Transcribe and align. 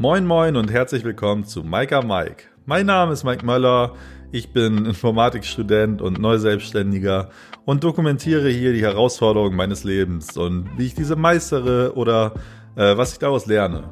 Moin 0.00 0.26
moin 0.26 0.56
und 0.56 0.72
herzlich 0.72 1.04
willkommen 1.04 1.44
zu 1.44 1.62
Micah 1.62 2.02
Mike. 2.02 2.46
Mein 2.66 2.86
Name 2.86 3.12
ist 3.12 3.22
Mike 3.22 3.46
Möller, 3.46 3.94
ich 4.32 4.52
bin 4.52 4.86
Informatikstudent 4.86 6.02
und 6.02 6.18
Neuselbstständiger 6.18 7.30
und 7.64 7.84
dokumentiere 7.84 8.48
hier 8.48 8.72
die 8.72 8.82
Herausforderungen 8.82 9.54
meines 9.54 9.84
Lebens 9.84 10.36
und 10.36 10.68
wie 10.76 10.86
ich 10.86 10.96
diese 10.96 11.14
meistere 11.14 11.94
oder 11.94 12.34
äh, 12.74 12.96
was 12.96 13.12
ich 13.12 13.20
daraus 13.20 13.46
lerne. 13.46 13.84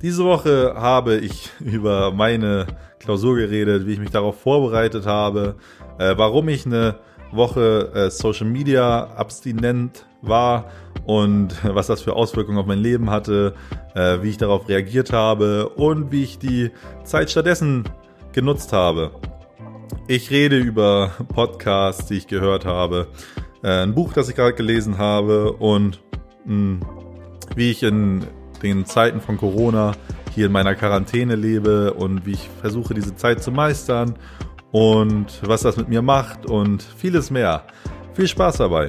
Diese 0.00 0.24
Woche 0.24 0.76
habe 0.78 1.16
ich 1.16 1.50
über 1.60 2.10
meine 2.10 2.66
Klausur 2.98 3.36
geredet, 3.36 3.86
wie 3.86 3.92
ich 3.92 4.00
mich 4.00 4.10
darauf 4.10 4.40
vorbereitet 4.40 5.04
habe, 5.04 5.56
äh, 5.98 6.14
warum 6.16 6.48
ich 6.48 6.64
eine 6.64 7.00
Woche 7.34 7.90
äh, 7.94 8.10
Social 8.10 8.46
Media 8.46 9.08
abstinent 9.16 10.06
war 10.22 10.70
und 11.04 11.54
was 11.74 11.86
das 11.86 12.02
für 12.02 12.14
Auswirkungen 12.14 12.58
auf 12.58 12.66
mein 12.66 12.78
Leben 12.78 13.10
hatte, 13.10 13.54
äh, 13.94 14.22
wie 14.22 14.30
ich 14.30 14.36
darauf 14.36 14.68
reagiert 14.68 15.12
habe 15.12 15.68
und 15.70 16.12
wie 16.12 16.22
ich 16.22 16.38
die 16.38 16.70
Zeit 17.04 17.30
stattdessen 17.30 17.84
genutzt 18.32 18.72
habe. 18.72 19.12
Ich 20.06 20.30
rede 20.30 20.58
über 20.58 21.12
Podcasts, 21.28 22.06
die 22.06 22.14
ich 22.14 22.26
gehört 22.26 22.64
habe, 22.64 23.08
äh, 23.62 23.82
ein 23.82 23.94
Buch, 23.94 24.12
das 24.12 24.28
ich 24.28 24.36
gerade 24.36 24.54
gelesen 24.54 24.98
habe 24.98 25.52
und 25.52 26.02
mh, 26.44 26.80
wie 27.56 27.70
ich 27.70 27.82
in 27.82 28.24
den 28.62 28.86
Zeiten 28.86 29.20
von 29.20 29.36
Corona 29.36 29.92
hier 30.34 30.46
in 30.46 30.52
meiner 30.52 30.74
Quarantäne 30.74 31.36
lebe 31.36 31.94
und 31.94 32.26
wie 32.26 32.32
ich 32.32 32.48
versuche, 32.60 32.94
diese 32.94 33.14
Zeit 33.14 33.42
zu 33.42 33.52
meistern 33.52 34.14
und 34.74 35.40
was 35.42 35.62
das 35.62 35.76
mit 35.76 35.88
mir 35.88 36.02
macht 36.02 36.46
und 36.46 36.82
vieles 36.82 37.30
mehr. 37.30 37.64
Viel 38.12 38.26
Spaß 38.26 38.56
dabei! 38.56 38.88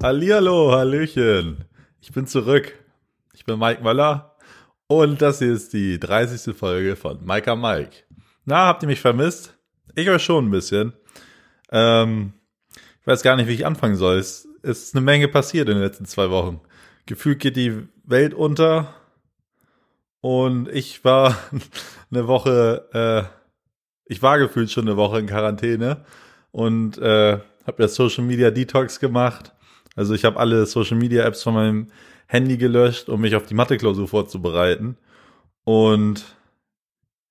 Hallihallo, 0.00 0.70
Hallöchen. 0.70 1.64
Ich 2.00 2.12
bin 2.12 2.28
zurück. 2.28 2.72
Ich 3.34 3.44
bin 3.44 3.58
Mike 3.58 3.82
Möller 3.82 4.36
und 4.86 5.20
das 5.20 5.40
hier 5.40 5.52
ist 5.52 5.72
die 5.72 5.98
30. 5.98 6.56
Folge 6.56 6.94
von 6.94 7.24
Micah 7.24 7.56
Mike. 7.56 8.04
Na, 8.44 8.66
habt 8.66 8.84
ihr 8.84 8.86
mich 8.86 9.00
vermisst? 9.00 9.58
Ich 9.96 10.08
euch 10.08 10.22
schon 10.22 10.46
ein 10.46 10.50
bisschen. 10.52 10.92
Ähm, 11.72 12.34
ich 13.00 13.06
weiß 13.08 13.24
gar 13.24 13.34
nicht, 13.34 13.48
wie 13.48 13.54
ich 13.54 13.66
anfangen 13.66 13.96
soll. 13.96 14.18
Es 14.18 14.46
ist 14.64 14.94
eine 14.94 15.04
Menge 15.04 15.28
passiert 15.28 15.68
in 15.68 15.74
den 15.74 15.84
letzten 15.84 16.06
zwei 16.06 16.30
Wochen. 16.30 16.60
Gefühlt 17.06 17.38
geht 17.38 17.56
die 17.56 17.86
Welt 18.04 18.34
unter 18.34 18.94
und 20.20 20.68
ich 20.68 21.04
war 21.04 21.36
eine 22.10 22.26
Woche, 22.26 22.88
äh, 22.92 24.12
ich 24.12 24.22
war 24.22 24.38
gefühlt 24.38 24.70
schon 24.70 24.86
eine 24.86 24.96
Woche 24.96 25.18
in 25.18 25.26
Quarantäne 25.26 26.04
und 26.50 26.98
äh, 26.98 27.38
habe 27.66 27.82
ja 27.82 27.88
Social 27.88 28.24
Media 28.24 28.50
Detox 28.50 29.00
gemacht 29.00 29.54
also 29.96 30.14
ich 30.14 30.24
habe 30.24 30.38
alle 30.38 30.66
Social 30.66 30.96
Media 30.96 31.24
Apps 31.24 31.42
von 31.42 31.54
meinem 31.54 31.86
Handy 32.26 32.56
gelöscht, 32.56 33.08
um 33.08 33.20
mich 33.20 33.36
auf 33.36 33.46
die 33.46 33.54
Mathe-Klausur 33.54 34.08
vorzubereiten. 34.08 34.96
Und 35.64 36.24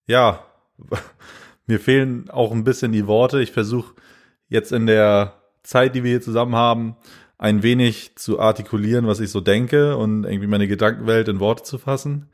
ja, 0.08 0.46
mir 1.68 1.80
fehlen 1.80 2.30
auch 2.30 2.52
ein 2.52 2.64
bisschen 2.64 2.92
die 2.92 3.08
Worte. 3.08 3.42
Ich 3.42 3.52
versuche 3.52 3.96
jetzt 4.48 4.72
in 4.72 4.86
der 4.86 5.42
Zeit, 5.64 5.96
die 5.96 6.04
wir 6.04 6.12
hier 6.12 6.22
zusammen 6.22 6.56
haben, 6.56 6.96
ein 7.38 7.64
wenig 7.64 8.16
zu 8.16 8.40
artikulieren, 8.40 9.08
was 9.08 9.20
ich 9.20 9.32
so 9.32 9.42
denke 9.42 9.98
und 9.98 10.24
irgendwie 10.24 10.48
meine 10.48 10.68
Gedankenwelt 10.68 11.28
in 11.28 11.40
Worte 11.40 11.64
zu 11.64 11.78
fassen. 11.78 12.30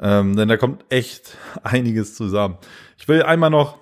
Ähm, 0.00 0.36
denn 0.36 0.48
da 0.48 0.56
kommt 0.56 0.84
echt 0.90 1.36
einiges 1.62 2.14
zusammen. 2.14 2.58
Ich 2.96 3.08
will 3.08 3.22
einmal 3.22 3.50
noch 3.50 3.78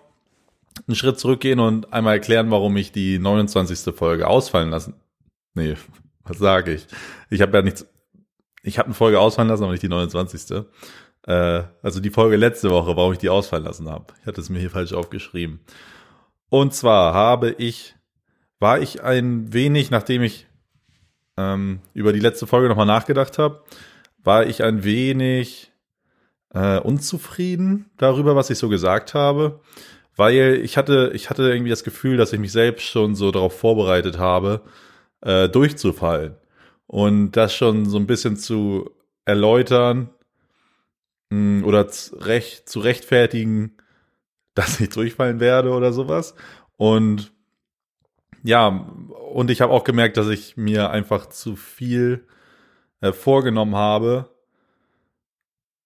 einen 0.87 0.97
Schritt 0.97 1.19
zurückgehen 1.19 1.61
und 1.61 1.93
einmal 1.93 2.15
erklären, 2.15 2.51
warum 2.51 2.77
ich 2.77 2.93
die 2.93 3.19
29. 3.19 3.95
Folge 3.95 4.27
ausfallen 4.29 4.71
lassen 4.71 4.95
Nee, 5.57 5.75
was 6.25 6.39
sage 6.39 6.75
ich? 6.75 6.87
Ich 7.31 7.41
habe 7.41 7.57
ja 7.57 7.63
nichts. 7.63 7.85
Ich 8.63 8.79
habe 8.79 8.87
eine 8.87 8.95
Folge 8.95 9.19
ausfallen 9.19 9.49
lassen, 9.49 9.65
aber 9.65 9.73
nicht 9.73 9.83
die 9.83 9.89
29. 9.89 10.65
Äh, 11.23 11.63
also 11.83 12.01
die 12.01 12.11
Folge 12.11 12.37
letzte 12.37 12.71
Woche, 12.71 12.97
warum 12.97 13.13
ich 13.13 13.19
die 13.19 13.29
ausfallen 13.29 13.65
lassen 13.65 13.89
habe. 13.89 14.07
Ich 14.21 14.27
hatte 14.27 14.41
es 14.41 14.51
mir 14.51 14.59
hier 14.59 14.71
falsch 14.71 14.93
aufgeschrieben. 14.93 15.61
Und 16.49 16.75
zwar 16.75 17.15
habe 17.15 17.51
ich, 17.51 17.96
war 18.59 18.81
ich 18.81 19.03
ein 19.03 19.53
wenig, 19.53 19.91
nachdem 19.91 20.23
ich 20.23 20.47
ähm, 21.37 21.81
über 21.95 22.13
die 22.13 22.21
letzte 22.21 22.47
Folge 22.47 22.69
nochmal 22.69 22.87
nachgedacht 22.87 23.39
habe, 23.39 23.63
war 24.23 24.47
ich 24.47 24.63
ein 24.63 24.85
wenig 24.85 25.73
äh, 26.55 26.79
unzufrieden 26.79 27.91
darüber, 27.97 28.35
was 28.37 28.51
ich 28.51 28.59
so 28.59 28.69
gesagt 28.69 29.15
habe, 29.15 29.61
weil 30.17 30.61
ich 30.65 30.77
hatte, 30.77 31.13
ich 31.15 31.29
hatte 31.29 31.51
irgendwie 31.51 31.71
das 31.71 31.85
Gefühl, 31.85 32.17
dass 32.17 32.33
ich 32.33 32.41
mich 32.41 32.53
selbst 32.53 32.87
schon 32.87 33.15
so 33.15 33.31
darauf 33.31 33.59
vorbereitet 33.59 34.19
habe, 34.19 34.63
äh, 35.21 35.49
durchzufallen. 35.49 36.37
Und 36.87 37.33
das 37.33 37.55
schon 37.55 37.87
so 37.87 37.99
ein 37.99 38.07
bisschen 38.07 38.37
zu 38.37 38.91
erläutern 39.25 40.11
mh, 41.31 41.61
hm, 41.61 41.65
oder 41.65 41.89
zu, 41.89 42.17
recht, 42.17 42.69
zu 42.69 42.81
rechtfertigen, 42.81 43.77
dass 44.55 44.81
ich 44.81 44.89
durchfallen 44.89 45.41
werde 45.41 45.71
oder 45.71 45.93
sowas. 45.93 46.35
Und 46.77 47.33
ja, 48.47 48.69
und 49.33 49.51
ich 49.51 49.61
habe 49.61 49.73
auch 49.73 49.85
gemerkt, 49.85 50.17
dass 50.17 50.29
ich 50.29 50.57
mir 50.57 50.91
einfach 50.91 51.27
zu 51.27 51.57
viel 51.57 52.25
äh, 53.01 53.13
vorgenommen 53.13 53.75
habe, 53.75 54.31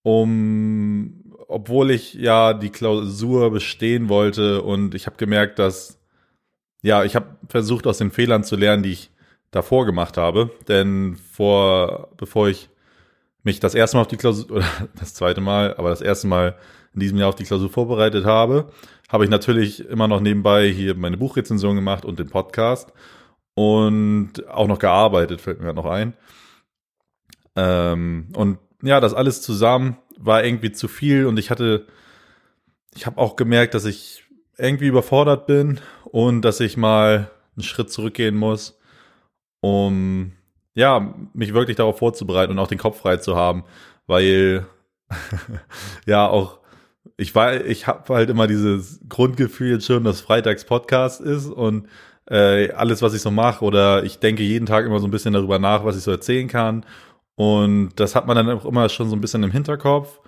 um, 0.03 1.34
obwohl 1.49 1.91
ich 1.91 2.15
ja 2.15 2.53
die 2.53 2.70
Klausur 2.70 3.50
bestehen 3.50 4.09
wollte 4.10 4.62
und 4.62 4.94
ich 4.94 5.06
habe 5.06 5.16
gemerkt, 5.16 5.59
dass, 5.59 5.99
ja, 6.82 7.03
ich 7.04 7.16
habe 7.16 7.37
versucht 7.49 7.87
aus 7.87 7.99
den 7.99 8.10
Fehlern 8.10 8.44
zu 8.44 8.56
lernen, 8.56 8.82
die 8.82 8.93
ich 8.93 9.10
davor 9.50 9.87
gemacht 9.87 10.16
habe. 10.19 10.50
Denn 10.69 11.16
vor, 11.16 12.10
bevor 12.19 12.49
ich 12.49 12.69
mich 13.43 13.59
das 13.60 13.75
erste 13.75 13.97
Mal 13.97 14.03
auf 14.03 14.09
die 14.09 14.16
Klausur, 14.19 14.50
oder 14.56 14.66
das 14.99 15.15
zweite 15.15 15.41
Mal, 15.41 15.75
aber 15.76 15.91
das 15.91 16.03
erste 16.03 16.26
Mal 16.26 16.56
in 16.95 17.01
diesem 17.01 17.19
Jahr 17.19 17.28
auf 17.28 17.34
die 17.34 17.45
Klausur 17.45 17.71
vorbereitet 17.71 18.25
habe, 18.25 18.71
habe 19.09 19.25
ich 19.25 19.31
natürlich 19.31 19.87
immer 19.89 20.09
noch 20.09 20.21
nebenbei 20.21 20.69
hier 20.69 20.95
meine 20.95 21.17
Buchrezension 21.17 21.77
gemacht 21.77 22.05
und 22.05 22.19
den 22.19 22.28
Podcast 22.28 22.93
und 23.55 24.49
auch 24.49 24.67
noch 24.67 24.78
gearbeitet, 24.78 25.41
fällt 25.41 25.59
mir 25.59 25.67
gerade 25.67 25.77
noch 25.77 25.91
ein. 25.91 26.15
Ähm, 27.56 28.29
und 28.34 28.59
ja, 28.83 29.00
das 29.00 29.15
alles 29.15 29.43
zusammen 29.43 29.99
war 30.19 30.45
irgendwie 30.45 30.73
zu 30.73 30.89
viel 30.89 31.27
und 31.27 31.39
ich 31.39 31.50
hatte, 31.50 31.87
ich 32.95 33.06
habe 33.06 33.19
auch 33.19 33.37
gemerkt, 33.37 33.75
dass 33.75 33.84
ich 33.84 34.25
irgendwie 34.56 34.87
überfordert 34.87 35.47
bin 35.47 35.81
und 36.05 36.43
dass 36.43 36.61
ich 36.61 36.77
mal 36.77 37.31
einen 37.56 37.65
Schritt 37.65 37.91
zurückgehen 37.91 38.37
muss 38.37 38.81
um 39.61 40.33
ja, 40.75 41.15
mich 41.34 41.53
wirklich 41.55 41.77
darauf 41.77 41.99
vorzubereiten 41.99 42.53
und 42.53 42.59
auch 42.59 42.69
den 42.69 42.79
Kopf 42.79 43.00
frei 43.00 43.19
zu 43.19 43.37
haben, 43.37 43.65
weil 44.06 44.67
ja 46.06 46.27
auch 46.27 46.59
ich 47.16 47.34
war, 47.34 47.65
ich 47.65 47.87
habe 47.87 48.15
halt 48.15 48.31
immer 48.31 48.47
dieses 48.47 49.00
Grundgefühl 49.09 49.72
jetzt 49.72 49.87
schon, 49.87 50.05
dass 50.05 50.21
Freitags 50.21 50.65
Podcast 50.65 51.21
ist 51.21 51.47
und 51.47 51.88
äh, 52.27 52.71
alles, 52.72 53.03
was 53.03 53.15
ich 53.15 53.22
so 53.22 53.31
mache, 53.31 53.65
oder 53.65 54.05
ich 54.05 54.19
denke 54.19 54.43
jeden 54.43 54.66
Tag 54.66 54.87
immer 54.87 55.00
so 55.00 55.06
ein 55.06 55.11
bisschen 55.11 55.34
darüber 55.34 55.59
nach, 55.59 55.84
was 55.84 55.97
ich 55.97 56.03
so 56.03 56.11
erzählen 56.11 56.49
kann. 56.49 56.84
Und 57.34 57.93
das 57.97 58.15
hat 58.15 58.27
man 58.27 58.37
dann 58.37 58.50
auch 58.50 58.65
immer 58.65 58.88
schon 58.88 59.09
so 59.09 59.16
ein 59.16 59.21
bisschen 59.21 59.43
im 59.43 59.50
Hinterkopf. 59.50 60.21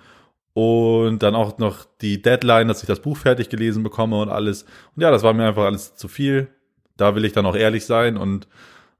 Und 0.53 1.23
dann 1.23 1.35
auch 1.35 1.57
noch 1.57 1.85
die 2.01 2.21
Deadline, 2.21 2.67
dass 2.67 2.81
ich 2.83 2.87
das 2.87 3.01
Buch 3.01 3.17
fertig 3.17 3.49
gelesen 3.49 3.81
bekomme 3.81 4.19
und 4.21 4.29
alles. 4.29 4.63
Und 4.95 5.01
ja, 5.01 5.09
das 5.09 5.23
war 5.23 5.33
mir 5.33 5.47
einfach 5.47 5.65
alles 5.65 5.95
zu 5.95 6.07
viel. 6.07 6.49
Da 6.97 7.15
will 7.15 7.25
ich 7.25 7.33
dann 7.33 7.45
auch 7.45 7.55
ehrlich 7.55 7.85
sein 7.85 8.17
und 8.17 8.47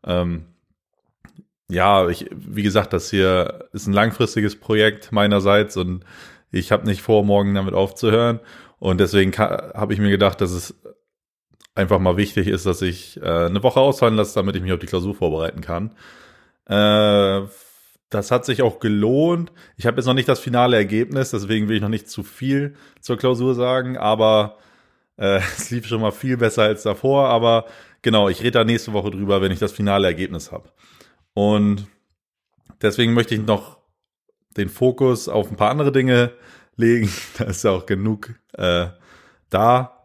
ähm, 0.04 0.46
ja, 1.70 2.08
ich, 2.10 2.30
wie 2.32 2.64
gesagt, 2.64 2.94
das 2.94 3.10
hier 3.10 3.70
ist 3.74 3.88
ein 3.88 3.94
langfristiges 3.94 4.60
Projekt 4.60 5.12
meinerseits 5.12 5.78
und 5.78 6.04
ich 6.54 6.72
habe 6.72 6.86
nicht 6.86 7.02
vor, 7.02 7.24
morgen 7.24 7.56
damit 7.56 7.74
aufzuhören. 7.74 8.40
Und 8.80 9.00
deswegen 9.00 9.36
habe 9.38 9.94
ich 9.94 10.00
mir 10.00 10.12
gedacht, 10.12 10.42
dass 10.42 10.52
es 10.52 10.76
einfach 11.76 12.00
mal 12.00 12.18
wichtig 12.18 12.48
ist, 12.48 12.66
dass 12.66 12.82
ich 12.82 13.20
äh, 13.22 13.46
eine 13.46 13.64
Woche 13.64 13.80
ausfallen 13.80 14.16
lasse, 14.16 14.36
damit 14.36 14.56
ich 14.56 14.62
mich 14.62 14.72
auf 14.72 14.80
die 14.80 14.86
Klausur 14.88 15.16
vorbereiten 15.16 15.62
kann. 15.62 15.96
Äh, 16.68 17.48
das 18.10 18.30
hat 18.30 18.46
sich 18.46 18.62
auch 18.62 18.80
gelohnt. 18.80 19.52
Ich 19.76 19.88
habe 19.88 19.98
jetzt 19.98 20.06
noch 20.06 20.14
nicht 20.14 20.30
das 20.30 20.40
finale 20.40 20.78
Ergebnis, 20.78 21.32
deswegen 21.32 21.68
will 21.68 21.78
ich 21.78 21.82
noch 21.82 21.90
nicht 21.90 22.10
zu 22.10 22.24
viel 22.24 22.76
zur 23.02 23.18
Klausur 23.18 23.56
sagen, 23.56 23.98
aber 23.98 24.58
äh, 25.18 25.38
es 25.58 25.72
lief 25.72 25.88
schon 25.88 26.02
mal 26.02 26.12
viel 26.12 26.38
besser 26.38 26.64
als 26.64 26.84
davor. 26.84 27.30
Aber 27.30 27.66
genau, 28.02 28.30
ich 28.30 28.42
rede 28.42 28.52
da 28.52 28.64
nächste 28.64 28.94
Woche 28.94 29.10
drüber, 29.12 29.42
wenn 29.42 29.52
ich 29.52 29.60
das 29.60 29.72
finale 29.72 30.08
Ergebnis 30.08 30.52
habe. 30.52 30.70
Und 31.34 31.88
deswegen 32.82 33.14
möchte 33.14 33.34
ich 33.34 33.42
noch 33.42 33.83
den 34.58 34.70
Fokus 34.70 35.30
auf 35.30 35.50
ein 35.50 35.58
paar 35.58 35.72
andere 35.72 35.92
Dinge 35.92 36.32
legen. 36.76 37.10
Da 37.38 37.46
ist 37.46 37.64
ja 37.64 37.72
auch 37.72 37.86
genug 37.86 38.32
äh, 38.54 38.88
da. 39.50 40.04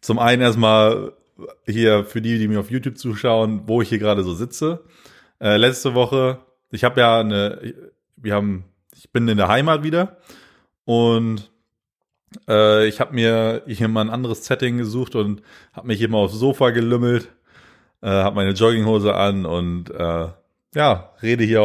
Zum 0.00 0.18
einen 0.18 0.42
erstmal 0.42 1.12
hier 1.66 2.04
für 2.04 2.20
die, 2.20 2.38
die 2.38 2.48
mir 2.48 2.60
auf 2.60 2.70
YouTube 2.70 2.98
zuschauen, 2.98 3.62
wo 3.66 3.82
ich 3.82 3.88
hier 3.88 3.98
gerade 3.98 4.22
so 4.22 4.34
sitze. 4.34 4.84
Äh, 5.40 5.56
letzte 5.56 5.94
Woche, 5.94 6.38
ich 6.70 6.84
habe 6.84 7.00
ja 7.00 7.20
eine, 7.20 7.74
wir 8.16 8.34
haben, 8.34 8.64
ich 8.94 9.10
bin 9.10 9.28
in 9.28 9.36
der 9.36 9.48
Heimat 9.48 9.82
wieder 9.82 10.18
und 10.84 11.50
Äh, 12.48 12.88
ich 12.88 12.98
habe 12.98 13.14
mir 13.14 13.62
hier 13.66 13.86
mal 13.86 14.00
ein 14.00 14.10
anderes 14.10 14.44
Setting 14.44 14.76
gesucht 14.78 15.14
und 15.14 15.40
habe 15.72 15.86
mich 15.86 15.98
hier 15.98 16.08
mal 16.08 16.18
aufs 16.18 16.34
Sofa 16.34 16.70
gelümmelt, 16.70 17.28
äh, 18.02 18.08
habe 18.08 18.34
meine 18.34 18.50
Jogginghose 18.50 19.14
an 19.14 19.46
und 19.46 19.90
äh, 19.90 20.28
ja, 20.74 21.12
rede 21.22 21.44
hier 21.44 21.62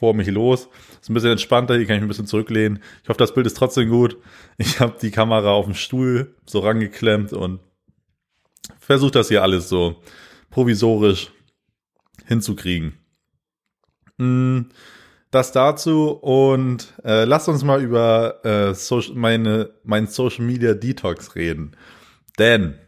vor 0.00 0.14
mich 0.14 0.28
los. 0.28 0.68
Ist 1.02 1.10
ein 1.10 1.14
bisschen 1.14 1.32
entspannter, 1.32 1.76
hier 1.76 1.86
kann 1.86 1.96
ich 1.96 2.02
ein 2.02 2.08
bisschen 2.08 2.26
zurücklehnen. 2.26 2.82
Ich 3.02 3.10
hoffe, 3.10 3.18
das 3.18 3.34
Bild 3.34 3.46
ist 3.46 3.56
trotzdem 3.56 3.90
gut. 3.90 4.16
Ich 4.56 4.80
habe 4.80 4.96
die 5.00 5.10
Kamera 5.10 5.50
auf 5.50 5.66
dem 5.66 5.74
Stuhl 5.74 6.34
so 6.46 6.60
rangeklemmt 6.60 7.34
und 7.34 7.60
versuche 8.78 9.10
das 9.10 9.28
hier 9.28 9.42
alles 9.42 9.68
so 9.68 10.02
provisorisch 10.48 11.30
hinzukriegen. 12.26 12.94
Mm, 14.16 14.60
das 15.30 15.52
dazu 15.52 16.12
und 16.12 16.94
äh, 17.04 17.24
lasst 17.24 17.50
uns 17.50 17.62
mal 17.62 17.82
über 17.82 18.42
äh, 18.42 18.74
Social, 18.74 19.14
meine, 19.14 19.70
mein 19.84 20.06
Social 20.06 20.46
Media 20.46 20.72
Detox 20.72 21.34
reden. 21.34 21.76
Denn 22.38 22.78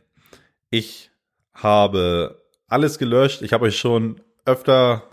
ich 0.71 1.11
habe 1.53 2.43
alles 2.69 2.99
gelöscht. 2.99 3.43
Ich 3.43 3.53
habe 3.53 3.67
euch 3.67 3.77
schon 3.77 4.23
öfter 4.47 5.12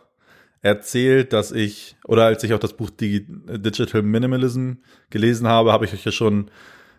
erzählt, 0.61 1.33
dass 1.33 1.51
ich, 1.51 1.95
oder 2.05 2.25
als 2.25 2.43
ich 2.43 2.53
auch 2.53 2.59
das 2.59 2.73
Buch 2.73 2.89
Digital 2.89 4.01
Minimalism 4.01 4.73
gelesen 5.09 5.47
habe, 5.47 5.71
habe 5.71 5.85
ich 5.85 5.93
euch 5.93 6.05
ja 6.05 6.11
schon 6.11 6.51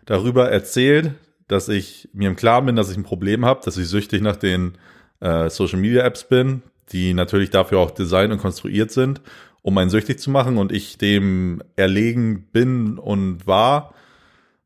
darüber 0.05 0.49
erzählt, 0.49 1.11
dass 1.47 1.69
ich 1.69 2.09
mir 2.13 2.29
im 2.29 2.35
Klaren 2.35 2.65
bin, 2.65 2.75
dass 2.75 2.89
ich 2.89 2.97
ein 2.97 3.03
Problem 3.03 3.45
habe, 3.45 3.61
dass 3.63 3.77
ich 3.77 3.87
süchtig 3.87 4.21
nach 4.21 4.37
den 4.37 4.77
äh, 5.19 5.49
Social 5.49 5.79
Media 5.79 6.03
Apps 6.03 6.27
bin, 6.27 6.63
die 6.91 7.13
natürlich 7.13 7.49
dafür 7.49 7.79
auch 7.79 7.91
designt 7.91 8.31
und 8.31 8.39
konstruiert 8.39 8.91
sind, 8.91 9.21
um 9.61 9.77
einen 9.77 9.89
süchtig 9.89 10.19
zu 10.19 10.31
machen 10.31 10.57
und 10.57 10.71
ich 10.71 10.97
dem 10.97 11.61
erlegen 11.75 12.47
bin 12.51 12.97
und 12.97 13.45
war. 13.47 13.93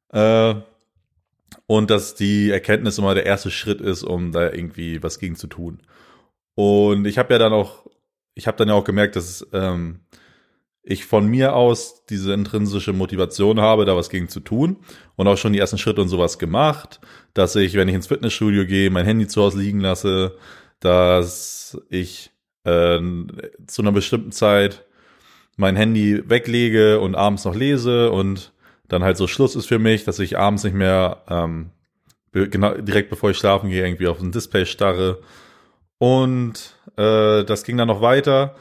Äh, 0.09 0.56
und 1.68 1.89
dass 1.89 2.15
die 2.15 2.51
Erkenntnis 2.51 2.98
immer 2.98 3.15
der 3.15 3.25
erste 3.25 3.50
Schritt 3.50 3.81
ist, 3.81 4.03
um 4.03 4.31
da 4.31 4.51
irgendwie 4.51 5.01
was 5.01 5.19
gegen 5.19 5.36
zu 5.36 5.48
tun. 5.48 5.80
Und 6.53 7.06
ich 7.06 7.18
habe 7.18 7.33
ja 7.33 7.39
dann 7.39 7.53
auch, 7.53 7.86
ich 8.36 8.48
habe 8.48 8.58
dann 8.58 8.68
ja 8.68 8.76
auch 8.76 8.84
gemerkt, 8.84 9.16
dass 9.16 9.48
ähm, 9.54 10.02
ich 10.84 11.06
von 11.06 11.26
mir 11.26 11.56
aus 11.56 12.06
diese 12.06 12.34
intrinsische 12.34 12.94
Motivation 12.94 13.60
habe, 13.60 13.86
da 13.86 13.96
was 13.96 14.10
gegen 14.10 14.30
zu 14.30 14.40
tun 14.40 14.78
und 15.16 15.28
auch 15.28 15.38
schon 15.38 15.54
die 15.54 15.60
ersten 15.60 15.80
Schritte 15.80 16.02
und 16.02 16.10
sowas 16.10 16.38
gemacht, 16.38 17.00
dass 17.34 17.56
ich, 17.56 17.74
wenn 17.74 17.88
ich 17.88 17.96
ins 17.96 18.08
Fitnessstudio 18.08 18.66
gehe, 18.68 18.92
mein 18.92 19.06
Handy 19.06 19.26
zu 19.28 19.42
Hause 19.42 19.60
liegen 19.60 19.80
lasse, 19.80 20.38
dass 20.80 21.82
ich 21.90 22.32
äh, 22.66 23.00
zu 23.66 23.82
einer 23.82 23.92
bestimmten 23.92 24.32
Zeit 24.32 24.86
mein 25.58 25.76
Handy 25.76 26.30
weglege 26.30 27.00
und 27.00 27.16
abends 27.16 27.46
noch 27.46 27.56
lese 27.56 28.12
und 28.12 28.54
dann 28.88 29.04
halt 29.04 29.18
so 29.18 29.26
Schluss 29.26 29.56
ist 29.56 29.66
für 29.66 29.80
mich, 29.80 30.04
dass 30.04 30.20
ich 30.20 30.38
abends 30.38 30.64
nicht 30.64 30.76
mehr 30.76 31.24
ähm, 31.30 31.72
genau 32.32 32.76
direkt 32.76 33.10
bevor 33.10 33.32
ich 33.32 33.38
schlafen 33.38 33.70
gehe 33.70 33.84
irgendwie 33.84 34.08
auf 34.08 34.22
ein 34.22 34.32
Display 34.32 34.66
starre 34.66 35.22
und 35.98 36.75
äh, 36.97 37.44
das 37.44 37.63
ging 37.63 37.77
dann 37.77 37.88
noch 37.88 38.01
weiter. 38.01 38.56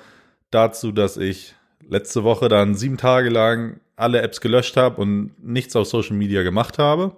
Dazu, 0.50 0.92
dass 0.92 1.16
ich 1.16 1.54
letzte 1.88 2.24
Woche 2.24 2.48
dann 2.48 2.74
sieben 2.74 2.96
Tage 2.96 3.28
lang 3.28 3.80
alle 3.96 4.22
Apps 4.22 4.40
gelöscht 4.40 4.76
habe 4.76 5.00
und 5.00 5.32
nichts 5.42 5.76
auf 5.76 5.86
Social 5.86 6.16
Media 6.16 6.42
gemacht 6.42 6.78
habe, 6.78 7.16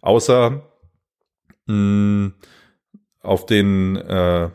außer 0.00 0.62
mh, 1.66 2.32
auf 3.20 3.46
den 3.46 3.96
äh, 3.96 4.50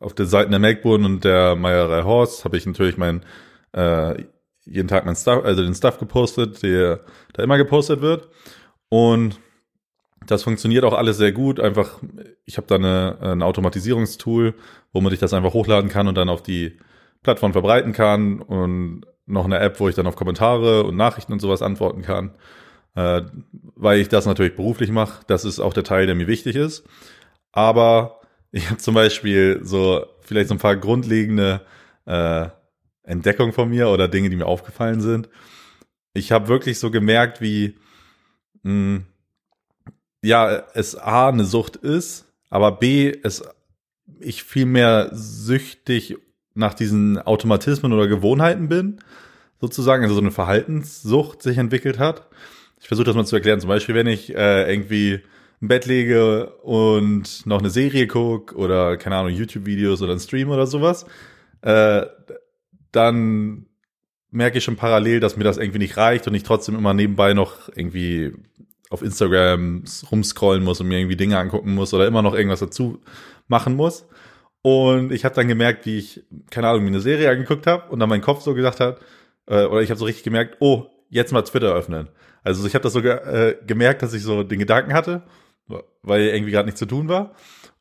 auf 0.00 0.14
den 0.14 0.26
Seiten 0.26 0.50
der 0.50 0.60
Melkbourne 0.60 1.04
und 1.04 1.24
der 1.24 1.56
Meierei 1.56 2.02
Horst 2.02 2.44
habe 2.44 2.56
ich 2.56 2.66
natürlich 2.66 2.96
mein 2.96 3.24
äh, 3.72 4.24
jeden 4.64 4.88
Tag 4.88 5.06
mein 5.06 5.16
Stuff, 5.16 5.44
also 5.44 5.62
den 5.62 5.74
Stuff 5.74 5.98
gepostet, 5.98 6.62
der 6.62 7.00
da 7.32 7.42
immer 7.42 7.56
gepostet 7.56 8.00
wird. 8.00 8.28
Und 8.88 9.40
das 10.26 10.42
funktioniert 10.42 10.84
auch 10.84 10.94
alles 10.94 11.16
sehr 11.16 11.32
gut. 11.32 11.60
Einfach, 11.60 12.00
ich 12.44 12.56
habe 12.56 12.66
da 12.66 12.74
eine, 12.74 13.18
ein 13.20 13.42
Automatisierungstool, 13.42 14.54
womit 14.92 15.12
ich 15.12 15.18
das 15.18 15.32
einfach 15.32 15.52
hochladen 15.54 15.90
kann 15.90 16.08
und 16.08 16.16
dann 16.16 16.28
auf 16.28 16.42
die 16.42 16.78
Plattform 17.22 17.52
verbreiten 17.52 17.92
kann 17.92 18.40
und 18.40 19.02
noch 19.26 19.44
eine 19.44 19.58
App, 19.58 19.80
wo 19.80 19.88
ich 19.88 19.94
dann 19.94 20.06
auf 20.06 20.16
Kommentare 20.16 20.84
und 20.84 20.96
Nachrichten 20.96 21.32
und 21.32 21.40
sowas 21.40 21.62
antworten 21.62 22.02
kann, 22.02 22.34
äh, 22.94 23.22
weil 23.74 24.00
ich 24.00 24.08
das 24.08 24.26
natürlich 24.26 24.56
beruflich 24.56 24.90
mache. 24.90 25.22
Das 25.26 25.44
ist 25.44 25.60
auch 25.60 25.74
der 25.74 25.84
Teil, 25.84 26.06
der 26.06 26.14
mir 26.14 26.26
wichtig 26.26 26.56
ist. 26.56 26.84
Aber 27.52 28.20
ich 28.50 28.70
habe 28.70 28.78
zum 28.78 28.94
Beispiel 28.94 29.60
so 29.62 30.06
vielleicht 30.20 30.48
so 30.48 30.54
ein 30.54 30.60
paar 30.60 30.76
grundlegende 30.76 31.62
äh, 32.06 32.46
Entdeckungen 33.02 33.52
von 33.52 33.68
mir 33.68 33.88
oder 33.88 34.08
Dinge, 34.08 34.30
die 34.30 34.36
mir 34.36 34.46
aufgefallen 34.46 35.00
sind. 35.00 35.28
Ich 36.14 36.32
habe 36.32 36.48
wirklich 36.48 36.78
so 36.78 36.90
gemerkt, 36.90 37.40
wie 37.40 37.78
mh, 38.62 38.70
hm, 38.72 39.06
ja 40.22 40.64
es 40.74 40.96
A 40.96 41.28
eine 41.28 41.44
Sucht 41.44 41.76
ist, 41.76 42.26
aber 42.50 42.72
B 42.72 43.12
es 43.22 43.42
ich 44.20 44.42
viel 44.42 44.66
mehr 44.66 45.10
süchtig 45.12 46.16
nach 46.54 46.74
diesen 46.74 47.18
Automatismen 47.18 47.92
oder 47.92 48.08
Gewohnheiten 48.08 48.68
bin, 48.68 49.00
sozusagen, 49.60 50.02
also 50.02 50.14
so 50.14 50.20
eine 50.20 50.30
Verhaltenssucht 50.30 51.42
sich 51.42 51.58
entwickelt 51.58 51.98
hat. 51.98 52.26
Ich 52.80 52.88
versuche 52.88 53.06
das 53.06 53.16
mal 53.16 53.26
zu 53.26 53.36
erklären. 53.36 53.60
Zum 53.60 53.68
Beispiel, 53.68 53.94
wenn 53.94 54.06
ich 54.06 54.34
äh, 54.34 54.70
irgendwie 54.70 55.20
im 55.60 55.68
Bett 55.68 55.86
lege 55.86 56.50
und 56.62 57.44
noch 57.46 57.58
eine 57.58 57.70
Serie 57.70 58.06
gucke 58.06 58.54
oder 58.56 58.96
keine 58.96 59.16
Ahnung, 59.16 59.32
YouTube-Videos 59.32 60.02
oder 60.02 60.12
ein 60.12 60.20
Stream 60.20 60.50
oder 60.50 60.66
sowas, 60.66 61.06
äh, 61.62 62.06
dann 62.92 63.66
merke 64.30 64.58
ich 64.58 64.64
schon 64.64 64.76
parallel, 64.76 65.20
dass 65.20 65.36
mir 65.36 65.44
das 65.44 65.58
irgendwie 65.58 65.78
nicht 65.78 65.96
reicht 65.96 66.26
und 66.28 66.34
ich 66.34 66.42
trotzdem 66.42 66.76
immer 66.76 66.94
nebenbei 66.94 67.34
noch 67.34 67.68
irgendwie 67.74 68.32
auf 68.90 69.02
Instagram 69.02 69.84
rumscrollen 70.10 70.64
muss 70.64 70.80
und 70.80 70.88
mir 70.88 70.98
irgendwie 70.98 71.16
Dinge 71.16 71.38
angucken 71.38 71.74
muss 71.74 71.92
oder 71.94 72.06
immer 72.06 72.22
noch 72.22 72.34
irgendwas 72.34 72.60
dazu 72.60 73.00
machen 73.46 73.76
muss. 73.76 74.06
Und 74.62 75.12
ich 75.12 75.24
habe 75.24 75.34
dann 75.34 75.48
gemerkt, 75.48 75.86
wie 75.86 75.98
ich, 75.98 76.24
keine 76.50 76.68
Ahnung, 76.68 76.82
mir 76.82 76.88
eine 76.88 77.00
Serie 77.00 77.30
angeguckt 77.30 77.66
habe 77.66 77.90
und 77.90 78.00
dann 78.00 78.08
mein 78.08 78.20
Kopf 78.20 78.42
so 78.42 78.54
gesagt 78.54 78.80
hat, 78.80 79.00
äh, 79.46 79.64
oder 79.64 79.82
ich 79.82 79.90
habe 79.90 79.98
so 79.98 80.04
richtig 80.04 80.24
gemerkt, 80.24 80.56
oh, 80.60 80.86
jetzt 81.10 81.32
mal 81.32 81.42
Twitter 81.42 81.74
öffnen. 81.74 82.08
Also 82.42 82.66
ich 82.66 82.74
habe 82.74 82.82
das 82.82 82.92
so 82.92 83.02
ge 83.02 83.12
äh, 83.12 83.56
gemerkt, 83.66 84.02
dass 84.02 84.14
ich 84.14 84.22
so 84.22 84.42
den 84.42 84.58
Gedanken 84.58 84.94
hatte, 84.94 85.22
weil 86.02 86.22
irgendwie 86.22 86.52
gerade 86.52 86.66
nichts 86.66 86.80
zu 86.80 86.86
tun 86.86 87.08
war. 87.08 87.34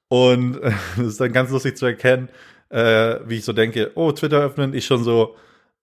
Und 0.08 0.58
es 0.98 0.98
äh, 0.98 1.04
ist 1.04 1.22
dann 1.22 1.34
ganz 1.34 1.52
lustig 1.52 1.78
zu 1.78 1.86
erkennen, 1.86 2.30
äh, 2.70 3.20
wie 3.26 3.38
ich 3.38 3.46
so 3.46 3.54
denke, 3.54 3.92
oh, 3.96 4.12
Twitter 4.12 4.42
öffnen, 4.42 4.74
ich 4.74 4.86
schon 4.86 5.04
so 5.04 5.36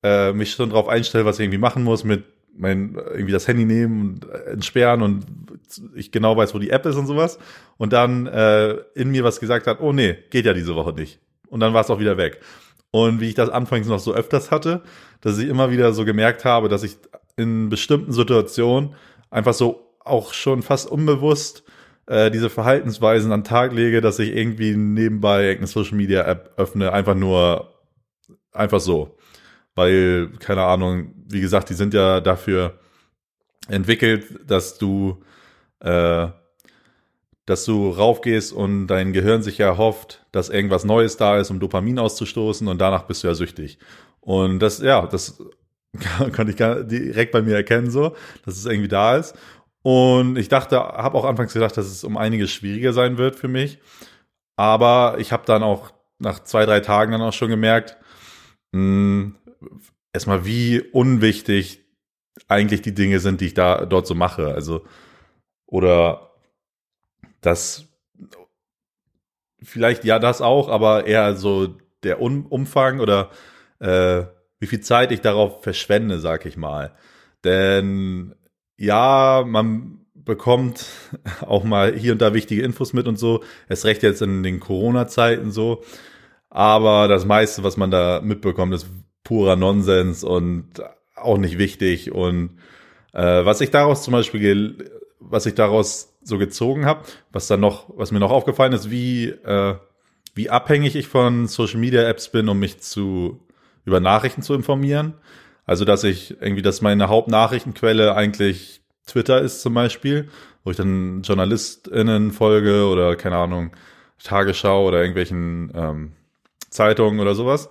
äh, 0.03 0.33
mich 0.33 0.53
schon 0.53 0.71
drauf 0.71 0.89
einstelle, 0.89 1.25
was 1.25 1.39
ich 1.39 1.45
irgendwie 1.45 1.59
machen 1.59 1.83
muss 1.83 2.05
mit 2.05 2.25
mein 2.57 2.95
irgendwie 2.95 3.33
das 3.33 3.49
Handy 3.49 3.65
nehmen 3.65 4.01
und 4.01 4.31
äh, 4.31 4.53
entsperren 4.53 5.03
und 5.03 5.25
ich 5.95 6.13
genau 6.13 6.37
weiß, 6.37 6.55
wo 6.55 6.59
die 6.59 6.71
App 6.71 6.87
ist 6.87 6.97
und 6.97 7.07
sowas. 7.07 7.39
Und 7.77 7.93
dann 7.93 8.27
äh, 8.27 8.75
in 8.95 9.11
mir 9.11 9.25
was 9.25 9.41
gesagt 9.41 9.67
hat, 9.67 9.81
oh 9.81 9.93
nee, 9.93 10.17
geht 10.31 10.47
ja 10.47 10.53
diese 10.53 10.75
Woche 10.75 10.93
nicht. 10.93 11.21
Und 11.49 11.61
dann 11.61 11.75
war 11.75 11.83
es 11.83 11.91
auch 11.91 12.01
wieder 12.01 12.17
weg. 12.17 12.41
Und 12.91 13.21
wie 13.21 13.29
ich 13.29 13.35
das 13.35 13.51
anfangs 13.51 13.89
noch 13.89 13.99
so 13.99 14.15
öfters 14.15 14.51
hatte, 14.51 14.83
dass 15.21 15.39
ich 15.39 15.49
immer 15.49 15.71
wieder 15.71 15.93
so 15.93 16.05
gemerkt 16.05 16.45
habe, 16.45 16.69
dass 16.69 16.85
ich 16.85 16.97
in 17.37 17.69
bestimmten 17.69 18.13
Situationen 18.13 18.95
einfach 19.31 19.55
so 19.55 19.97
auch 20.05 20.33
schon 20.33 20.63
fast 20.63 20.89
unbewusst 20.89 21.65
äh, 22.07 22.31
diese 22.31 22.51
Verhaltensweisen 22.51 23.33
an 23.33 23.45
Tag 23.45 23.73
lege, 23.73 24.01
dass 24.01 24.19
ich 24.19 24.37
irgendwie 24.37 24.77
nebenbei 24.77 25.45
irgendeine 25.45 25.67
Social 25.67 25.97
Media 25.97 26.23
App 26.23 26.53
öffne, 26.57 26.93
einfach 26.93 27.15
nur 27.15 27.73
einfach 28.53 28.81
so 28.81 29.14
weil, 29.75 30.31
keine 30.39 30.63
Ahnung, 30.65 31.15
wie 31.27 31.41
gesagt, 31.41 31.71
die 31.71 31.75
sind 31.75 31.95
ja 31.95 32.21
dafür 32.21 32.79
entwickelt, 33.69 34.27
dass 34.47 34.79
du, 34.79 35.23
äh, 35.81 36.29
dass 37.47 37.65
du 37.65 37.91
raufgehst 37.91 38.53
und 38.53 38.87
dein 38.87 39.13
Gehirn 39.13 39.43
sich 39.43 39.59
ja 39.59 39.77
hofft, 39.77 40.25
dass 40.33 40.49
irgendwas 40.49 40.85
Neues 40.85 41.17
da 41.17 41.39
ist, 41.39 41.51
um 41.51 41.61
Dopamin 41.61 41.99
auszustoßen 41.99 42.69
und 42.69 42.81
danach 42.81 43.03
bist 43.05 43.23
du 43.23 43.29
ja 43.29 43.35
süchtig. 43.35 43.79
Und 44.21 44.61
das, 44.61 44.81
ja, 44.81 45.07
das 45.07 45.39
konnte 46.35 46.51
ich 46.51 46.57
direkt 46.57 47.33
bei 47.33 47.43
mir 47.43 47.57
erkennen, 47.57 47.91
so, 47.91 48.17
dass 48.45 48.57
es 48.57 48.67
irgendwie 48.67 48.89
da 48.89 49.17
ist. 49.17 49.35
Und 49.83 50.39
ich 50.39 50.49
dachte, 50.49 50.79
habe 50.79 51.19
auch 51.19 51.27
anfangs 51.27 51.53
gedacht, 51.53 51.77
dass 51.77 51.87
es 51.87 52.05
um 52.05 52.17
einiges 52.17 52.51
schwieriger 52.51 52.95
sein 52.95 53.19
wird 53.19 53.37
für 53.37 53.49
mich. 53.49 53.79
Aber 54.57 55.17
ich 55.19 55.33
habe 55.33 55.45
dann 55.45 55.63
auch 55.63 55.93
nach 56.19 56.43
zwei, 56.43 56.65
drei 56.65 56.81
Tagen 56.81 57.13
dann 57.13 57.21
auch 57.21 57.33
schon 57.33 57.51
gemerkt, 57.51 57.99
mh, 58.73 58.81
hm, 58.81 59.35
erstmal, 60.13 60.45
wie 60.45 60.81
unwichtig 60.81 61.85
eigentlich 62.49 62.83
die 62.83 62.95
Dinge 62.95 63.21
sind, 63.21 63.41
die 63.41 63.47
ich 63.47 63.55
da 63.55 63.87
dort 63.87 64.07
so 64.07 64.15
mache. 64.15 64.55
Also, 64.55 64.85
oder 65.67 66.31
das, 67.41 67.87
vielleicht 69.63 70.05
ja, 70.05 70.19
das 70.19 70.41
auch, 70.41 70.69
aber 70.69 71.07
eher 71.07 71.37
so 71.37 71.77
der 72.03 72.21
um 72.21 72.47
Umfang 72.47 73.01
oder 73.01 73.31
äh, 73.81 74.25
wie 74.61 74.67
viel 74.67 74.81
Zeit 74.81 75.13
ich 75.13 75.21
darauf 75.21 75.63
verschwende, 75.63 76.19
sag 76.21 76.47
ich 76.47 76.57
mal. 76.57 76.95
Denn 77.45 78.35
ja, 78.77 79.45
man 79.47 80.05
bekommt 80.15 80.87
auch 81.41 81.65
mal 81.65 81.95
hier 81.95 82.13
und 82.13 82.23
da 82.23 82.35
wichtige 82.35 82.63
Infos 82.63 82.93
mit 82.93 83.07
und 83.07 83.19
so. 83.19 83.43
Es 83.69 83.85
recht 83.85 84.03
jetzt 84.03 84.23
in 84.23 84.43
den 84.43 84.61
Corona-Zeiten 84.61 85.51
so. 85.51 85.83
Aber 86.51 87.09
das 87.09 87.25
meiste, 87.25 87.65
was 87.65 87.77
man 87.77 87.91
da 87.91 88.21
mitbekommt, 88.23 88.75
ist 88.75 88.87
purer 89.25 89.57
Nonsens 89.57 90.23
und 90.23 90.67
auch 91.17 91.39
nicht 91.39 91.59
wichtig. 91.59 92.13
Und 92.13 92.59
äh, 93.13 93.45
was 93.45 93.61
ich 93.61 93.71
daraus 93.71 94.03
zum 94.05 94.13
Beispiel 94.13 94.91
was 95.29 95.47
ich 95.47 95.55
daraus 95.55 96.15
so 96.23 96.39
gezogen 96.39 96.87
habe, 96.87 97.05
was 97.33 97.47
dann 97.47 97.61
noch, 97.61 97.91
was 97.97 98.13
mir 98.13 98.21
noch 98.21 98.31
aufgefallen 98.31 98.73
ist, 98.73 98.91
wie, 98.91 99.29
äh, 99.29 99.75
wie 100.35 100.51
abhängig 100.51 100.97
ich 100.97 101.09
von 101.09 101.47
Social 101.47 101.81
Media 101.81 102.03
Apps 102.03 102.29
bin, 102.29 102.49
um 102.49 102.59
mich 102.59 102.81
zu 102.81 103.41
über 103.85 104.01
Nachrichten 104.01 104.43
zu 104.43 104.55
informieren. 104.55 105.15
Also, 105.67 105.85
dass 105.85 106.05
ich 106.05 106.41
irgendwie, 106.41 106.63
dass 106.63 106.81
meine 106.81 107.09
Hauptnachrichtenquelle 107.09 108.15
eigentlich 108.15 108.83
Twitter 109.07 109.41
ist 109.41 109.61
zum 109.61 109.75
Beispiel, 109.75 110.29
wo 110.63 110.71
ich 110.71 110.77
dann 110.77 111.23
JournalistInnen 111.23 112.33
folge 112.33 112.87
oder 112.87 113.17
keine 113.17 113.37
Ahnung, 113.37 113.73
Tagesschau 114.23 114.87
oder 114.87 115.01
irgendwelchen 115.01 115.71
ähm, 115.75 116.13
Zeitungen 116.71 117.21
oder 117.21 117.35
sowas. 117.35 117.69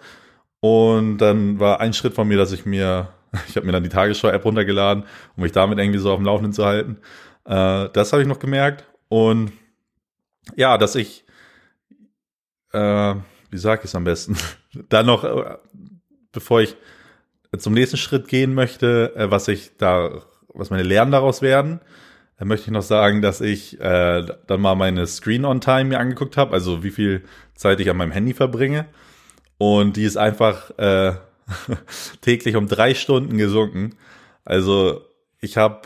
Und 0.64 1.18
dann 1.18 1.60
war 1.60 1.82
ein 1.82 1.92
Schritt 1.92 2.14
von 2.14 2.26
mir, 2.26 2.38
dass 2.38 2.54
ich 2.54 2.66
mir, 2.66 3.10
ich 3.50 3.58
habe 3.58 3.66
mir 3.66 3.74
dann 3.74 3.84
die 3.84 3.90
Tagesschau-App 3.90 4.46
runtergeladen, 4.46 5.04
um 5.36 5.44
mich 5.44 5.52
damit 5.52 5.78
irgendwie 5.78 6.00
so 6.00 6.10
auf 6.10 6.20
dem 6.20 6.26
Laufenden 6.26 6.54
zu 6.54 6.64
halten. 6.64 7.00
Äh, 7.44 7.90
das 7.92 8.14
habe 8.14 8.22
ich 8.22 8.30
noch 8.30 8.40
gemerkt. 8.40 8.86
Und 9.10 9.52
ja, 10.56 10.78
dass 10.78 10.96
ich, 10.96 11.26
äh, 12.72 13.16
wie 13.52 13.58
sage 13.58 13.82
ich 13.82 13.90
es 13.90 13.96
am 13.96 14.06
besten, 14.06 14.38
dann 14.88 15.06
noch, 15.06 15.26
äh, 15.26 15.58
bevor 16.32 16.62
ich 16.62 16.78
zum 17.58 17.74
nächsten 17.74 17.98
Schritt 17.98 18.30
gehen 18.30 18.54
möchte, 18.54 19.14
äh, 19.18 19.30
was 19.30 19.50
ich 19.50 19.76
da, 19.76 20.22
was 20.48 20.70
meine 20.70 20.84
Lernen 20.84 21.12
daraus 21.12 21.42
werden, 21.42 21.82
dann 22.38 22.48
möchte 22.48 22.68
ich 22.68 22.72
noch 22.72 22.84
sagen, 22.84 23.22
dass 23.22 23.42
ich 23.42 23.82
äh, 23.82 24.26
dann 24.48 24.62
mal 24.62 24.76
meine 24.76 25.08
Screen-on-Time 25.08 25.84
mir 25.84 26.00
angeguckt 26.00 26.38
habe, 26.38 26.54
also 26.54 26.86
wie 26.86 26.92
viel 26.92 27.26
Zeit 27.54 27.82
ich 27.82 27.90
an 27.90 27.98
meinem 27.98 28.14
Handy 28.14 28.34
verbringe. 28.34 28.86
Und 29.58 29.98
die 29.98 30.04
ist 30.04 30.18
einfach 30.18 30.72
äh, 30.78 31.14
täglich 32.22 32.56
um 32.56 32.68
drei 32.68 32.94
Stunden 32.96 33.38
gesunken. 33.38 33.96
Also 34.46 35.02
ich 35.40 35.58
habe 35.58 35.82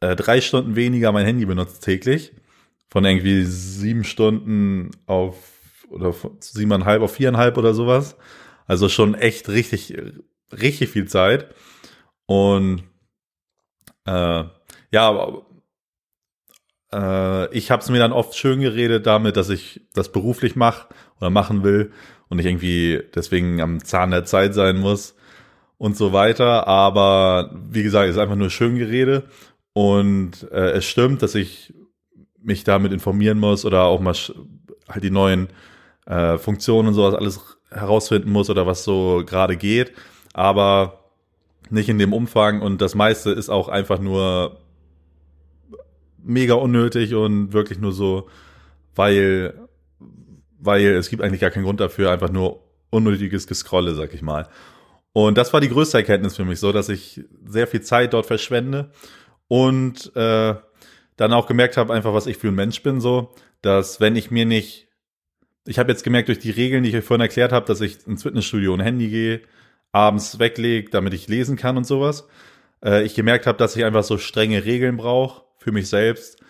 äh, 0.00 0.16
drei 0.16 0.40
Stunden 0.40 0.76
weniger 0.76 1.12
mein 1.12 1.26
Handy 1.26 1.46
benutzt 1.46 1.82
täglich. 1.82 2.32
Von 2.88 3.04
irgendwie 3.04 3.44
sieben 3.44 4.04
Stunden 4.04 4.90
auf 5.06 5.36
oder 5.90 6.14
siebeneinhalb 6.40 7.02
auf 7.02 7.14
viereinhalb 7.14 7.56
oder 7.56 7.74
sowas. 7.74 8.16
Also 8.66 8.88
schon 8.88 9.14
echt 9.14 9.48
richtig, 9.48 9.96
richtig 10.52 10.90
viel 10.90 11.06
Zeit. 11.06 11.54
Und 12.26 12.84
äh, 14.06 14.44
ja, 14.92 15.42
äh, 16.92 17.56
ich 17.56 17.70
habe 17.70 17.82
es 17.82 17.90
mir 17.90 17.98
dann 17.98 18.12
oft 18.12 18.36
schön 18.36 18.60
geredet 18.60 19.06
damit, 19.06 19.36
dass 19.36 19.50
ich 19.50 19.82
das 19.92 20.12
beruflich 20.12 20.56
mache 20.56 20.88
oder 21.20 21.30
machen 21.30 21.62
will 21.64 21.92
und 22.34 22.40
ich 22.40 22.46
irgendwie 22.46 23.00
deswegen 23.14 23.60
am 23.60 23.82
Zahn 23.84 24.10
der 24.10 24.24
Zeit 24.24 24.54
sein 24.54 24.78
muss 24.78 25.14
und 25.78 25.96
so 25.96 26.12
weiter. 26.12 26.66
Aber 26.66 27.50
wie 27.70 27.84
gesagt, 27.84 28.08
es 28.08 28.16
ist 28.16 28.20
einfach 28.20 28.36
nur 28.36 28.50
schön 28.50 28.76
Gerede 28.76 29.22
und 29.72 30.50
äh, 30.50 30.72
es 30.72 30.84
stimmt, 30.84 31.22
dass 31.22 31.36
ich 31.36 31.72
mich 32.42 32.64
damit 32.64 32.92
informieren 32.92 33.38
muss 33.38 33.64
oder 33.64 33.84
auch 33.84 34.00
mal 34.00 34.14
halt 34.88 35.04
die 35.04 35.10
neuen 35.10 35.48
äh, 36.06 36.36
Funktionen 36.38 36.88
und 36.88 36.94
sowas 36.94 37.14
alles 37.14 37.40
herausfinden 37.70 38.30
muss 38.30 38.50
oder 38.50 38.66
was 38.66 38.82
so 38.82 39.22
gerade 39.24 39.56
geht. 39.56 39.92
Aber 40.32 41.04
nicht 41.70 41.88
in 41.88 41.98
dem 41.98 42.12
Umfang 42.12 42.60
und 42.60 42.82
das 42.82 42.96
meiste 42.96 43.30
ist 43.30 43.48
auch 43.48 43.68
einfach 43.68 44.00
nur 44.00 44.58
mega 46.22 46.54
unnötig 46.54 47.14
und 47.14 47.52
wirklich 47.52 47.78
nur 47.78 47.92
so, 47.92 48.28
weil, 48.96 49.54
weil 50.64 50.86
es 50.86 51.08
gibt 51.08 51.22
eigentlich 51.22 51.40
gar 51.40 51.50
keinen 51.50 51.64
Grund 51.64 51.80
dafür, 51.80 52.10
einfach 52.10 52.30
nur 52.30 52.64
unnötiges 52.90 53.46
Gescrolle, 53.46 53.94
sag 53.94 54.14
ich 54.14 54.22
mal. 54.22 54.48
Und 55.12 55.38
das 55.38 55.52
war 55.52 55.60
die 55.60 55.68
größte 55.68 55.98
Erkenntnis 55.98 56.36
für 56.36 56.44
mich, 56.44 56.58
so 56.58 56.72
dass 56.72 56.88
ich 56.88 57.24
sehr 57.44 57.66
viel 57.66 57.82
Zeit 57.82 58.12
dort 58.12 58.26
verschwende 58.26 58.90
und 59.48 60.14
äh, 60.16 60.54
dann 61.16 61.32
auch 61.32 61.46
gemerkt 61.46 61.76
habe, 61.76 61.94
einfach 61.94 62.14
was 62.14 62.26
ich 62.26 62.36
für 62.36 62.48
ein 62.48 62.54
Mensch 62.54 62.82
bin, 62.82 63.00
so, 63.00 63.32
dass 63.62 64.00
wenn 64.00 64.16
ich 64.16 64.30
mir 64.30 64.46
nicht, 64.46 64.88
ich 65.66 65.78
habe 65.78 65.90
jetzt 65.92 66.02
gemerkt 66.02 66.28
durch 66.28 66.40
die 66.40 66.50
Regeln, 66.50 66.82
die 66.82 66.90
ich 66.90 66.96
euch 66.96 67.04
vorhin 67.04 67.22
erklärt 67.22 67.52
habe, 67.52 67.66
dass 67.66 67.80
ich 67.80 68.06
ins 68.06 68.24
Fitnessstudio 68.24 68.74
ein 68.74 68.80
Handy 68.80 69.08
gehe, 69.08 69.42
abends 69.92 70.38
weglege, 70.38 70.90
damit 70.90 71.14
ich 71.14 71.28
lesen 71.28 71.56
kann 71.56 71.76
und 71.76 71.86
sowas. 71.86 72.26
Äh, 72.84 73.04
ich 73.04 73.14
gemerkt 73.14 73.46
habe, 73.46 73.58
dass 73.58 73.76
ich 73.76 73.84
einfach 73.84 74.02
so 74.02 74.18
strenge 74.18 74.64
Regeln 74.64 74.96
brauche 74.96 75.44
für 75.58 75.70
mich 75.70 75.88
selbst. 75.88 76.40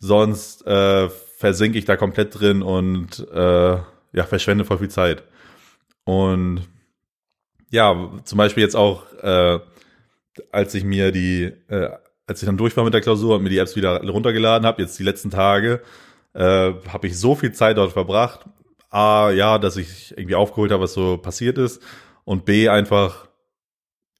Sonst 0.00 0.66
äh, 0.66 1.08
versinke 1.40 1.78
ich 1.78 1.86
da 1.86 1.96
komplett 1.96 2.38
drin 2.38 2.60
und 2.60 3.26
äh, 3.32 3.78
ja, 4.12 4.24
verschwende 4.28 4.66
voll 4.66 4.76
viel 4.76 4.90
Zeit. 4.90 5.24
Und 6.04 6.68
ja, 7.70 8.10
zum 8.24 8.36
Beispiel 8.36 8.62
jetzt 8.62 8.76
auch, 8.76 9.10
äh, 9.22 9.58
als 10.52 10.74
ich 10.74 10.84
mir 10.84 11.12
die, 11.12 11.44
äh, 11.68 11.88
als 12.26 12.42
ich 12.42 12.46
dann 12.46 12.58
durch 12.58 12.76
war 12.76 12.84
mit 12.84 12.92
der 12.92 13.00
Klausur 13.00 13.36
und 13.36 13.42
mir 13.42 13.48
die 13.48 13.56
Apps 13.56 13.74
wieder 13.74 14.06
runtergeladen 14.06 14.66
habe, 14.66 14.82
jetzt 14.82 14.98
die 14.98 15.02
letzten 15.02 15.30
Tage, 15.30 15.80
äh, 16.34 16.74
habe 16.88 17.06
ich 17.06 17.18
so 17.18 17.34
viel 17.34 17.52
Zeit 17.52 17.78
dort 17.78 17.92
verbracht. 17.92 18.44
A, 18.90 19.30
ja, 19.30 19.58
dass 19.58 19.78
ich 19.78 20.10
irgendwie 20.10 20.34
aufgeholt 20.34 20.72
habe, 20.72 20.82
was 20.82 20.92
so 20.92 21.16
passiert 21.16 21.56
ist. 21.56 21.80
Und 22.24 22.44
B, 22.44 22.68
einfach, 22.68 23.28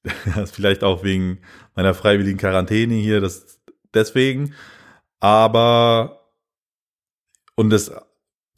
vielleicht 0.50 0.84
auch 0.84 1.04
wegen 1.04 1.40
meiner 1.74 1.92
freiwilligen 1.92 2.38
Quarantäne 2.38 2.94
hier, 2.94 3.20
das 3.20 3.60
deswegen. 3.92 4.54
Aber, 5.18 6.19
und 7.60 7.68
das, 7.68 7.92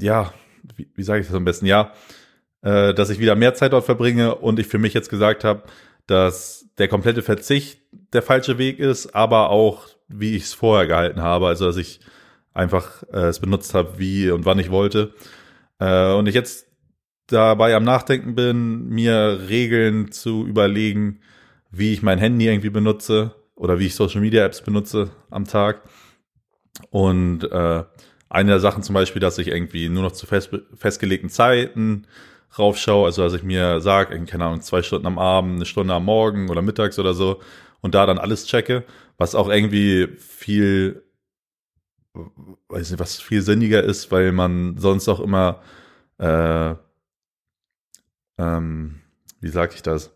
ja, 0.01 0.33
wie, 0.77 0.89
wie 0.95 1.03
sage 1.03 1.23
ich 1.23 1.27
das 1.27 1.35
am 1.35 1.45
besten? 1.45 1.67
Ja, 1.67 1.93
äh, 2.63 2.95
dass 2.95 3.11
ich 3.11 3.19
wieder 3.19 3.35
mehr 3.35 3.53
Zeit 3.55 3.73
dort 3.73 3.85
verbringe 3.85 4.37
und 4.37 4.61
ich 4.61 4.69
für 4.69 4.79
mich 4.79 4.95
jetzt 4.95 5.11
gesagt 5.11 5.43
habe, 5.43 5.65
dass 6.07 6.69
der 6.79 6.87
komplette 6.87 7.23
Verzicht 7.23 7.81
der 8.13 8.23
falsche 8.23 8.59
Weg 8.59 8.79
ist, 8.79 9.13
aber 9.13 9.51
auch, 9.51 9.89
wie 10.07 10.37
ich 10.37 10.45
es 10.45 10.55
vorher 10.55 10.87
gehalten 10.87 11.21
habe. 11.21 11.49
Also, 11.49 11.67
dass 11.67 11.79
ich 11.79 11.99
einfach 12.55 13.03
äh, 13.13 13.27
es 13.27 13.41
benutzt 13.41 13.75
habe, 13.75 13.99
wie 13.99 14.31
und 14.31 14.45
wann 14.45 14.61
ich 14.61 14.71
wollte. 14.71 15.15
Äh, 15.81 16.13
und 16.13 16.29
ich 16.29 16.37
jetzt 16.37 16.69
dabei 17.27 17.75
am 17.75 17.83
Nachdenken 17.83 18.37
bin, 18.37 18.89
mir 18.89 19.49
Regeln 19.49 20.13
zu 20.13 20.47
überlegen, 20.47 21.23
wie 21.73 21.93
ich 21.93 22.03
mein 22.03 22.19
Handy 22.19 22.47
irgendwie 22.47 22.71
benutze 22.71 23.35
oder 23.57 23.81
wie 23.81 23.87
ich 23.87 23.97
Social 23.97 24.21
Media 24.21 24.45
Apps 24.45 24.61
benutze 24.61 25.11
am 25.29 25.45
Tag. 25.45 25.83
Und 26.91 27.43
äh, 27.51 27.83
eine 28.33 28.53
der 28.53 28.61
Sachen 28.61 28.83
zum 28.83 28.95
Beispiel, 28.95 29.21
dass 29.21 29.39
ich 29.39 29.49
irgendwie 29.49 29.89
nur 29.91 30.03
noch 30.03 30.13
zu 30.13 30.27
fest, 30.27 30.51
festgelegten 30.75 31.29
Zeiten 31.29 32.07
raufschaue, 32.59 33.07
also 33.07 33.23
dass 33.23 33.35
ich 33.35 33.43
mir 33.43 33.81
sage, 33.81 34.25
keine 34.25 34.47
Ahnung, 34.47 34.63
zwei 34.63 34.83
Stunden 34.83 35.07
am 35.07 35.19
Abend, 35.19 35.57
eine 35.57 35.67
Stunde 35.67 35.93
am 35.95 36.07
Morgen 36.07 36.49
oder 36.49 36.63
mittags 36.63 36.99
oder 36.99 37.13
so 37.15 37.41
und 37.83 37.95
da 37.95 38.07
dann 38.07 38.19
alles 38.19 38.47
checke, 38.47 38.85
was 39.19 39.35
auch 39.35 39.49
irgendwie 39.49 40.09
viel, 40.19 41.05
weiß 42.69 42.91
nicht, 42.91 43.01
was 43.01 43.21
viel 43.21 43.43
sinniger 43.43 43.83
ist, 43.83 44.11
weil 44.11 44.33
man 44.33 44.79
sonst 44.79 45.09
auch 45.09 45.21
immer, 45.21 45.61
äh, 46.19 46.75
ähm, 48.39 49.01
wie 49.41 49.49
sag 49.49 49.75
ich 49.75 49.83
das? 49.83 50.15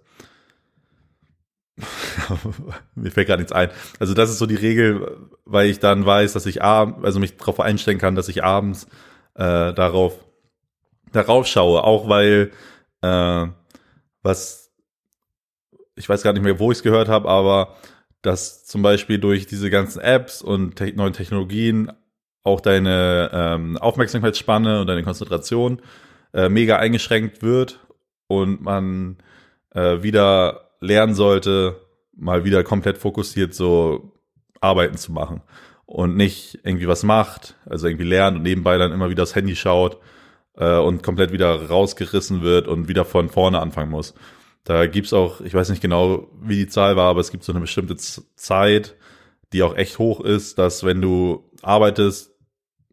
mir 2.95 3.11
fällt 3.11 3.27
gerade 3.27 3.43
nichts 3.43 3.53
ein. 3.53 3.71
Also 3.99 4.15
das 4.15 4.31
ist 4.31 4.39
so 4.39 4.47
die 4.47 4.55
Regel, 4.55 5.29
weil 5.45 5.69
ich 5.69 5.79
dann 5.79 6.07
weiß, 6.07 6.33
dass 6.33 6.47
ich 6.47 6.63
abends, 6.63 7.05
also 7.05 7.21
mich 7.21 7.37
darauf 7.37 7.61
einstellen 7.61 7.99
kann, 7.99 8.15
dass 8.15 8.29
ich 8.29 8.43
abends 8.43 8.87
äh, 9.35 9.73
darauf 9.75 10.25
darauf 11.13 11.47
schaue, 11.47 11.85
auch 11.85 12.09
weil 12.09 12.51
äh, 13.03 13.47
was 14.23 14.73
ich 15.97 16.09
weiß 16.09 16.23
gar 16.23 16.33
nicht 16.33 16.43
mehr, 16.43 16.59
wo 16.59 16.71
ich 16.71 16.79
es 16.79 16.83
gehört 16.83 17.09
habe, 17.09 17.29
aber 17.29 17.77
dass 18.23 18.65
zum 18.65 18.83
Beispiel 18.83 19.19
durch 19.19 19.47
diese 19.47 19.71
ganzen 19.71 20.01
Apps 20.01 20.43
und 20.43 20.77
te 20.77 20.93
neuen 20.95 21.13
Technologien 21.13 21.93
auch 22.43 22.61
deine 22.61 23.31
ähm, 23.33 23.77
Aufmerksamkeitsspanne 23.77 24.81
und 24.81 24.87
deine 24.87 25.03
Konzentration 25.03 25.81
äh, 26.33 26.49
mega 26.49 26.77
eingeschränkt 26.77 27.43
wird 27.43 27.81
und 28.29 28.63
man 28.63 29.17
äh, 29.75 30.03
wieder 30.03 30.66
lernen 30.81 31.15
sollte, 31.15 31.81
mal 32.17 32.45
wieder 32.45 32.65
komplett 32.65 32.99
fokussiert 32.99 33.55
so 33.55 34.13
Arbeiten 34.61 34.97
zu 34.97 35.13
machen 35.13 35.43
und 35.85 36.17
nicht 36.17 36.59
irgendwie 36.65 36.89
was 36.89 37.03
macht, 37.03 37.55
also 37.67 37.87
irgendwie 37.87 38.07
lernt 38.07 38.39
und 38.39 38.43
nebenbei 38.43 38.79
dann 38.79 38.93
immer 38.93 39.11
wieder 39.11 39.23
das 39.23 39.35
Handy 39.35 39.55
schaut 39.55 39.99
äh, 40.57 40.79
und 40.79 41.03
komplett 41.03 41.33
wieder 41.33 41.69
rausgerissen 41.69 42.43
wird 42.43 42.69
und 42.69 42.89
wieder 42.89 43.05
von 43.05 43.29
vorne 43.29 43.61
anfangen 43.61 43.91
muss. 43.91 44.15
Da 44.65 44.87
gibt's 44.87 45.13
auch, 45.13 45.41
ich 45.43 45.55
weiß 45.55 45.69
nicht 45.69 45.83
genau, 45.83 46.29
wie 46.43 46.57
die 46.57 46.67
Zahl 46.67 46.97
war, 46.97 47.09
aber 47.09 47.21
es 47.21 47.31
gibt 47.31 47.45
so 47.45 47.53
eine 47.53 47.61
bestimmte 47.61 47.97
Zeit, 47.97 48.97
die 49.53 49.63
auch 49.63 49.77
echt 49.77 49.99
hoch 50.01 50.21
ist, 50.21 50.59
dass 50.59 50.83
wenn 50.83 51.01
du 51.01 51.45
arbeitest, 51.63 52.33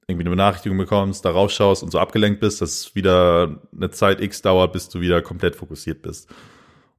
irgendwie 0.06 0.24
eine 0.24 0.32
Benachrichtigung 0.32 0.78
bekommst, 0.78 1.24
da 1.24 1.32
rausschaust 1.32 1.82
und 1.82 1.90
so 1.90 1.98
abgelenkt 1.98 2.42
bist, 2.42 2.62
dass 2.62 2.94
wieder 2.94 3.62
eine 3.74 3.90
Zeit 3.90 4.22
X 4.22 4.42
dauert, 4.42 4.74
bis 4.74 4.90
du 4.90 5.00
wieder 5.00 5.22
komplett 5.22 5.56
fokussiert 5.56 6.02
bist 6.02 6.30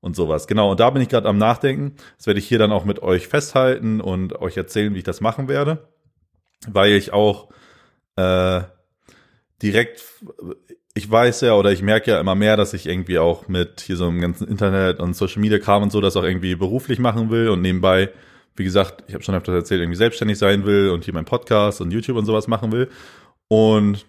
und 0.05 0.15
sowas. 0.15 0.47
Genau, 0.47 0.71
und 0.71 0.81
da 0.81 0.91
bin 0.91 1.03
ich 1.03 1.09
gerade 1.09 1.29
am 1.29 1.39
Nachdenken. 1.39 1.97
Das 2.17 2.27
werde 2.27 2.39
ich 2.39 2.47
hier 2.47 2.59
dann 2.59 2.73
auch 2.73 2.85
mit 2.85 3.03
euch 3.03 3.27
festhalten 3.27 4.01
und 4.01 4.41
euch 4.41 4.57
erzählen, 4.57 4.95
wie 4.95 4.99
ich 4.99 5.05
das 5.05 5.21
machen 5.21 5.49
werde. 5.49 5.89
Weil 6.69 6.93
ich 6.93 7.13
auch 7.13 7.49
äh, 8.17 8.61
direkt, 9.63 10.05
ich 10.95 11.11
weiß 11.11 11.41
ja 11.41 11.55
oder 11.55 11.73
ich 11.73 11.83
merke 11.83 12.11
ja 12.11 12.21
immer 12.21 12.35
mehr, 12.35 12.57
dass 12.57 12.75
ich 12.75 12.87
irgendwie 12.87 13.19
auch 13.19 13.49
mit 13.49 13.81
hier 13.81 13.97
so 13.97 14.07
einem 14.07 14.21
ganzen 14.21 14.47
Internet 14.47 15.01
und 15.01 15.15
Social 15.15 15.41
Media 15.41 15.59
Kram 15.59 15.83
und 15.83 15.93
so 15.93 16.01
das 16.01 16.17
auch 16.17 16.23
irgendwie 16.23 16.55
beruflich 16.55 16.99
machen 16.99 17.31
will 17.31 17.49
und 17.49 17.63
nebenbei 17.63 18.11
wie 18.57 18.65
gesagt, 18.65 19.05
ich 19.09 19.15
habe 19.15 19.25
schon 19.25 19.35
öfters 19.35 19.55
erzählt, 19.55 19.81
irgendwie 19.81 19.97
selbstständig 19.97 20.39
sein 20.39 20.65
will 20.65 20.91
und 20.91 21.05
hier 21.05 21.15
mein 21.15 21.25
Podcast 21.25 21.81
und 21.81 21.91
YouTube 21.91 22.17
und 22.17 22.25
sowas 22.25 22.47
machen 22.47 22.71
will. 22.71 22.89
Und 23.49 24.07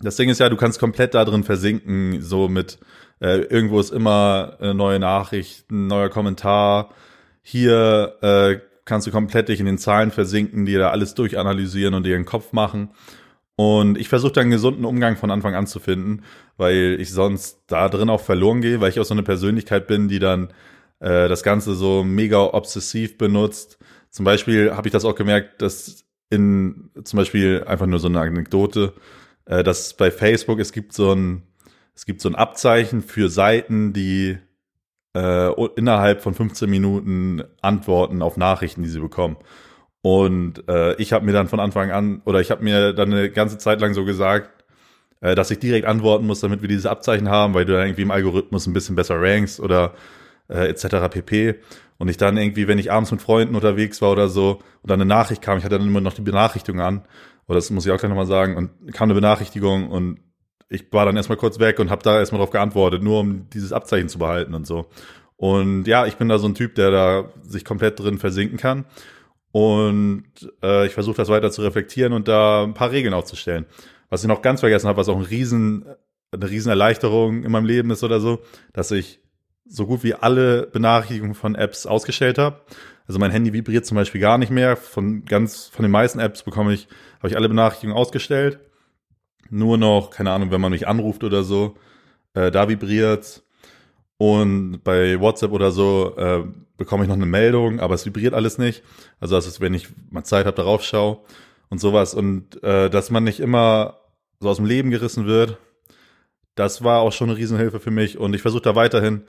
das 0.00 0.16
Ding 0.16 0.28
ist 0.28 0.40
ja, 0.40 0.48
du 0.48 0.56
kannst 0.56 0.78
komplett 0.78 1.14
da 1.14 1.24
drin 1.24 1.44
versinken, 1.44 2.22
so 2.22 2.48
mit 2.48 2.78
äh, 3.20 3.38
irgendwo 3.42 3.80
ist 3.80 3.90
immer 3.90 4.56
eine 4.60 4.74
neue 4.74 4.98
Nachricht, 4.98 5.70
ein 5.70 5.86
neuer 5.86 6.08
Kommentar. 6.08 6.90
Hier 7.42 8.16
äh, 8.22 8.58
kannst 8.84 9.06
du 9.06 9.10
komplett 9.10 9.48
dich 9.48 9.60
in 9.60 9.66
den 9.66 9.78
Zahlen 9.78 10.10
versinken, 10.10 10.64
die 10.64 10.74
da 10.74 10.90
alles 10.90 11.14
durchanalysieren 11.14 11.94
und 11.94 12.04
dir 12.04 12.16
den 12.16 12.24
Kopf 12.24 12.52
machen. 12.52 12.90
Und 13.56 13.98
ich 13.98 14.08
versuche 14.08 14.32
da 14.32 14.40
einen 14.40 14.50
gesunden 14.50 14.84
Umgang 14.84 15.16
von 15.16 15.32
Anfang 15.32 15.56
an 15.56 15.66
zu 15.66 15.80
finden, 15.80 16.22
weil 16.56 16.96
ich 17.00 17.10
sonst 17.10 17.64
da 17.66 17.88
drin 17.88 18.08
auch 18.08 18.20
verloren 18.20 18.60
gehe, 18.60 18.80
weil 18.80 18.90
ich 18.90 19.00
auch 19.00 19.04
so 19.04 19.14
eine 19.14 19.24
Persönlichkeit 19.24 19.88
bin, 19.88 20.06
die 20.06 20.20
dann 20.20 20.52
äh, 21.00 21.28
das 21.28 21.42
Ganze 21.42 21.74
so 21.74 22.04
mega 22.04 22.40
obsessiv 22.44 23.18
benutzt. 23.18 23.78
Zum 24.10 24.24
Beispiel 24.24 24.76
habe 24.76 24.86
ich 24.86 24.92
das 24.92 25.04
auch 25.04 25.16
gemerkt, 25.16 25.60
dass 25.60 26.04
in 26.30 26.90
zum 27.02 27.16
Beispiel 27.16 27.64
einfach 27.66 27.86
nur 27.86 27.98
so 27.98 28.08
eine 28.08 28.20
Anekdote, 28.20 28.92
äh, 29.46 29.64
dass 29.64 29.94
bei 29.94 30.12
Facebook 30.12 30.60
es 30.60 30.72
gibt 30.72 30.92
so 30.92 31.12
ein 31.12 31.42
es 31.98 32.06
gibt 32.06 32.20
so 32.20 32.28
ein 32.28 32.36
Abzeichen 32.36 33.02
für 33.02 33.28
Seiten, 33.28 33.92
die 33.92 34.38
äh, 35.16 35.50
innerhalb 35.74 36.22
von 36.22 36.32
15 36.32 36.70
Minuten 36.70 37.42
antworten 37.60 38.22
auf 38.22 38.36
Nachrichten, 38.36 38.84
die 38.84 38.88
sie 38.88 39.00
bekommen. 39.00 39.36
Und 40.00 40.62
äh, 40.68 40.94
ich 41.02 41.12
habe 41.12 41.26
mir 41.26 41.32
dann 41.32 41.48
von 41.48 41.58
Anfang 41.58 41.90
an, 41.90 42.22
oder 42.24 42.40
ich 42.40 42.52
habe 42.52 42.62
mir 42.62 42.92
dann 42.92 43.12
eine 43.12 43.30
ganze 43.30 43.58
Zeit 43.58 43.80
lang 43.80 43.94
so 43.94 44.04
gesagt, 44.04 44.64
äh, 45.22 45.34
dass 45.34 45.50
ich 45.50 45.58
direkt 45.58 45.88
antworten 45.88 46.24
muss, 46.24 46.38
damit 46.38 46.62
wir 46.62 46.68
dieses 46.68 46.86
Abzeichen 46.86 47.28
haben, 47.28 47.52
weil 47.52 47.64
du 47.64 47.72
dann 47.72 47.88
irgendwie 47.88 48.02
im 48.02 48.12
Algorithmus 48.12 48.68
ein 48.68 48.74
bisschen 48.74 48.94
besser 48.94 49.20
rankst 49.20 49.58
oder 49.58 49.94
äh, 50.48 50.68
etc. 50.68 51.10
pp. 51.10 51.56
Und 51.98 52.08
ich 52.08 52.16
dann 52.16 52.36
irgendwie, 52.36 52.68
wenn 52.68 52.78
ich 52.78 52.92
abends 52.92 53.10
mit 53.10 53.22
Freunden 53.22 53.56
unterwegs 53.56 54.00
war 54.02 54.12
oder 54.12 54.28
so, 54.28 54.60
und 54.82 54.90
dann 54.90 55.00
eine 55.00 55.08
Nachricht 55.08 55.42
kam, 55.42 55.58
ich 55.58 55.64
hatte 55.64 55.76
dann 55.76 55.88
immer 55.88 56.00
noch 56.00 56.14
die 56.14 56.22
Benachrichtigung 56.22 56.80
an, 56.80 57.02
oder 57.48 57.56
das 57.56 57.70
muss 57.70 57.84
ich 57.84 57.90
auch 57.90 57.98
gleich 57.98 58.08
nochmal 58.08 58.26
sagen, 58.26 58.56
und 58.56 58.92
kam 58.92 59.06
eine 59.06 59.14
Benachrichtigung 59.14 59.90
und 59.90 60.20
ich 60.68 60.92
war 60.92 61.06
dann 61.06 61.16
erstmal 61.16 61.38
kurz 61.38 61.58
weg 61.58 61.78
und 61.78 61.90
habe 61.90 62.02
da 62.02 62.18
erstmal 62.18 62.40
drauf 62.40 62.50
geantwortet, 62.50 63.02
nur 63.02 63.20
um 63.20 63.48
dieses 63.50 63.72
Abzeichen 63.72 64.08
zu 64.08 64.18
behalten 64.18 64.54
und 64.54 64.66
so. 64.66 64.86
Und 65.36 65.86
ja, 65.86 66.06
ich 66.06 66.16
bin 66.16 66.28
da 66.28 66.38
so 66.38 66.48
ein 66.48 66.54
Typ, 66.54 66.74
der 66.74 66.90
da 66.90 67.32
sich 67.42 67.64
komplett 67.64 67.98
drin 68.00 68.18
versinken 68.18 68.58
kann. 68.58 68.84
Und 69.52 70.24
äh, 70.62 70.86
ich 70.86 70.92
versuche 70.92 71.16
das 71.16 71.28
weiter 71.28 71.50
zu 71.50 71.62
reflektieren 71.62 72.12
und 72.12 72.28
da 72.28 72.64
ein 72.64 72.74
paar 72.74 72.90
Regeln 72.90 73.14
aufzustellen. 73.14 73.66
Was 74.10 74.22
ich 74.22 74.28
noch 74.28 74.42
ganz 74.42 74.60
vergessen 74.60 74.88
habe, 74.88 74.98
was 74.98 75.08
auch 75.08 75.16
ein 75.16 75.22
riesen, 75.22 75.86
eine 76.32 76.50
riesen 76.50 76.70
Erleichterung 76.70 77.44
in 77.44 77.52
meinem 77.52 77.66
Leben 77.66 77.90
ist 77.90 78.04
oder 78.04 78.20
so, 78.20 78.40
dass 78.72 78.90
ich 78.90 79.20
so 79.64 79.86
gut 79.86 80.02
wie 80.02 80.14
alle 80.14 80.66
Benachrichtigungen 80.66 81.34
von 81.34 81.54
Apps 81.54 81.86
ausgestellt 81.86 82.38
habe. 82.38 82.60
Also 83.06 83.18
mein 83.18 83.30
Handy 83.30 83.52
vibriert 83.52 83.86
zum 83.86 83.96
Beispiel 83.96 84.20
gar 84.20 84.38
nicht 84.38 84.50
mehr. 84.50 84.76
Von 84.76 85.24
ganz, 85.24 85.68
von 85.68 85.82
den 85.82 85.92
meisten 85.92 86.18
Apps 86.18 86.42
bekomme 86.42 86.74
ich, 86.74 86.88
habe 87.18 87.28
ich 87.28 87.36
alle 87.36 87.48
Benachrichtigungen 87.48 87.98
ausgestellt. 87.98 88.58
Nur 89.50 89.78
noch, 89.78 90.10
keine 90.10 90.32
Ahnung, 90.32 90.50
wenn 90.50 90.60
man 90.60 90.72
mich 90.72 90.86
anruft 90.86 91.24
oder 91.24 91.42
so, 91.42 91.76
äh, 92.34 92.50
da 92.50 92.68
vibriert. 92.68 93.42
Und 94.16 94.80
bei 94.82 95.20
WhatsApp 95.20 95.52
oder 95.52 95.70
so 95.70 96.14
äh, 96.16 96.44
bekomme 96.76 97.04
ich 97.04 97.08
noch 97.08 97.16
eine 97.16 97.26
Meldung, 97.26 97.80
aber 97.80 97.94
es 97.94 98.04
vibriert 98.04 98.34
alles 98.34 98.58
nicht. 98.58 98.82
Also 99.20 99.36
das 99.36 99.46
ist, 99.46 99.60
wenn 99.60 99.74
ich 99.74 99.88
mal 100.10 100.24
Zeit 100.24 100.46
habe, 100.46 100.56
darauf 100.56 100.82
schaue 100.82 101.20
und 101.70 101.78
sowas. 101.80 102.14
Und 102.14 102.62
äh, 102.62 102.90
dass 102.90 103.10
man 103.10 103.24
nicht 103.24 103.40
immer 103.40 103.98
so 104.40 104.48
aus 104.48 104.56
dem 104.56 104.66
Leben 104.66 104.90
gerissen 104.90 105.26
wird, 105.26 105.58
das 106.54 106.82
war 106.82 107.00
auch 107.00 107.12
schon 107.12 107.30
eine 107.30 107.38
Riesenhilfe 107.38 107.78
für 107.78 107.90
mich. 107.90 108.18
Und 108.18 108.34
ich 108.34 108.42
versuche 108.42 108.62
da 108.62 108.74
weiterhin 108.74 109.22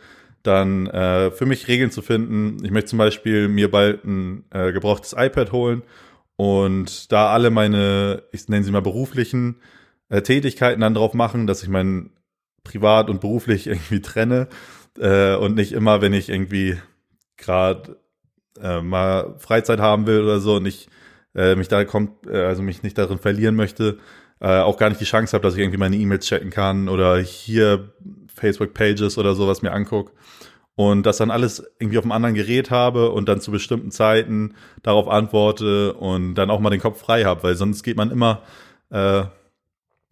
dann 0.43 0.87
äh, 0.87 1.31
für 1.31 1.45
mich 1.45 1.67
Regeln 1.67 1.91
zu 1.91 2.01
finden. 2.01 2.63
Ich 2.63 2.71
möchte 2.71 2.89
zum 2.89 2.99
Beispiel 2.99 3.47
mir 3.47 3.69
bald 3.69 4.03
ein 4.05 4.45
äh, 4.51 4.71
gebrauchtes 4.71 5.13
iPad 5.17 5.51
holen 5.51 5.83
und 6.37 7.11
da 7.11 7.31
alle 7.31 7.49
meine, 7.49 8.23
ich 8.31 8.47
nenne 8.47 8.63
sie 8.63 8.71
mal 8.71 8.81
beruflichen 8.81 9.57
äh, 10.09 10.21
Tätigkeiten 10.21 10.81
dann 10.81 10.93
drauf 10.93 11.13
machen, 11.13 11.47
dass 11.47 11.63
ich 11.63 11.69
mein 11.69 12.11
privat 12.63 13.09
und 13.09 13.21
beruflich 13.21 13.67
irgendwie 13.67 14.01
trenne 14.01 14.47
äh, 14.97 15.35
und 15.35 15.55
nicht 15.55 15.71
immer, 15.71 16.01
wenn 16.01 16.13
ich 16.13 16.29
irgendwie 16.29 16.77
gerade 17.37 17.97
äh, 18.61 18.81
mal 18.81 19.35
Freizeit 19.37 19.79
haben 19.79 20.07
will 20.07 20.21
oder 20.21 20.39
so 20.39 20.55
und 20.55 20.65
ich 20.65 20.89
äh, 21.35 21.55
mich 21.55 21.67
da 21.67 21.85
kommt, 21.85 22.27
äh, 22.27 22.43
also 22.43 22.61
mich 22.61 22.83
nicht 22.83 22.97
darin 22.97 23.19
verlieren 23.19 23.55
möchte, 23.55 23.97
äh, 24.41 24.59
auch 24.59 24.77
gar 24.77 24.89
nicht 24.89 25.01
die 25.01 25.05
Chance 25.05 25.33
habe, 25.33 25.43
dass 25.43 25.53
ich 25.53 25.59
irgendwie 25.59 25.77
meine 25.77 25.95
E-Mails 25.95 26.25
checken 26.25 26.49
kann 26.49 26.89
oder 26.89 27.17
hier 27.17 27.93
Facebook-Pages 28.33 29.17
oder 29.17 29.35
sowas 29.35 29.61
mir 29.61 29.71
angucke 29.71 30.13
und 30.75 31.05
das 31.05 31.17
dann 31.17 31.29
alles 31.29 31.63
irgendwie 31.77 31.97
auf 31.97 32.05
einem 32.05 32.13
anderen 32.13 32.35
Gerät 32.35 32.71
habe 32.71 33.11
und 33.11 33.27
dann 33.27 33.41
zu 33.41 33.51
bestimmten 33.51 33.91
Zeiten 33.91 34.55
darauf 34.81 35.09
antworte 35.09 35.93
und 35.93 36.35
dann 36.35 36.49
auch 36.49 36.61
mal 36.61 36.69
den 36.69 36.79
Kopf 36.79 37.01
frei 37.01 37.25
habe, 37.25 37.43
weil 37.43 37.55
sonst 37.55 37.83
geht 37.83 37.97
man 37.97 38.11
immer, 38.11 38.43
äh, 38.89 39.23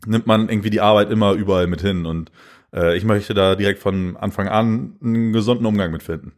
nimmt 0.05 0.27
man 0.27 0.49
irgendwie 0.49 0.69
die 0.69 0.81
Arbeit 0.81 1.10
immer 1.10 1.33
überall 1.33 1.67
mit 1.67 1.81
hin 1.81 2.05
und 2.05 2.31
äh, 2.73 2.97
ich 2.97 3.03
möchte 3.03 3.33
da 3.33 3.55
direkt 3.55 3.79
von 3.79 4.17
Anfang 4.17 4.47
an 4.47 4.97
einen 5.01 5.33
gesunden 5.33 5.65
Umgang 5.65 5.91
mit 5.91 6.03
finden. 6.03 6.33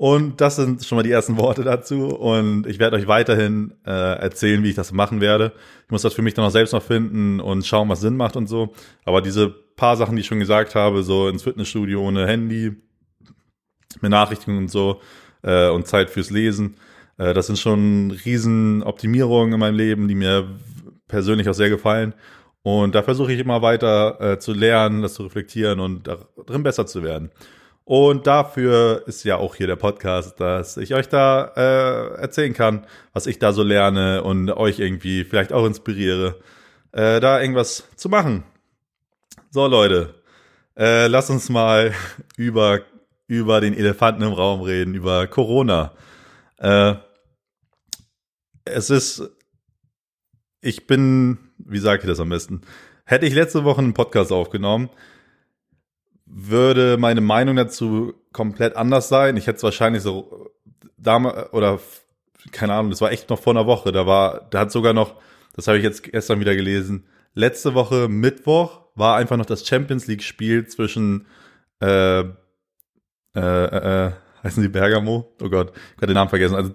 Und 0.00 0.40
das 0.40 0.56
sind 0.56 0.82
schon 0.82 0.96
mal 0.96 1.02
die 1.02 1.10
ersten 1.10 1.36
Worte 1.36 1.62
dazu. 1.62 2.06
Und 2.06 2.66
ich 2.66 2.78
werde 2.78 2.96
euch 2.96 3.06
weiterhin 3.06 3.74
äh, 3.84 3.90
erzählen, 3.90 4.62
wie 4.62 4.70
ich 4.70 4.74
das 4.74 4.92
machen 4.92 5.20
werde. 5.20 5.52
Ich 5.84 5.90
muss 5.90 6.00
das 6.00 6.14
für 6.14 6.22
mich 6.22 6.32
dann 6.32 6.46
auch 6.46 6.50
selbst 6.50 6.72
noch 6.72 6.82
finden 6.82 7.38
und 7.38 7.66
schauen, 7.66 7.90
was 7.90 8.00
Sinn 8.00 8.16
macht 8.16 8.34
und 8.34 8.46
so. 8.46 8.72
Aber 9.04 9.20
diese 9.20 9.50
paar 9.50 9.98
Sachen, 9.98 10.16
die 10.16 10.20
ich 10.20 10.26
schon 10.26 10.38
gesagt 10.38 10.74
habe, 10.74 11.02
so 11.02 11.28
ins 11.28 11.42
Fitnessstudio 11.42 12.00
ohne 12.00 12.26
Handy, 12.26 12.76
Benachrichtigungen 14.00 14.62
und 14.62 14.70
so 14.70 15.02
äh, 15.42 15.68
und 15.68 15.86
Zeit 15.86 16.08
fürs 16.08 16.30
Lesen, 16.30 16.76
äh, 17.18 17.34
das 17.34 17.48
sind 17.48 17.58
schon 17.58 18.10
riesen 18.24 18.82
Optimierungen 18.82 19.52
in 19.52 19.60
meinem 19.60 19.76
Leben, 19.76 20.08
die 20.08 20.14
mir 20.14 20.48
persönlich 21.08 21.46
auch 21.46 21.54
sehr 21.54 21.68
gefallen. 21.68 22.14
Und 22.62 22.94
da 22.94 23.02
versuche 23.02 23.32
ich 23.32 23.40
immer 23.40 23.62
weiter 23.62 24.20
äh, 24.20 24.38
zu 24.38 24.52
lernen, 24.52 25.02
das 25.02 25.14
zu 25.14 25.22
reflektieren 25.22 25.80
und 25.80 26.06
darin 26.06 26.62
besser 26.62 26.86
zu 26.86 27.02
werden. 27.02 27.30
Und 27.84 28.26
dafür 28.26 29.02
ist 29.06 29.24
ja 29.24 29.36
auch 29.36 29.56
hier 29.56 29.66
der 29.66 29.76
Podcast, 29.76 30.38
dass 30.38 30.76
ich 30.76 30.94
euch 30.94 31.08
da 31.08 31.52
äh, 31.56 32.20
erzählen 32.20 32.52
kann, 32.52 32.86
was 33.12 33.26
ich 33.26 33.38
da 33.38 33.52
so 33.52 33.62
lerne 33.62 34.22
und 34.22 34.50
euch 34.50 34.78
irgendwie 34.78 35.24
vielleicht 35.24 35.52
auch 35.52 35.66
inspiriere, 35.66 36.36
äh, 36.92 37.18
da 37.18 37.40
irgendwas 37.40 37.88
zu 37.96 38.08
machen. 38.08 38.44
So 39.50 39.66
Leute, 39.66 40.14
äh, 40.76 41.08
lasst 41.08 41.30
uns 41.30 41.48
mal 41.48 41.92
über, 42.36 42.82
über 43.26 43.60
den 43.60 43.74
Elefanten 43.74 44.22
im 44.22 44.34
Raum 44.34 44.60
reden, 44.60 44.94
über 44.94 45.26
Corona. 45.26 45.92
Äh, 46.58 46.94
es 48.64 48.90
ist, 48.90 49.30
ich 50.60 50.86
bin, 50.86 51.38
wie 51.66 51.78
sage 51.78 52.02
ich 52.02 52.08
das 52.08 52.20
am 52.20 52.28
besten? 52.28 52.62
Hätte 53.04 53.26
ich 53.26 53.34
letzte 53.34 53.64
Woche 53.64 53.80
einen 53.80 53.94
Podcast 53.94 54.32
aufgenommen, 54.32 54.90
würde 56.26 56.96
meine 56.96 57.20
Meinung 57.20 57.56
dazu 57.56 58.14
komplett 58.32 58.76
anders 58.76 59.08
sein. 59.08 59.36
Ich 59.36 59.46
hätte 59.46 59.56
es 59.56 59.62
wahrscheinlich 59.62 60.02
so 60.02 60.50
damals 60.96 61.52
oder 61.52 61.80
keine 62.52 62.74
Ahnung, 62.74 62.90
das 62.90 63.00
war 63.00 63.12
echt 63.12 63.28
noch 63.30 63.40
vor 63.40 63.52
einer 63.52 63.66
Woche. 63.66 63.92
Da 63.92 64.06
war, 64.06 64.48
da 64.50 64.60
hat 64.60 64.72
sogar 64.72 64.92
noch, 64.92 65.16
das 65.54 65.66
habe 65.66 65.78
ich 65.78 65.84
jetzt 65.84 66.04
gestern 66.04 66.40
wieder 66.40 66.54
gelesen. 66.54 67.06
Letzte 67.34 67.74
Woche 67.74 68.08
Mittwoch 68.08 68.82
war 68.94 69.16
einfach 69.16 69.36
noch 69.36 69.46
das 69.46 69.66
Champions 69.66 70.06
League 70.06 70.22
Spiel 70.22 70.66
zwischen 70.66 71.26
äh, 71.80 72.20
äh, 72.20 72.24
äh, 73.34 74.06
äh 74.06 74.12
heißen 74.42 74.62
sie 74.62 74.68
Bergamo? 74.68 75.34
Oh 75.42 75.48
Gott, 75.48 75.72
ich 75.74 75.96
habe 75.96 76.06
den 76.06 76.14
Namen 76.14 76.30
vergessen. 76.30 76.54
Also 76.54 76.70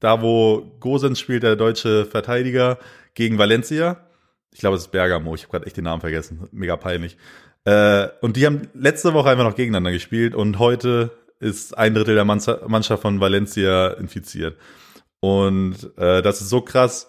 da, 0.00 0.22
wo 0.22 0.76
Gosens 0.78 1.18
spielt, 1.18 1.42
der 1.42 1.56
deutsche 1.56 2.04
Verteidiger 2.04 2.78
gegen 3.14 3.38
Valencia. 3.38 4.07
Ich 4.52 4.60
glaube, 4.60 4.76
es 4.76 4.82
ist 4.82 4.92
Bergamo. 4.92 5.34
Ich 5.34 5.42
habe 5.42 5.52
gerade 5.52 5.66
echt 5.66 5.76
den 5.76 5.84
Namen 5.84 6.00
vergessen. 6.00 6.48
Mega 6.52 6.76
peinlich. 6.76 7.16
Äh, 7.64 8.08
und 8.20 8.36
die 8.36 8.46
haben 8.46 8.68
letzte 8.74 9.14
Woche 9.14 9.30
einfach 9.30 9.44
noch 9.44 9.56
gegeneinander 9.56 9.92
gespielt 9.92 10.34
und 10.34 10.58
heute 10.58 11.10
ist 11.40 11.76
ein 11.76 11.94
Drittel 11.94 12.14
der 12.14 12.24
Mannschaft 12.24 13.02
von 13.02 13.20
Valencia 13.20 13.88
infiziert. 13.88 14.56
Und 15.20 15.90
äh, 15.96 16.22
das 16.22 16.40
ist 16.40 16.48
so 16.48 16.60
krass, 16.60 17.08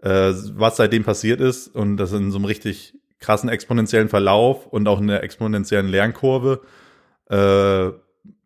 äh, 0.00 0.32
was 0.54 0.76
seitdem 0.76 1.04
passiert 1.04 1.40
ist 1.40 1.68
und 1.68 1.96
das 1.96 2.12
in 2.12 2.30
so 2.30 2.38
einem 2.38 2.44
richtig 2.44 2.94
krassen 3.18 3.48
exponentiellen 3.48 4.08
Verlauf 4.08 4.66
und 4.66 4.86
auch 4.88 5.00
in 5.00 5.08
der 5.08 5.22
exponentiellen 5.22 5.88
Lernkurve 5.88 6.60
äh, 7.28 7.90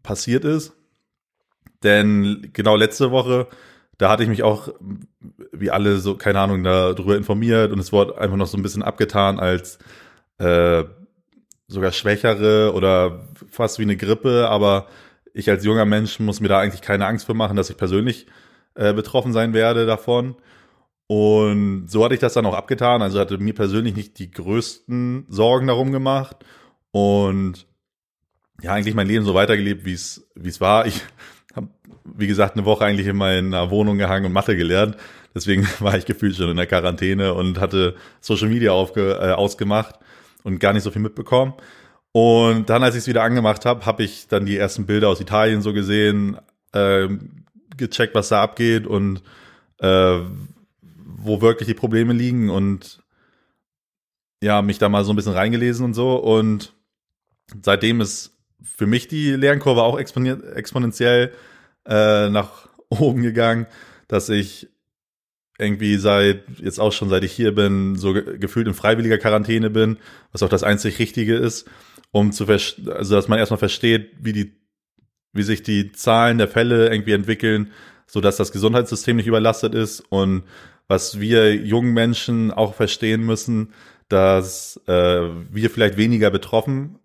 passiert 0.02 0.44
ist. 0.44 0.72
Denn 1.82 2.50
genau 2.52 2.76
letzte 2.76 3.10
Woche, 3.10 3.48
da 4.00 4.08
hatte 4.08 4.22
ich 4.22 4.30
mich 4.30 4.42
auch, 4.42 4.72
wie 5.52 5.70
alle 5.70 5.98
so, 5.98 6.14
keine 6.14 6.40
Ahnung, 6.40 6.64
darüber 6.64 7.18
informiert 7.18 7.70
und 7.70 7.78
es 7.78 7.92
wurde 7.92 8.16
einfach 8.16 8.38
noch 8.38 8.46
so 8.46 8.56
ein 8.56 8.62
bisschen 8.62 8.82
abgetan 8.82 9.38
als 9.38 9.78
äh, 10.38 10.84
sogar 11.68 11.92
schwächere 11.92 12.72
oder 12.72 13.28
fast 13.50 13.78
wie 13.78 13.82
eine 13.82 13.98
Grippe, 13.98 14.48
aber 14.48 14.86
ich 15.34 15.50
als 15.50 15.66
junger 15.66 15.84
Mensch 15.84 16.18
muss 16.18 16.40
mir 16.40 16.48
da 16.48 16.60
eigentlich 16.60 16.80
keine 16.80 17.04
Angst 17.04 17.26
für 17.26 17.34
machen, 17.34 17.58
dass 17.58 17.68
ich 17.68 17.76
persönlich 17.76 18.26
äh, 18.74 18.94
betroffen 18.94 19.34
sein 19.34 19.52
werde 19.52 19.84
davon. 19.84 20.36
Und 21.06 21.88
so 21.88 22.02
hatte 22.02 22.14
ich 22.14 22.20
das 22.20 22.32
dann 22.32 22.46
auch 22.46 22.54
abgetan. 22.54 23.02
Also 23.02 23.20
hatte 23.20 23.36
mir 23.36 23.54
persönlich 23.54 23.94
nicht 23.94 24.18
die 24.18 24.30
größten 24.30 25.26
Sorgen 25.28 25.66
darum 25.66 25.92
gemacht. 25.92 26.38
Und 26.90 27.66
ja, 28.62 28.72
eigentlich 28.72 28.94
mein 28.94 29.08
Leben 29.08 29.24
so 29.24 29.34
weitergelebt, 29.34 29.84
wie 29.84 29.92
es 29.92 30.28
wie 30.34 30.48
es 30.48 30.60
war. 30.60 30.86
Ich 30.86 31.02
wie 32.04 32.26
gesagt, 32.26 32.56
eine 32.56 32.64
Woche 32.64 32.84
eigentlich 32.84 33.06
in 33.06 33.16
meiner 33.16 33.70
Wohnung 33.70 33.98
gehangen 33.98 34.26
und 34.26 34.32
Mathe 34.32 34.56
gelernt. 34.56 34.96
Deswegen 35.34 35.66
war 35.80 35.96
ich 35.96 36.06
gefühlt 36.06 36.36
schon 36.36 36.50
in 36.50 36.56
der 36.56 36.66
Quarantäne 36.66 37.34
und 37.34 37.60
hatte 37.60 37.96
Social 38.20 38.48
Media 38.48 38.72
aufge, 38.72 39.18
äh, 39.20 39.32
ausgemacht 39.32 39.96
und 40.42 40.58
gar 40.58 40.72
nicht 40.72 40.82
so 40.82 40.90
viel 40.90 41.02
mitbekommen. 41.02 41.54
Und 42.12 42.68
dann, 42.68 42.82
als 42.82 42.94
ich 42.96 43.02
es 43.02 43.06
wieder 43.06 43.22
angemacht 43.22 43.64
habe, 43.64 43.86
habe 43.86 44.02
ich 44.02 44.26
dann 44.26 44.46
die 44.46 44.56
ersten 44.56 44.86
Bilder 44.86 45.08
aus 45.08 45.20
Italien 45.20 45.62
so 45.62 45.72
gesehen, 45.72 46.38
äh, 46.72 47.08
gecheckt, 47.76 48.14
was 48.14 48.28
da 48.28 48.42
abgeht 48.42 48.86
und 48.86 49.22
äh, 49.78 50.18
wo 50.82 51.40
wirklich 51.40 51.68
die 51.68 51.74
Probleme 51.74 52.12
liegen 52.12 52.50
und 52.50 53.00
ja, 54.42 54.62
mich 54.62 54.78
da 54.78 54.88
mal 54.88 55.04
so 55.04 55.12
ein 55.12 55.16
bisschen 55.16 55.34
reingelesen 55.34 55.84
und 55.84 55.94
so. 55.94 56.16
Und 56.16 56.72
seitdem 57.62 58.00
ist 58.00 58.36
für 58.62 58.86
mich 58.86 59.06
die 59.06 59.32
Lernkurve 59.32 59.82
auch 59.82 59.98
exponentiell 59.98 61.32
äh, 61.86 62.28
nach 62.28 62.68
oben 62.88 63.22
gegangen, 63.22 63.66
dass 64.08 64.28
ich 64.28 64.68
irgendwie 65.58 65.96
seit, 65.96 66.44
jetzt 66.58 66.80
auch 66.80 66.92
schon 66.92 67.10
seit 67.10 67.22
ich 67.22 67.32
hier 67.32 67.54
bin, 67.54 67.96
so 67.96 68.14
gefühlt 68.14 68.66
in 68.66 68.74
freiwilliger 68.74 69.18
Quarantäne 69.18 69.68
bin, 69.68 69.98
was 70.32 70.42
auch 70.42 70.48
das 70.48 70.62
einzig 70.62 70.98
Richtige 70.98 71.36
ist, 71.36 71.68
um 72.12 72.32
zu, 72.32 72.46
also 72.46 73.14
dass 73.14 73.28
man 73.28 73.38
erstmal 73.38 73.58
versteht, 73.58 74.10
wie 74.20 74.32
die, 74.32 74.52
wie 75.32 75.42
sich 75.42 75.62
die 75.62 75.92
Zahlen 75.92 76.38
der 76.38 76.48
Fälle 76.48 76.90
irgendwie 76.90 77.12
entwickeln, 77.12 77.70
so 78.06 78.20
dass 78.20 78.36
das 78.36 78.52
Gesundheitssystem 78.52 79.16
nicht 79.16 79.26
überlastet 79.26 79.74
ist 79.74 80.00
und 80.08 80.44
was 80.88 81.20
wir 81.20 81.54
jungen 81.54 81.92
Menschen 81.92 82.50
auch 82.50 82.74
verstehen 82.74 83.24
müssen, 83.24 83.72
dass 84.08 84.80
äh, 84.88 85.28
wir 85.50 85.70
vielleicht 85.70 85.96
weniger 85.96 86.30
betroffen 86.30 86.98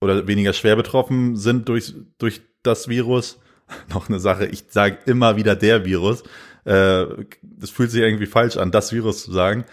oder 0.00 0.28
weniger 0.28 0.52
schwer 0.52 0.76
betroffen 0.76 1.36
sind 1.36 1.68
durch, 1.68 1.94
durch 2.18 2.42
das 2.62 2.88
Virus. 2.88 3.40
Noch 3.92 4.08
eine 4.08 4.20
Sache, 4.20 4.46
ich 4.46 4.64
sage 4.68 4.98
immer 5.06 5.36
wieder 5.36 5.56
der 5.56 5.84
Virus. 5.84 6.22
Äh, 6.64 7.06
das 7.42 7.70
fühlt 7.70 7.90
sich 7.90 8.02
irgendwie 8.02 8.26
falsch 8.26 8.56
an, 8.56 8.70
das 8.70 8.92
Virus 8.92 9.24
zu 9.24 9.32
sagen. 9.32 9.64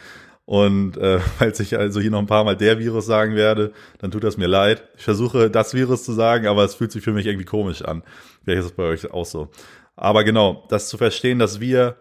Und 0.45 0.97
äh, 0.97 1.19
falls 1.37 1.59
ich 1.59 1.77
also 1.77 1.99
hier 1.99 2.11
noch 2.11 2.19
ein 2.19 2.27
paar 2.27 2.43
Mal 2.43 2.57
der 2.57 2.79
Virus 2.79 3.05
sagen 3.05 3.35
werde, 3.35 3.71
dann 3.99 4.11
tut 4.11 4.23
das 4.23 4.37
mir 4.37 4.47
leid. 4.47 4.83
Ich 4.97 5.03
versuche 5.03 5.49
das 5.49 5.73
Virus 5.73 6.03
zu 6.03 6.13
sagen, 6.13 6.47
aber 6.47 6.63
es 6.63 6.75
fühlt 6.75 6.91
sich 6.91 7.03
für 7.03 7.13
mich 7.13 7.27
irgendwie 7.27 7.45
komisch 7.45 7.83
an. 7.83 8.03
Vielleicht 8.43 8.59
ist 8.59 8.65
es 8.65 8.71
bei 8.71 8.83
euch 8.83 9.11
auch 9.11 9.25
so. 9.25 9.49
Aber 9.95 10.23
genau, 10.23 10.65
das 10.69 10.87
zu 10.89 10.97
verstehen, 10.97 11.39
dass 11.39 11.59
wir 11.59 11.97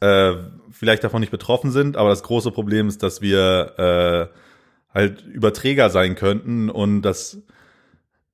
äh, 0.00 0.34
vielleicht 0.70 1.04
davon 1.04 1.20
nicht 1.20 1.30
betroffen 1.30 1.70
sind, 1.70 1.96
aber 1.96 2.08
das 2.08 2.22
große 2.22 2.50
Problem 2.50 2.88
ist, 2.88 3.02
dass 3.02 3.20
wir 3.20 4.30
äh, 4.32 4.94
halt 4.94 5.22
Überträger 5.22 5.90
sein 5.90 6.14
könnten 6.14 6.70
und 6.70 7.02
dass 7.02 7.38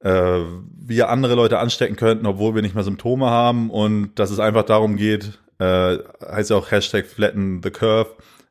äh, 0.01 0.41
wir 0.77 1.09
andere 1.09 1.35
Leute 1.35 1.59
anstecken 1.59 1.97
könnten, 1.97 2.27
obwohl 2.27 2.55
wir 2.55 2.63
nicht 2.63 2.75
mehr 2.75 2.85
Symptome 2.85 3.27
haben 3.27 3.71
und 3.71 4.15
dass 4.15 4.31
es 4.31 4.41
einfach 4.41 4.65
darum 4.65 4.97
geht, 4.97 5.39
äh, 5.59 5.99
heißt 6.25 6.51
ja 6.51 6.57
auch 6.57 6.71
Hashtag 6.71 7.07
flatten 7.07 7.61
the 7.63 7.71
curve, 7.71 8.11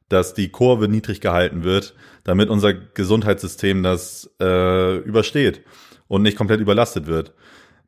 dass 0.09 0.33
die 0.33 0.49
Kurve 0.49 0.88
niedrig 0.88 1.21
gehalten 1.21 1.63
wird, 1.63 1.95
damit 2.23 2.49
unser 2.49 2.73
Gesundheitssystem 2.73 3.83
das 3.83 4.29
äh, 4.39 4.97
übersteht 4.97 5.62
und 6.07 6.21
nicht 6.21 6.38
komplett 6.38 6.59
überlastet 6.59 7.07
wird. 7.07 7.33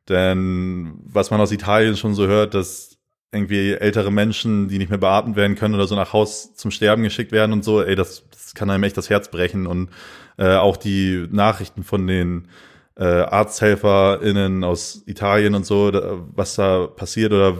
Denn 0.08 0.94
was 1.04 1.30
man 1.30 1.40
aus 1.40 1.52
Italien 1.52 1.96
schon 1.96 2.14
so 2.14 2.26
hört, 2.26 2.54
dass 2.54 2.98
irgendwie 3.32 3.72
ältere 3.72 4.12
Menschen, 4.12 4.68
die 4.68 4.78
nicht 4.78 4.90
mehr 4.90 4.98
beatmet 4.98 5.36
werden 5.36 5.56
können 5.56 5.74
oder 5.74 5.86
so 5.86 5.94
nach 5.94 6.12
Haus 6.12 6.54
zum 6.54 6.70
Sterben 6.70 7.02
geschickt 7.02 7.32
werden 7.32 7.52
und 7.52 7.64
so, 7.64 7.82
ey, 7.82 7.94
das, 7.94 8.28
das 8.30 8.54
kann 8.54 8.68
einem 8.68 8.82
echt 8.84 8.96
das 8.96 9.08
Herz 9.08 9.30
brechen. 9.30 9.66
Und 9.66 9.90
äh, 10.36 10.54
auch 10.54 10.76
die 10.76 11.26
Nachrichten 11.30 11.82
von 11.82 12.06
den 12.06 12.48
äh, 12.96 13.04
ArzthelferInnen 13.04 14.64
aus 14.64 15.02
Italien 15.06 15.54
und 15.54 15.64
so, 15.66 15.90
da, 15.90 16.18
was 16.34 16.54
da 16.56 16.86
passiert 16.86 17.32
oder 17.32 17.58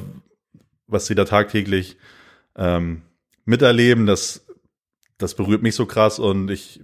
was 0.86 1.06
sie 1.06 1.14
da 1.14 1.24
tagtäglich 1.24 1.96
ähm, 2.56 3.02
miterleben, 3.44 4.06
das, 4.06 4.46
das 5.18 5.34
berührt 5.34 5.62
mich 5.62 5.74
so 5.74 5.86
krass 5.86 6.18
und 6.18 6.50
ich, 6.50 6.80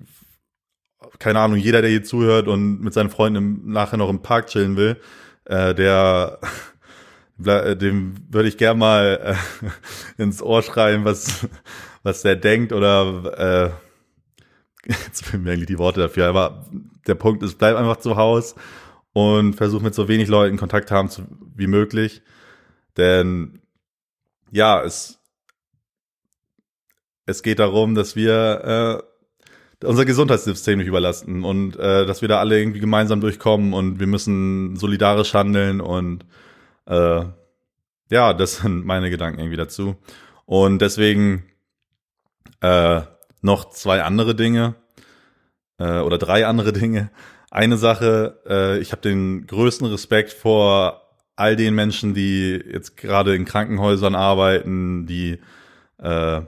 keine 1.18 1.40
Ahnung, 1.40 1.58
jeder, 1.58 1.82
der 1.82 1.90
hier 1.90 2.04
zuhört 2.04 2.48
und 2.48 2.80
mit 2.80 2.94
seinen 2.94 3.10
Freunden 3.10 3.70
nachher 3.70 3.98
noch 3.98 4.10
im 4.10 4.22
Park 4.22 4.46
chillen 4.48 4.76
will, 4.76 4.96
äh, 5.44 5.74
der 5.74 6.38
äh, 7.44 7.76
dem 7.76 8.14
würde 8.30 8.48
ich 8.48 8.56
gern 8.56 8.78
mal 8.78 9.36
äh, 9.36 9.68
ins 10.22 10.42
Ohr 10.42 10.62
schreiben, 10.62 11.04
was, 11.04 11.46
was 12.02 12.22
der 12.22 12.36
denkt 12.36 12.72
oder 12.72 13.72
äh, 13.74 13.87
jetzt 14.88 15.24
fehlen 15.24 15.42
mir 15.42 15.52
eigentlich 15.52 15.66
die 15.66 15.78
Worte 15.78 16.00
dafür, 16.00 16.26
aber 16.26 16.66
der 17.06 17.14
Punkt 17.14 17.42
ist, 17.42 17.58
bleib 17.58 17.76
einfach 17.76 17.98
zu 17.98 18.16
Hause 18.16 18.54
und 19.12 19.54
versuch 19.54 19.82
mit 19.82 19.94
so 19.94 20.08
wenig 20.08 20.28
Leuten 20.28 20.56
Kontakt 20.56 20.90
haben 20.90 21.08
zu, 21.08 21.22
wie 21.54 21.66
möglich. 21.66 22.22
Denn 22.96 23.60
ja, 24.50 24.82
es, 24.82 25.18
es 27.26 27.42
geht 27.42 27.58
darum, 27.58 27.94
dass 27.94 28.16
wir 28.16 29.02
äh, 29.82 29.86
unser 29.86 30.04
Gesundheitssystem 30.04 30.78
nicht 30.78 30.88
überlasten 30.88 31.44
und 31.44 31.76
äh, 31.76 32.06
dass 32.06 32.20
wir 32.22 32.28
da 32.28 32.40
alle 32.40 32.58
irgendwie 32.58 32.80
gemeinsam 32.80 33.20
durchkommen 33.20 33.72
und 33.74 34.00
wir 34.00 34.06
müssen 34.06 34.76
solidarisch 34.76 35.34
handeln 35.34 35.80
und 35.80 36.24
äh, 36.86 37.24
ja, 38.10 38.32
das 38.32 38.56
sind 38.58 38.86
meine 38.86 39.10
Gedanken 39.10 39.40
irgendwie 39.40 39.58
dazu. 39.58 39.96
Und 40.46 40.80
deswegen 40.80 41.44
äh, 42.60 43.02
noch 43.42 43.70
zwei 43.70 44.02
andere 44.02 44.34
Dinge 44.34 44.74
äh, 45.78 46.00
oder 46.00 46.18
drei 46.18 46.46
andere 46.46 46.72
Dinge. 46.72 47.10
Eine 47.50 47.76
Sache, 47.76 48.40
äh, 48.46 48.78
ich 48.78 48.92
habe 48.92 49.02
den 49.02 49.46
größten 49.46 49.86
Respekt 49.86 50.32
vor 50.32 51.02
all 51.36 51.56
den 51.56 51.74
Menschen, 51.74 52.14
die 52.14 52.62
jetzt 52.72 52.96
gerade 52.96 53.34
in 53.34 53.44
Krankenhäusern 53.44 54.14
arbeiten, 54.14 55.06
die 55.06 55.38
äh, 55.98 56.40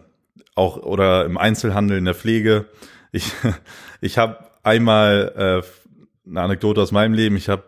auch 0.55 0.77
oder 0.79 1.25
im 1.25 1.39
Einzelhandel 1.39 1.97
in 1.97 2.05
der 2.05 2.15
Pflege. 2.15 2.67
Ich 3.13 3.33
ich 4.01 4.19
habe 4.19 4.39
einmal 4.63 5.63
äh, 5.65 6.29
eine 6.29 6.43
Anekdote 6.43 6.81
aus 6.83 6.93
meinem 6.93 7.15
Leben. 7.15 7.37
Ich 7.37 7.49
habe 7.49 7.65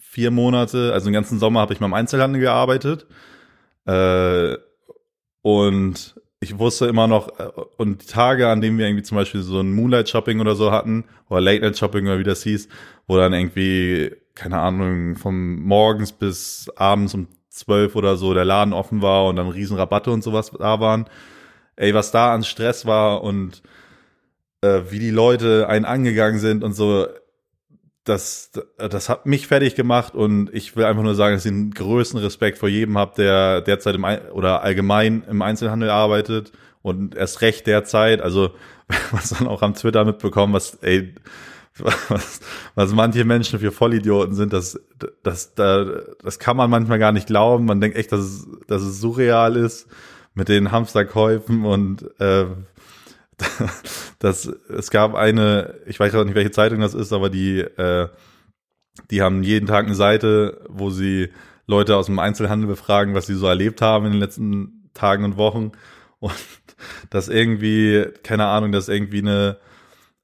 vier 0.00 0.30
Monate, 0.30 0.92
also 0.92 1.06
den 1.06 1.14
ganzen 1.14 1.38
Sommer 1.38 1.60
habe 1.60 1.72
ich 1.72 1.80
mal 1.80 1.86
im 1.86 1.94
Einzelhandel 1.94 2.40
gearbeitet. 2.40 3.06
Äh, 3.86 4.56
und 5.42 6.20
ich 6.42 6.58
wusste 6.58 6.86
immer 6.86 7.06
noch, 7.06 7.38
äh, 7.38 7.48
und 7.76 8.02
die 8.02 8.06
Tage, 8.06 8.48
an 8.48 8.60
denen 8.60 8.76
wir 8.76 8.86
irgendwie 8.86 9.04
zum 9.04 9.16
Beispiel 9.16 9.42
so 9.42 9.60
ein 9.60 9.72
Moonlight-Shopping 9.72 10.40
oder 10.40 10.56
so 10.56 10.72
hatten, 10.72 11.04
oder 11.28 11.40
Late-Night-Shopping 11.40 12.06
oder 12.06 12.18
wie 12.18 12.24
das 12.24 12.42
hieß, 12.42 12.68
wo 13.06 13.16
dann 13.16 13.32
irgendwie, 13.32 14.10
keine 14.34 14.58
Ahnung, 14.58 15.16
vom 15.16 15.62
morgens 15.62 16.10
bis 16.10 16.68
abends 16.74 17.14
um 17.14 17.28
zwölf 17.48 17.94
oder 17.94 18.16
so 18.16 18.34
der 18.34 18.44
Laden 18.44 18.72
offen 18.72 19.02
war 19.02 19.26
und 19.26 19.36
dann 19.36 19.48
riesen 19.48 19.76
Rabatte 19.76 20.10
und 20.10 20.24
sowas 20.24 20.50
da 20.50 20.80
waren. 20.80 21.06
Ey, 21.76 21.94
was 21.94 22.10
da 22.10 22.34
an 22.34 22.42
Stress 22.42 22.86
war 22.86 23.22
und 23.22 23.62
äh, 24.62 24.80
wie 24.90 24.98
die 24.98 25.10
Leute 25.10 25.68
einen 25.68 25.84
angegangen 25.84 26.40
sind 26.40 26.64
und 26.64 26.72
so, 26.72 27.06
das, 28.04 28.50
das 28.76 29.08
hat 29.08 29.26
mich 29.26 29.46
fertig 29.46 29.74
gemacht 29.74 30.14
und 30.14 30.52
ich 30.52 30.74
will 30.76 30.84
einfach 30.84 31.02
nur 31.02 31.14
sagen, 31.14 31.36
dass 31.36 31.44
ich 31.44 31.52
den 31.52 31.70
größten 31.70 32.18
Respekt 32.18 32.58
vor 32.58 32.68
jedem 32.68 32.98
habe, 32.98 33.12
der 33.16 33.60
derzeit 33.60 33.94
im 33.94 34.04
oder 34.32 34.62
allgemein 34.62 35.22
im 35.28 35.40
Einzelhandel 35.40 35.90
arbeitet 35.90 36.52
und 36.82 37.14
erst 37.14 37.42
recht 37.42 37.66
derzeit. 37.66 38.20
Also 38.20 38.50
was 39.12 39.30
dann 39.30 39.46
auch 39.46 39.62
am 39.62 39.74
Twitter 39.74 40.04
mitbekommen, 40.04 40.52
was 40.52 40.74
ey, 40.82 41.14
was, 41.78 42.40
was 42.74 42.92
manche 42.92 43.24
Menschen 43.24 43.58
für 43.58 43.72
Vollidioten 43.72 44.34
sind, 44.34 44.52
das, 44.52 44.78
das, 45.22 45.54
das, 45.54 45.88
das 46.22 46.38
kann 46.38 46.56
man 46.56 46.68
manchmal 46.70 46.98
gar 46.98 47.12
nicht 47.12 47.28
glauben. 47.28 47.64
Man 47.64 47.80
denkt 47.80 47.96
echt, 47.96 48.12
dass 48.12 48.20
es, 48.20 48.48
dass 48.66 48.82
es 48.82 49.00
surreal 49.00 49.56
ist 49.56 49.86
mit 50.34 50.48
den 50.48 50.72
Hamsterkäufen 50.72 51.64
und 51.64 52.08
äh, 52.20 52.46
das, 54.18 54.46
es 54.46 54.90
gab 54.90 55.14
eine, 55.14 55.74
ich 55.86 55.98
weiß 55.98 56.14
auch 56.14 56.24
nicht, 56.24 56.34
welche 56.34 56.50
Zeitung 56.50 56.80
das 56.80 56.94
ist, 56.94 57.12
aber 57.12 57.30
die, 57.30 57.60
äh, 57.60 58.08
die 59.10 59.22
haben 59.22 59.42
jeden 59.42 59.66
Tag 59.66 59.86
eine 59.86 59.94
Seite, 59.94 60.64
wo 60.68 60.90
sie 60.90 61.30
Leute 61.66 61.96
aus 61.96 62.06
dem 62.06 62.18
Einzelhandel 62.18 62.68
befragen, 62.68 63.14
was 63.14 63.26
sie 63.26 63.34
so 63.34 63.46
erlebt 63.46 63.80
haben 63.80 64.06
in 64.06 64.12
den 64.12 64.20
letzten 64.20 64.90
Tagen 64.94 65.24
und 65.24 65.36
Wochen. 65.36 65.72
Und 66.18 66.34
dass 67.10 67.28
irgendwie, 67.28 68.06
keine 68.22 68.46
Ahnung, 68.46 68.72
dass 68.72 68.88
irgendwie 68.88 69.20
eine, 69.20 69.58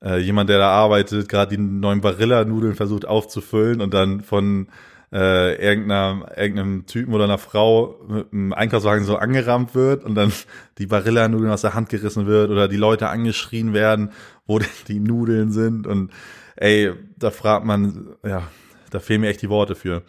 äh, 0.02 0.18
jemand, 0.18 0.50
der 0.50 0.58
da 0.58 0.70
arbeitet, 0.70 1.28
gerade 1.28 1.56
die 1.56 1.62
neuen 1.62 2.00
Barilla-Nudeln 2.00 2.74
versucht 2.74 3.06
aufzufüllen 3.06 3.80
und 3.80 3.94
dann 3.94 4.22
von 4.22 4.68
äh, 5.12 5.54
irgendeiner, 5.54 6.32
irgendeinem 6.36 6.86
Typen 6.86 7.14
oder 7.14 7.24
einer 7.24 7.38
Frau 7.38 7.98
mit 8.08 8.32
einem 8.32 8.52
Einkaufswagen 8.52 9.04
so 9.04 9.16
angerammt 9.16 9.74
wird 9.74 10.04
und 10.04 10.14
dann 10.14 10.32
die 10.78 10.86
Barilla-Nudeln 10.86 11.50
aus 11.50 11.62
der 11.62 11.74
Hand 11.74 11.88
gerissen 11.88 12.26
wird 12.26 12.50
oder 12.50 12.68
die 12.68 12.76
Leute 12.76 13.08
angeschrien 13.08 13.72
werden, 13.72 14.12
wo 14.46 14.60
die 14.88 15.00
Nudeln 15.00 15.50
sind 15.52 15.86
und 15.86 16.12
ey, 16.56 16.92
da 17.16 17.30
fragt 17.30 17.64
man, 17.64 18.16
ja, 18.24 18.48
da 18.90 19.00
fehlen 19.00 19.20
mir 19.20 19.28
echt 19.28 19.42
die 19.42 19.50
Worte 19.50 19.74
für. 19.74 20.02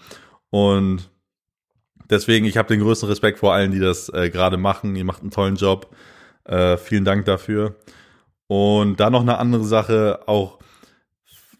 Und 0.49 1.09
deswegen, 2.09 2.45
ich 2.45 2.57
habe 2.57 2.69
den 2.69 2.81
größten 2.81 3.07
Respekt 3.09 3.39
vor 3.39 3.53
allen, 3.53 3.71
die 3.71 3.79
das 3.79 4.09
äh, 4.09 4.29
gerade 4.29 4.57
machen. 4.57 4.95
Ihr 4.95 5.05
macht 5.05 5.21
einen 5.21 5.31
tollen 5.31 5.55
Job. 5.55 5.95
Äh, 6.45 6.77
vielen 6.77 7.05
Dank 7.05 7.25
dafür. 7.25 7.75
Und 8.47 8.99
dann 8.99 9.13
noch 9.13 9.21
eine 9.21 9.37
andere 9.37 9.63
Sache, 9.63 10.21
auch 10.25 10.59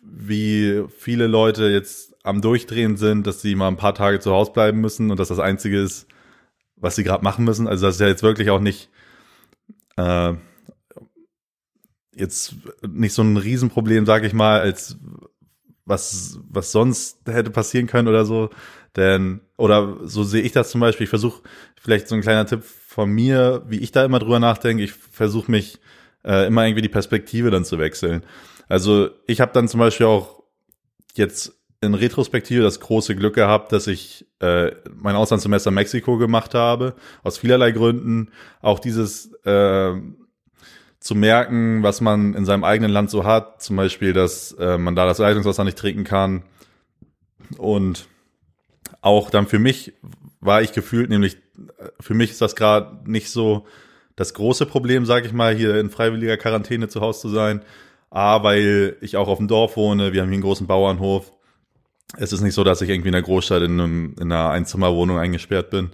wie 0.02 0.84
viele 0.97 1.28
Leute 1.28 1.65
jetzt 1.65 2.15
am 2.23 2.41
Durchdrehen 2.41 2.97
sind, 2.97 3.25
dass 3.27 3.41
sie 3.41 3.55
mal 3.55 3.67
ein 3.67 3.77
paar 3.77 3.95
Tage 3.95 4.19
zu 4.19 4.32
Hause 4.32 4.51
bleiben 4.51 4.82
müssen 4.82 5.12
und 5.12 5.19
dass 5.19 5.29
das 5.29 5.39
Einzige 5.39 5.82
ist, 5.82 6.08
was 6.75 6.95
sie 6.95 7.03
gerade 7.03 7.23
machen 7.23 7.45
müssen. 7.45 7.67
Also 7.67 7.86
das 7.86 7.95
ist 7.95 8.01
ja 8.01 8.08
jetzt 8.08 8.23
wirklich 8.23 8.49
auch 8.49 8.60
nicht 8.60 8.89
äh, 9.97 10.34
jetzt 12.15 12.55
nicht 12.88 13.13
so 13.13 13.21
ein 13.21 13.38
Riesenproblem, 13.38 14.05
sage 14.05 14.27
ich 14.27 14.34
mal, 14.34 14.60
als 14.60 14.97
was 15.86 16.39
was 16.49 16.71
sonst 16.71 17.19
hätte 17.25 17.49
passieren 17.49 17.88
können 17.88 18.08
oder 18.08 18.25
so. 18.25 18.49
Denn 18.95 19.41
oder 19.58 19.97
so 20.03 20.23
sehe 20.23 20.41
ich 20.41 20.51
das 20.51 20.71
zum 20.71 20.82
Beispiel. 20.82 21.05
Ich 21.05 21.10
versuche 21.10 21.41
vielleicht 21.79 22.08
so 22.08 22.15
ein 22.15 22.21
kleiner 22.21 22.45
Tipp 22.45 22.63
von 22.63 23.10
mir, 23.10 23.63
wie 23.67 23.79
ich 23.79 23.91
da 23.91 24.03
immer 24.03 24.19
drüber 24.19 24.39
nachdenke. 24.39 24.84
Ich 24.84 24.91
versuche 24.91 25.49
mich 25.49 25.79
äh, 26.23 26.47
immer 26.47 26.65
irgendwie 26.65 26.82
die 26.82 26.89
Perspektive 26.89 27.51
dann 27.51 27.65
zu 27.65 27.79
wechseln. 27.79 28.23
Also 28.67 29.10
ich 29.25 29.41
habe 29.41 29.53
dann 29.53 29.67
zum 29.67 29.79
Beispiel 29.79 30.05
auch 30.05 30.43
jetzt 31.15 31.59
in 31.81 31.93
Retrospektive 31.93 32.61
das 32.61 32.79
große 32.79 33.15
Glück 33.15 33.35
gehabt, 33.35 33.71
dass 33.71 33.87
ich 33.87 34.25
äh, 34.39 34.71
mein 34.95 35.15
Auslandssemester 35.15 35.71
Mexiko 35.71 36.17
gemacht 36.17 36.53
habe, 36.53 36.95
aus 37.23 37.37
vielerlei 37.37 37.71
Gründen. 37.71 38.31
Auch 38.61 38.79
dieses 38.79 39.33
äh, 39.45 39.93
zu 40.99 41.15
merken, 41.15 41.81
was 41.81 42.01
man 42.01 42.33
in 42.33 42.45
seinem 42.45 42.65
eigenen 42.65 42.91
Land 42.91 43.09
so 43.09 43.23
hat, 43.23 43.61
zum 43.61 43.77
Beispiel, 43.77 44.11
dass 44.11 44.51
äh, 44.53 44.77
man 44.77 44.95
da 44.95 45.05
das 45.05 45.19
Leitungswasser 45.19 45.63
nicht 45.63 45.77
trinken 45.77 46.03
kann. 46.03 46.43
Und 47.57 48.07
auch 49.01 49.29
dann 49.29 49.47
für 49.47 49.59
mich 49.59 49.93
war 50.41 50.61
ich 50.61 50.73
gefühlt, 50.73 51.09
nämlich 51.09 51.37
für 51.99 52.13
mich 52.13 52.31
ist 52.31 52.41
das 52.41 52.55
gerade 52.55 53.09
nicht 53.09 53.29
so 53.29 53.65
das 54.17 54.33
große 54.33 54.65
Problem, 54.65 55.05
sage 55.05 55.27
ich 55.27 55.33
mal, 55.33 55.55
hier 55.55 55.79
in 55.79 55.89
freiwilliger 55.89 56.35
Quarantäne 56.35 56.89
zu 56.89 56.99
Hause 56.99 57.21
zu 57.21 57.29
sein. 57.29 57.61
A, 58.09 58.43
weil 58.43 58.97
ich 58.99 59.15
auch 59.15 59.29
auf 59.29 59.37
dem 59.37 59.47
Dorf 59.47 59.77
wohne, 59.77 60.11
wir 60.11 60.21
haben 60.21 60.29
hier 60.29 60.35
einen 60.35 60.43
großen 60.43 60.67
Bauernhof 60.67 61.31
es 62.17 62.34
ist 62.34 62.41
nicht 62.41 62.54
so, 62.54 62.63
dass 62.63 62.82
ich 62.82 62.89
irgendwie 62.89 63.10
in 63.10 63.15
einer 63.15 63.24
Großstadt 63.24 63.62
in, 63.63 63.80
einem, 63.80 64.15
in 64.19 64.32
einer 64.32 64.50
Einzimmerwohnung 64.50 65.17
eingesperrt 65.17 65.69
bin. 65.69 65.91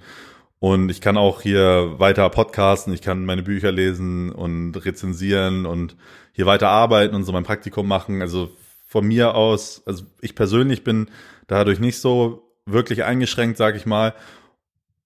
Und 0.59 0.89
ich 0.89 1.01
kann 1.01 1.17
auch 1.17 1.41
hier 1.41 1.95
weiter 1.97 2.29
podcasten, 2.29 2.93
ich 2.93 3.01
kann 3.01 3.25
meine 3.25 3.43
Bücher 3.43 3.71
lesen 3.71 4.31
und 4.31 4.73
rezensieren 4.73 5.65
und 5.65 5.95
hier 6.31 6.45
weiter 6.45 6.69
arbeiten 6.69 7.13
und 7.13 7.23
so 7.23 7.33
mein 7.33 7.43
Praktikum 7.43 7.87
machen. 7.87 8.21
Also 8.21 8.49
von 8.87 9.05
mir 9.05 9.35
aus, 9.35 9.83
also 9.85 10.05
ich 10.21 10.35
persönlich 10.35 10.83
bin 10.83 11.09
dadurch 11.47 11.79
nicht 11.79 11.99
so 11.99 12.53
wirklich 12.65 13.03
eingeschränkt, 13.03 13.57
sag 13.57 13.75
ich 13.75 13.85
mal. 13.85 14.15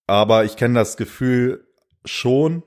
Aber 0.06 0.46
ich 0.46 0.56
kenne 0.56 0.76
das 0.76 0.96
Gefühl 0.96 1.66
schon, 2.06 2.64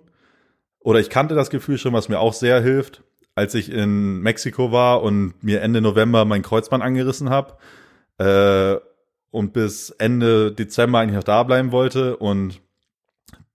oder 0.81 0.99
ich 0.99 1.11
kannte 1.11 1.35
das 1.35 1.51
Gefühl 1.51 1.79
schon, 1.79 1.93
was 1.93 2.09
mir 2.09 2.19
auch 2.19 2.35
sehr 2.35 2.61
hilft, 2.61 3.05
als 3.37 3.55
ich 3.55 3.71
in 3.71 4.21
Mexiko 4.21 4.73
war 4.73 5.03
und 5.03 5.43
mir 5.43 5.63
Ende 5.63 5.81
November 5.81 6.25
mein 6.25 6.43
Kreuzband 6.43 6.83
angerissen 6.83 7.31
habe 7.31 7.57
äh, 8.23 8.81
und 9.31 9.53
bis 9.53 9.91
Ende 9.91 10.53
Dezember 10.53 11.01
eigentlich 11.01 11.17
noch 11.17 11.25
da 11.25 11.43
bleiben 11.43 11.73
wollte 11.73 12.17
und 12.17 12.61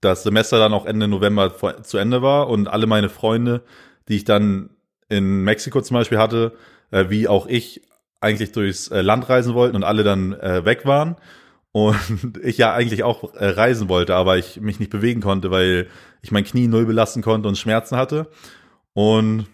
das 0.01 0.23
Semester 0.23 0.60
dann 0.60 0.73
auch 0.73 0.86
Ende 0.86 1.08
November 1.08 1.53
zu 1.84 1.97
Ende 1.97 2.21
war 2.21 2.49
und 2.49 2.67
alle 2.67 2.88
meine 2.88 3.10
Freunde, 3.10 3.63
die 4.08 4.15
ich 4.15 4.25
dann 4.25 4.71
in 5.10 5.43
Mexiko 5.43 5.82
zum 5.82 5.95
Beispiel 5.95 6.17
hatte, 6.17 6.53
äh, 6.91 7.06
wie 7.10 7.27
auch 7.27 7.47
ich 7.47 7.82
eigentlich 8.19 8.51
durchs 8.51 8.89
äh, 8.89 9.01
Land 9.01 9.30
reisen 9.30 9.53
wollten 9.53 9.75
und 9.75 9.84
alle 9.84 10.03
dann 10.03 10.34
äh, 10.34 10.65
weg 10.65 10.86
waren 10.86 11.15
und 11.71 12.39
ich 12.43 12.58
ja 12.58 12.73
eigentlich 12.73 13.03
auch 13.03 13.34
äh, 13.36 13.49
reisen 13.49 13.89
wollte, 13.89 14.15
aber 14.15 14.38
ich 14.38 14.60
mich 14.60 14.80
nicht 14.80 14.91
bewegen 14.91 15.21
konnte, 15.21 15.51
weil 15.51 15.88
ich 16.21 16.32
mein 16.32 16.43
Knie 16.43 16.67
null 16.67 16.86
belasten 16.86 17.21
konnte 17.21 17.47
und 17.47 17.58
Schmerzen 17.58 17.95
hatte. 17.95 18.27
Und 18.93 19.45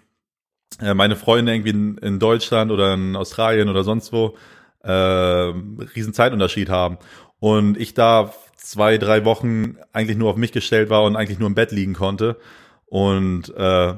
äh, 0.79 0.93
meine 0.93 1.17
Freunde 1.17 1.53
irgendwie 1.53 1.71
in, 1.71 1.97
in 1.97 2.19
Deutschland 2.19 2.71
oder 2.71 2.93
in 2.93 3.15
Australien 3.15 3.69
oder 3.69 3.83
sonst 3.83 4.13
wo 4.13 4.35
äh, 4.83 4.91
riesen 4.91 6.13
Zeitunterschied 6.13 6.69
haben. 6.69 6.97
Und 7.39 7.77
ich 7.77 7.93
da 7.93 8.33
zwei, 8.57 8.97
drei 8.97 9.25
Wochen 9.25 9.77
eigentlich 9.91 10.17
nur 10.17 10.29
auf 10.29 10.37
mich 10.37 10.51
gestellt 10.51 10.89
war 10.89 11.03
und 11.03 11.15
eigentlich 11.15 11.39
nur 11.39 11.49
im 11.49 11.55
Bett 11.55 11.71
liegen 11.71 11.93
konnte. 11.93 12.37
Und 12.85 13.53
äh, 13.55 13.95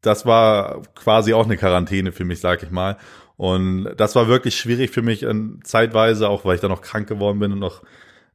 das 0.00 0.26
war 0.26 0.82
quasi 0.94 1.32
auch 1.32 1.44
eine 1.44 1.56
Quarantäne 1.56 2.12
für 2.12 2.24
mich, 2.24 2.40
sag 2.40 2.62
ich 2.62 2.70
mal. 2.70 2.98
Und 3.36 3.94
das 3.96 4.14
war 4.16 4.28
wirklich 4.28 4.56
schwierig 4.56 4.90
für 4.90 5.02
mich 5.02 5.22
in, 5.22 5.60
zeitweise, 5.64 6.28
auch 6.28 6.44
weil 6.44 6.56
ich 6.56 6.60
dann 6.60 6.70
noch 6.70 6.82
krank 6.82 7.08
geworden 7.08 7.38
bin 7.38 7.52
und 7.52 7.60
noch 7.60 7.82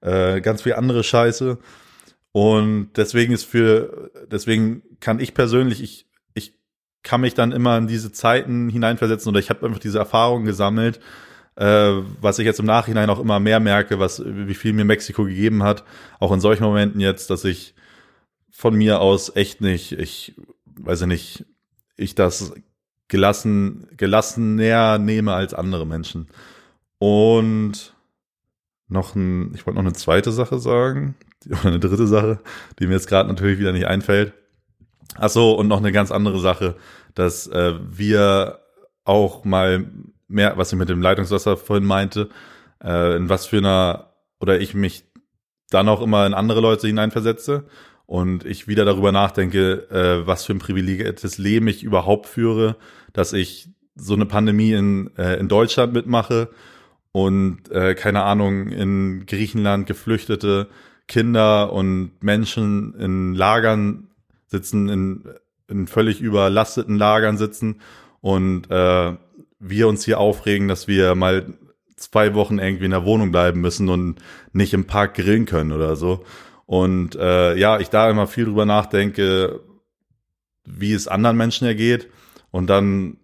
äh, 0.01 0.41
ganz 0.41 0.61
viel 0.61 0.73
andere 0.73 1.03
Scheiße. 1.03 1.57
Und 2.31 2.93
deswegen 2.95 3.33
ist 3.33 3.43
für, 3.43 4.11
deswegen 4.31 4.81
kann 4.99 5.19
ich 5.19 5.33
persönlich, 5.33 5.83
ich, 5.83 6.07
ich 6.09 6.12
kann 7.03 7.21
mich 7.21 7.33
dann 7.33 7.51
immer 7.51 7.77
in 7.77 7.87
diese 7.87 8.11
Zeiten 8.11 8.69
hineinversetzen 8.69 9.29
oder 9.29 9.39
ich 9.39 9.49
habe 9.49 9.65
einfach 9.65 9.79
diese 9.79 9.99
Erfahrung 9.99 10.45
gesammelt, 10.45 10.99
äh, 11.55 11.91
was 12.21 12.39
ich 12.39 12.45
jetzt 12.45 12.59
im 12.59 12.65
Nachhinein 12.65 13.09
auch 13.09 13.19
immer 13.19 13.39
mehr 13.39 13.59
merke, 13.59 13.99
was 13.99 14.23
wie 14.25 14.55
viel 14.55 14.73
mir 14.73 14.85
Mexiko 14.85 15.25
gegeben 15.25 15.63
hat, 15.63 15.83
auch 16.19 16.31
in 16.31 16.39
solchen 16.39 16.63
Momenten 16.63 16.99
jetzt, 16.99 17.29
dass 17.29 17.43
ich 17.43 17.75
von 18.51 18.75
mir 18.75 19.01
aus 19.01 19.35
echt 19.35 19.61
nicht, 19.61 19.91
ich 19.93 20.35
weiß 20.65 21.01
ja 21.01 21.07
nicht, 21.07 21.45
ich 21.97 22.15
das 22.15 22.53
gelassen, 23.07 23.87
gelassen 23.97 24.55
näher 24.55 24.97
nehme 24.97 25.33
als 25.33 25.53
andere 25.53 25.85
Menschen. 25.85 26.29
Und 26.97 27.93
noch 28.87 29.15
ein, 29.15 29.53
ich 29.53 29.65
wollte 29.65 29.77
noch 29.77 29.85
eine 29.85 29.93
zweite 29.93 30.31
Sache 30.31 30.59
sagen, 30.59 31.15
oder 31.49 31.65
eine 31.65 31.79
dritte 31.79 32.07
Sache, 32.07 32.39
die 32.79 32.87
mir 32.87 32.93
jetzt 32.93 33.07
gerade 33.07 33.27
natürlich 33.29 33.59
wieder 33.59 33.73
nicht 33.73 33.87
einfällt. 33.87 34.33
Ach 35.15 35.29
so, 35.29 35.53
und 35.53 35.67
noch 35.67 35.77
eine 35.77 35.91
ganz 35.91 36.11
andere 36.11 36.39
Sache, 36.39 36.75
dass 37.15 37.47
äh, 37.47 37.73
wir 37.79 38.59
auch 39.05 39.45
mal 39.45 39.85
mehr, 40.27 40.57
was 40.57 40.71
ich 40.71 40.79
mit 40.79 40.89
dem 40.89 41.01
Leitungswasser 41.01 41.57
vorhin 41.57 41.85
meinte, 41.85 42.29
äh, 42.83 43.15
in 43.15 43.29
was 43.29 43.45
für 43.45 43.57
einer, 43.57 44.13
oder 44.39 44.59
ich 44.59 44.73
mich 44.73 45.05
dann 45.69 45.89
auch 45.89 46.01
immer 46.01 46.25
in 46.25 46.33
andere 46.33 46.61
Leute 46.61 46.87
hineinversetze 46.87 47.65
und 48.05 48.45
ich 48.45 48.67
wieder 48.67 48.85
darüber 48.85 49.11
nachdenke, 49.11 49.89
äh, 49.89 50.27
was 50.27 50.45
für 50.45 50.53
ein 50.53 50.59
privilegiertes 50.59 51.37
Leben 51.37 51.67
ich 51.67 51.83
überhaupt 51.83 52.27
führe, 52.27 52.75
dass 53.13 53.33
ich 53.33 53.69
so 53.95 54.13
eine 54.13 54.25
Pandemie 54.25 54.73
in, 54.73 55.15
äh, 55.17 55.39
in 55.39 55.47
Deutschland 55.47 55.93
mitmache 55.93 56.49
und 57.11 57.69
äh, 57.71 57.95
keine 57.95 58.23
Ahnung, 58.23 58.67
in 58.69 59.25
Griechenland 59.25 59.85
geflüchtete 59.85 60.67
Kinder 61.07 61.71
und 61.71 62.11
Menschen 62.21 62.95
in 62.95 63.33
Lagern 63.35 64.09
sitzen, 64.53 64.87
in, 64.87 65.23
in 65.67 65.87
völlig 65.87 66.21
überlasteten 66.21 66.95
Lagern 66.95 67.37
sitzen 67.37 67.81
und 68.21 68.69
äh, 68.69 69.17
wir 69.59 69.87
uns 69.87 70.05
hier 70.05 70.19
aufregen, 70.19 70.67
dass 70.67 70.87
wir 70.87 71.15
mal 71.15 71.53
zwei 71.95 72.35
Wochen 72.35 72.59
irgendwie 72.59 72.85
in 72.85 72.91
der 72.91 73.05
Wohnung 73.05 73.31
bleiben 73.31 73.61
müssen 73.61 73.89
und 73.89 74.21
nicht 74.51 74.73
im 74.73 74.85
Park 74.85 75.15
grillen 75.15 75.45
können 75.45 75.71
oder 75.71 75.95
so. 75.95 76.23
Und 76.65 77.15
äh, 77.15 77.55
ja, 77.55 77.79
ich 77.79 77.89
da 77.89 78.09
immer 78.09 78.27
viel 78.27 78.45
drüber 78.45 78.65
nachdenke, 78.65 79.61
wie 80.65 80.93
es 80.93 81.07
anderen 81.07 81.37
Menschen 81.37 81.65
ergeht 81.65 82.09
und 82.51 82.67
dann, 82.67 83.17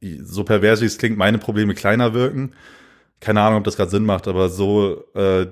so 0.00 0.44
pervers 0.44 0.80
wie 0.80 0.86
es 0.86 0.98
klingt, 0.98 1.18
meine 1.18 1.38
Probleme 1.38 1.74
kleiner 1.74 2.14
wirken. 2.14 2.54
Keine 3.20 3.40
Ahnung, 3.40 3.58
ob 3.58 3.64
das 3.64 3.76
gerade 3.76 3.90
Sinn 3.90 4.04
macht, 4.04 4.28
aber 4.28 4.48
so, 4.48 5.04
äh, 5.14 5.46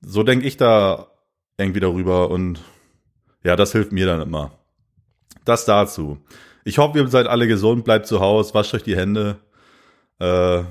so 0.00 0.22
denke 0.22 0.46
ich 0.46 0.56
da 0.56 1.08
irgendwie 1.58 1.80
darüber 1.80 2.30
und 2.30 2.60
ja, 3.44 3.56
das 3.56 3.72
hilft 3.72 3.92
mir 3.92 4.06
dann 4.06 4.22
immer. 4.22 4.52
Das 5.44 5.64
dazu. 5.64 6.18
Ich 6.64 6.78
hoffe, 6.78 6.98
ihr 6.98 7.08
seid 7.08 7.26
alle 7.26 7.46
gesund, 7.46 7.84
bleibt 7.84 8.06
zu 8.06 8.20
Hause, 8.20 8.54
wascht 8.54 8.74
euch 8.74 8.82
die 8.82 8.96
Hände. 8.96 9.36
Äh, 10.18 10.62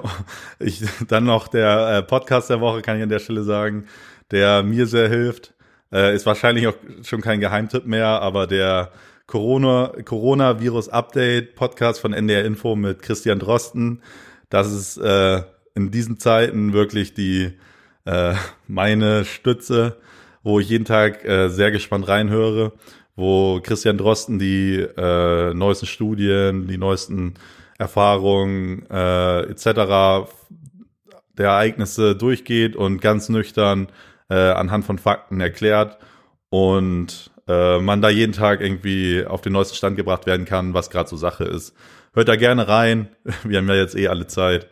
ich, 0.58 0.82
dann 1.08 1.24
noch 1.24 1.48
der 1.48 1.98
äh, 1.98 2.02
Podcast 2.02 2.48
der 2.50 2.60
Woche, 2.60 2.82
kann 2.82 2.96
ich 2.96 3.02
an 3.02 3.08
der 3.08 3.18
Stelle 3.18 3.42
sagen, 3.42 3.86
der 4.30 4.62
mir 4.62 4.86
sehr 4.86 5.08
hilft. 5.08 5.54
Äh, 5.92 6.14
ist 6.14 6.26
wahrscheinlich 6.26 6.68
auch 6.68 6.76
schon 7.02 7.20
kein 7.20 7.40
Geheimtipp 7.40 7.84
mehr, 7.86 8.06
aber 8.06 8.46
der 8.46 8.92
Corona, 9.26 9.92
Coronavirus 10.04 10.88
Update 10.88 11.56
Podcast 11.56 12.00
von 12.00 12.12
NDR 12.12 12.44
Info 12.44 12.76
mit 12.76 13.02
Christian 13.02 13.40
Drosten. 13.40 14.02
Das 14.50 14.72
ist 14.72 14.98
äh, 14.98 15.42
in 15.74 15.90
diesen 15.90 16.18
Zeiten 16.18 16.72
wirklich 16.72 17.14
die 17.14 17.52
äh, 18.04 18.34
meine 18.68 19.24
Stütze, 19.24 19.96
wo 20.42 20.60
ich 20.60 20.68
jeden 20.68 20.84
Tag 20.84 21.24
äh, 21.24 21.48
sehr 21.48 21.70
gespannt 21.70 22.08
reinhöre 22.08 22.72
wo 23.20 23.60
Christian 23.62 23.98
Drosten 23.98 24.38
die 24.38 24.76
äh, 24.76 25.54
neuesten 25.54 25.86
Studien, 25.86 26.66
die 26.66 26.78
neuesten 26.78 27.34
Erfahrungen 27.78 28.86
äh, 28.90 29.42
etc. 29.42 30.32
der 31.36 31.48
Ereignisse 31.48 32.16
durchgeht 32.16 32.76
und 32.76 33.00
ganz 33.00 33.28
nüchtern 33.28 33.88
äh, 34.28 34.34
anhand 34.34 34.84
von 34.84 34.98
Fakten 34.98 35.40
erklärt 35.40 35.98
und 36.48 37.30
äh, 37.46 37.78
man 37.78 38.00
da 38.00 38.08
jeden 38.08 38.32
Tag 38.32 38.60
irgendwie 38.60 39.24
auf 39.24 39.42
den 39.42 39.52
neuesten 39.52 39.76
Stand 39.76 39.96
gebracht 39.96 40.26
werden 40.26 40.46
kann, 40.46 40.74
was 40.74 40.90
gerade 40.90 41.08
so 41.08 41.16
Sache 41.16 41.44
ist. 41.44 41.74
Hört 42.14 42.28
da 42.28 42.36
gerne 42.36 42.68
rein. 42.68 43.08
Wir 43.44 43.58
haben 43.58 43.68
ja 43.68 43.74
jetzt 43.74 43.96
eh 43.96 44.08
alle 44.08 44.26
Zeit. 44.26 44.68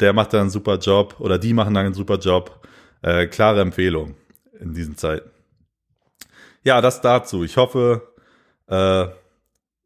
Der 0.00 0.12
macht 0.12 0.32
da 0.32 0.40
einen 0.40 0.50
super 0.50 0.78
Job 0.78 1.16
oder 1.20 1.38
die 1.38 1.52
machen 1.52 1.74
da 1.74 1.80
einen 1.80 1.94
super 1.94 2.18
Job. 2.18 2.66
Äh, 3.02 3.26
klare 3.26 3.60
Empfehlung 3.60 4.14
in 4.58 4.74
diesen 4.74 4.96
Zeiten. 4.96 5.30
Ja, 6.64 6.80
das 6.80 7.00
dazu. 7.00 7.44
Ich 7.44 7.56
hoffe, 7.56 8.08
äh, 8.66 9.06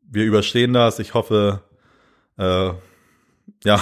wir 0.02 0.24
überstehen 0.24 0.72
das. 0.72 0.98
Ich 0.98 1.14
hoffe, 1.14 1.62
äh, 2.38 2.70
ja, 3.64 3.81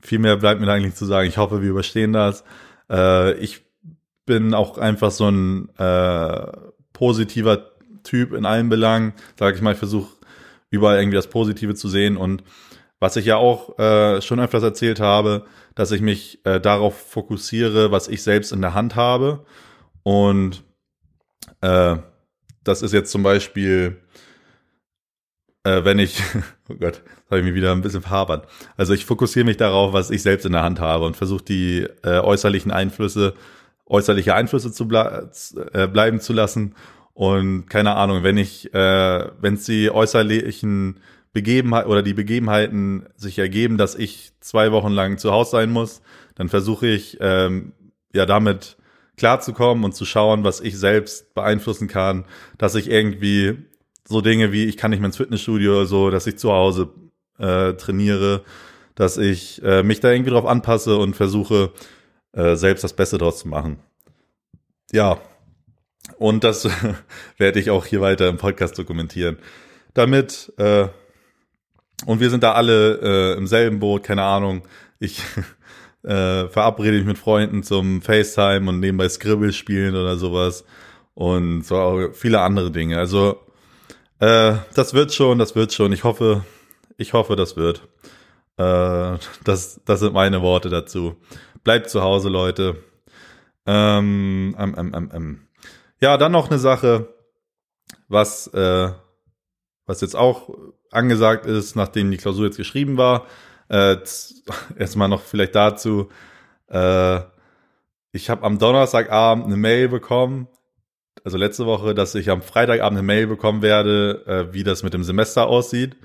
viel 0.00 0.18
mehr 0.18 0.36
bleibt 0.36 0.60
mir 0.60 0.70
eigentlich 0.70 0.94
zu 0.94 1.06
sagen. 1.06 1.28
Ich 1.28 1.38
hoffe, 1.38 1.62
wir 1.62 1.70
überstehen 1.70 2.12
das. 2.12 2.44
Äh, 2.88 3.34
ich 3.34 3.62
bin 4.26 4.54
auch 4.54 4.78
einfach 4.78 5.10
so 5.10 5.28
ein 5.28 5.70
äh, 5.76 6.52
positiver 6.92 7.70
Typ 8.02 8.32
in 8.32 8.46
allen 8.46 8.68
Belangen. 8.68 9.12
Sag 9.38 9.56
ich 9.56 9.60
mal, 9.60 9.72
ich 9.72 9.78
versuche 9.78 10.12
überall 10.70 10.98
irgendwie 10.98 11.16
das 11.16 11.28
Positive 11.28 11.74
zu 11.74 11.88
sehen 11.88 12.16
und 12.16 12.44
was 13.00 13.16
ich 13.16 13.24
ja 13.24 13.36
auch 13.36 13.78
äh, 13.78 14.20
schon 14.20 14.40
öfters 14.40 14.62
erzählt 14.62 15.00
habe, 15.00 15.46
dass 15.74 15.90
ich 15.90 16.02
mich 16.02 16.44
äh, 16.44 16.60
darauf 16.60 16.96
fokussiere, 16.96 17.90
was 17.90 18.08
ich 18.08 18.22
selbst 18.22 18.52
in 18.52 18.60
der 18.60 18.74
Hand 18.74 18.94
habe. 18.94 19.44
Und 20.02 20.64
äh, 21.60 21.96
das 22.64 22.82
ist 22.82 22.92
jetzt 22.92 23.10
zum 23.10 23.22
Beispiel, 23.22 24.00
äh, 25.64 25.84
wenn 25.84 25.98
ich, 25.98 26.20
oh 26.68 26.74
Gott, 26.74 27.02
habe 27.28 27.40
ich 27.40 27.44
mich 27.44 27.54
wieder 27.54 27.72
ein 27.72 27.82
bisschen 27.82 28.02
verhabert. 28.02 28.48
Also 28.76 28.92
ich 28.92 29.04
fokussiere 29.06 29.46
mich 29.46 29.56
darauf, 29.56 29.92
was 29.92 30.10
ich 30.10 30.22
selbst 30.22 30.46
in 30.46 30.52
der 30.52 30.62
Hand 30.62 30.80
habe 30.80 31.04
und 31.04 31.16
versuche 31.16 31.44
die 31.44 31.86
äh, 32.02 32.18
äußerlichen 32.18 32.72
Einflüsse, 32.72 33.34
äußerliche 33.86 34.34
Einflüsse 34.34 34.72
zu 34.72 34.88
ble 34.88 35.30
äh, 35.72 35.86
bleiben 35.86 36.20
zu 36.20 36.32
lassen. 36.32 36.74
Und 37.12 37.66
keine 37.66 37.96
Ahnung, 37.96 38.22
wenn 38.22 38.38
ich, 38.38 38.72
äh, 38.72 39.30
wenn 39.40 39.54
es 39.54 39.64
die 39.64 39.90
äußerlichen 39.90 41.00
Begebenheit 41.32 41.86
oder 41.86 42.02
die 42.02 42.14
Begebenheiten 42.14 43.06
sich 43.16 43.38
ergeben, 43.38 43.78
dass 43.78 43.94
ich 43.94 44.32
zwei 44.40 44.72
Wochen 44.72 44.92
lang 44.92 45.18
zu 45.18 45.30
Hause 45.30 45.52
sein 45.52 45.70
muss, 45.70 46.02
dann 46.34 46.48
versuche 46.48 46.86
ich 46.86 47.18
ähm, 47.20 47.72
ja 48.12 48.26
damit 48.26 48.76
klarzukommen 49.20 49.84
und 49.84 49.94
zu 49.94 50.06
schauen, 50.06 50.44
was 50.44 50.60
ich 50.60 50.78
selbst 50.78 51.34
beeinflussen 51.34 51.88
kann, 51.88 52.24
dass 52.56 52.74
ich 52.74 52.90
irgendwie 52.90 53.58
so 54.08 54.22
Dinge 54.22 54.50
wie 54.50 54.64
ich 54.64 54.78
kann 54.78 54.90
nicht 54.90 55.00
mehr 55.00 55.08
ins 55.08 55.18
Fitnessstudio 55.18 55.72
oder 55.72 55.86
so, 55.86 56.10
dass 56.10 56.26
ich 56.26 56.38
zu 56.38 56.50
Hause 56.50 56.88
äh, 57.38 57.74
trainiere, 57.74 58.42
dass 58.94 59.18
ich 59.18 59.62
äh, 59.62 59.82
mich 59.82 60.00
da 60.00 60.10
irgendwie 60.10 60.30
drauf 60.30 60.46
anpasse 60.46 60.96
und 60.96 61.16
versuche 61.16 61.70
äh, 62.32 62.56
selbst 62.56 62.82
das 62.82 62.94
Beste 62.94 63.18
draus 63.18 63.40
zu 63.40 63.48
machen. 63.48 63.78
Ja, 64.90 65.18
und 66.18 66.42
das 66.42 66.66
werde 67.36 67.60
ich 67.60 67.68
auch 67.68 67.84
hier 67.84 68.00
weiter 68.00 68.26
im 68.26 68.38
Podcast 68.38 68.78
dokumentieren. 68.78 69.36
Damit 69.92 70.50
äh, 70.56 70.88
und 72.06 72.20
wir 72.20 72.30
sind 72.30 72.42
da 72.42 72.52
alle 72.52 73.34
äh, 73.34 73.36
im 73.36 73.46
selben 73.46 73.80
Boot, 73.80 74.02
keine 74.02 74.22
Ahnung. 74.22 74.62
Ich 74.98 75.22
äh, 76.02 76.48
verabrede 76.48 76.98
mich 76.98 77.06
mit 77.06 77.18
Freunden 77.18 77.62
zum 77.62 78.02
FaceTime 78.02 78.68
und 78.68 78.80
nebenbei 78.80 79.08
Scribble 79.08 79.52
spielen 79.52 79.94
oder 79.94 80.16
sowas. 80.16 80.64
Und 81.14 81.62
so 81.62 81.76
auch 81.76 82.12
viele 82.12 82.40
andere 82.40 82.70
Dinge. 82.70 82.98
Also 82.98 83.40
äh, 84.20 84.54
das 84.74 84.94
wird 84.94 85.12
schon, 85.12 85.38
das 85.38 85.54
wird 85.54 85.72
schon. 85.72 85.92
Ich 85.92 86.04
hoffe, 86.04 86.44
ich 86.96 87.12
hoffe, 87.12 87.36
das 87.36 87.56
wird. 87.56 87.88
Äh, 88.56 89.18
das, 89.44 89.80
das 89.84 90.00
sind 90.00 90.12
meine 90.14 90.42
Worte 90.42 90.68
dazu. 90.68 91.16
Bleibt 91.64 91.90
zu 91.90 92.02
Hause, 92.02 92.28
Leute. 92.28 92.76
Ähm, 93.66 94.54
ähm, 94.58 94.74
ähm, 94.76 95.10
ähm. 95.14 95.48
Ja, 96.00 96.16
dann 96.16 96.32
noch 96.32 96.50
eine 96.50 96.58
Sache, 96.58 97.14
was, 98.08 98.46
äh, 98.48 98.90
was 99.86 100.00
jetzt 100.00 100.16
auch 100.16 100.50
angesagt 100.90 101.46
ist, 101.46 101.76
nachdem 101.76 102.10
die 102.10 102.16
Klausur 102.16 102.46
jetzt 102.46 102.56
geschrieben 102.56 102.96
war. 102.96 103.26
Äh, 103.70 103.96
erstmal 104.78 105.08
noch 105.08 105.22
vielleicht 105.22 105.54
dazu. 105.54 106.08
Äh, 106.68 107.20
ich 108.12 108.28
habe 108.28 108.42
am 108.42 108.58
Donnerstagabend 108.58 109.46
eine 109.46 109.56
Mail 109.56 109.88
bekommen, 109.88 110.48
also 111.24 111.38
letzte 111.38 111.66
Woche, 111.66 111.94
dass 111.94 112.14
ich 112.14 112.30
am 112.30 112.42
Freitagabend 112.42 112.98
eine 112.98 113.06
Mail 113.06 113.26
bekommen 113.26 113.62
werde, 113.62 114.24
äh, 114.26 114.54
wie 114.54 114.64
das 114.64 114.82
mit 114.82 114.94
dem 114.94 115.04
Semester 115.04 115.46
aussieht 115.46 115.96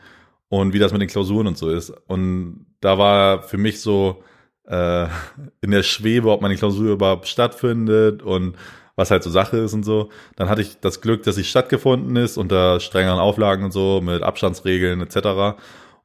und 0.49 0.73
wie 0.73 0.80
das 0.80 0.91
mit 0.91 1.01
den 1.01 1.10
Klausuren 1.10 1.47
und 1.47 1.58
so 1.58 1.69
ist. 1.69 1.89
Und 2.08 2.67
da 2.82 2.97
war 2.97 3.41
für 3.41 3.58
mich 3.58 3.82
so 3.82 4.23
äh, 4.67 5.08
in 5.62 5.71
der 5.71 5.84
Schwebe, 5.84 6.30
ob 6.30 6.41
meine 6.41 6.56
Klausur 6.56 6.91
überhaupt 6.91 7.28
stattfindet 7.28 8.21
und 8.21 8.56
was 8.95 9.12
halt 9.12 9.23
so 9.23 9.30
Sache 9.30 9.58
ist 9.58 9.73
und 9.73 9.84
so. 9.84 10.10
Dann 10.36 10.49
hatte 10.49 10.62
ich 10.62 10.80
das 10.80 11.01
Glück, 11.01 11.23
dass 11.23 11.36
sie 11.36 11.43
stattgefunden 11.43 12.15
ist 12.15 12.38
unter 12.38 12.80
strengeren 12.80 13.19
Auflagen 13.19 13.65
und 13.65 13.71
so, 13.71 14.01
mit 14.01 14.21
Abstandsregeln 14.23 15.01
etc. 15.01 15.58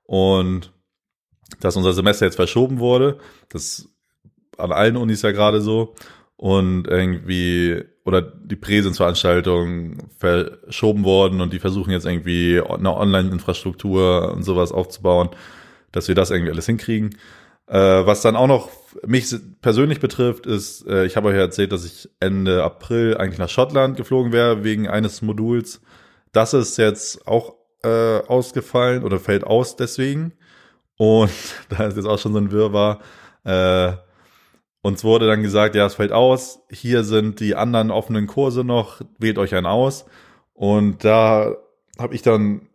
Und 0.04 0.72
dass 1.58 1.76
unser 1.76 1.92
Semester 1.92 2.26
jetzt 2.26 2.36
verschoben 2.36 2.78
wurde. 2.78 3.18
Das 3.48 3.88
an 4.56 4.72
allen 4.72 4.96
Unis 4.96 5.22
ja 5.22 5.32
gerade 5.32 5.60
so. 5.60 5.94
Und 6.36 6.86
irgendwie, 6.86 7.82
oder 8.04 8.22
die 8.22 8.56
Präsenzveranstaltungen 8.56 10.08
verschoben 10.16 11.04
worden 11.04 11.42
und 11.42 11.52
die 11.52 11.58
versuchen 11.58 11.90
jetzt 11.90 12.06
irgendwie 12.06 12.60
eine 12.60 12.96
Online-Infrastruktur 12.96 14.32
und 14.32 14.42
sowas 14.42 14.72
aufzubauen, 14.72 15.28
dass 15.92 16.08
wir 16.08 16.14
das 16.14 16.30
irgendwie 16.30 16.52
alles 16.52 16.64
hinkriegen. 16.64 17.10
Äh, 17.66 18.06
was 18.06 18.22
dann 18.22 18.36
auch 18.36 18.46
noch 18.46 18.70
mich 19.06 19.34
persönlich 19.60 20.00
betrifft, 20.00 20.46
ist, 20.46 20.86
äh, 20.86 21.04
ich 21.04 21.16
habe 21.16 21.28
euch 21.28 21.36
erzählt, 21.36 21.72
dass 21.72 21.84
ich 21.84 22.08
Ende 22.20 22.64
April 22.64 23.16
eigentlich 23.18 23.38
nach 23.38 23.50
Schottland 23.50 23.96
geflogen 23.96 24.32
wäre 24.32 24.64
wegen 24.64 24.88
eines 24.88 25.20
Moduls. 25.22 25.82
Das 26.32 26.54
ist 26.54 26.78
jetzt 26.78 27.28
auch 27.28 27.54
äh, 27.84 28.18
ausgefallen 28.26 29.04
oder 29.04 29.18
fällt 29.20 29.44
aus 29.44 29.76
deswegen. 29.76 30.32
Und 31.00 31.30
da 31.70 31.86
ist 31.86 31.96
jetzt 31.96 32.04
auch 32.04 32.18
schon 32.18 32.34
so 32.34 32.38
ein 32.38 32.52
Wirrwarr. 32.52 33.00
Äh, 33.44 33.92
uns 34.82 35.02
wurde 35.02 35.26
dann 35.26 35.42
gesagt, 35.42 35.74
ja, 35.74 35.86
es 35.86 35.94
fällt 35.94 36.12
aus. 36.12 36.60
Hier 36.70 37.04
sind 37.04 37.40
die 37.40 37.54
anderen 37.54 37.90
offenen 37.90 38.26
Kurse 38.26 38.64
noch. 38.64 39.00
Wählt 39.18 39.38
euch 39.38 39.54
einen 39.54 39.64
aus. 39.64 40.04
Und 40.52 41.02
da 41.02 41.56
habe 41.98 42.14
ich 42.14 42.20
dann 42.20 42.68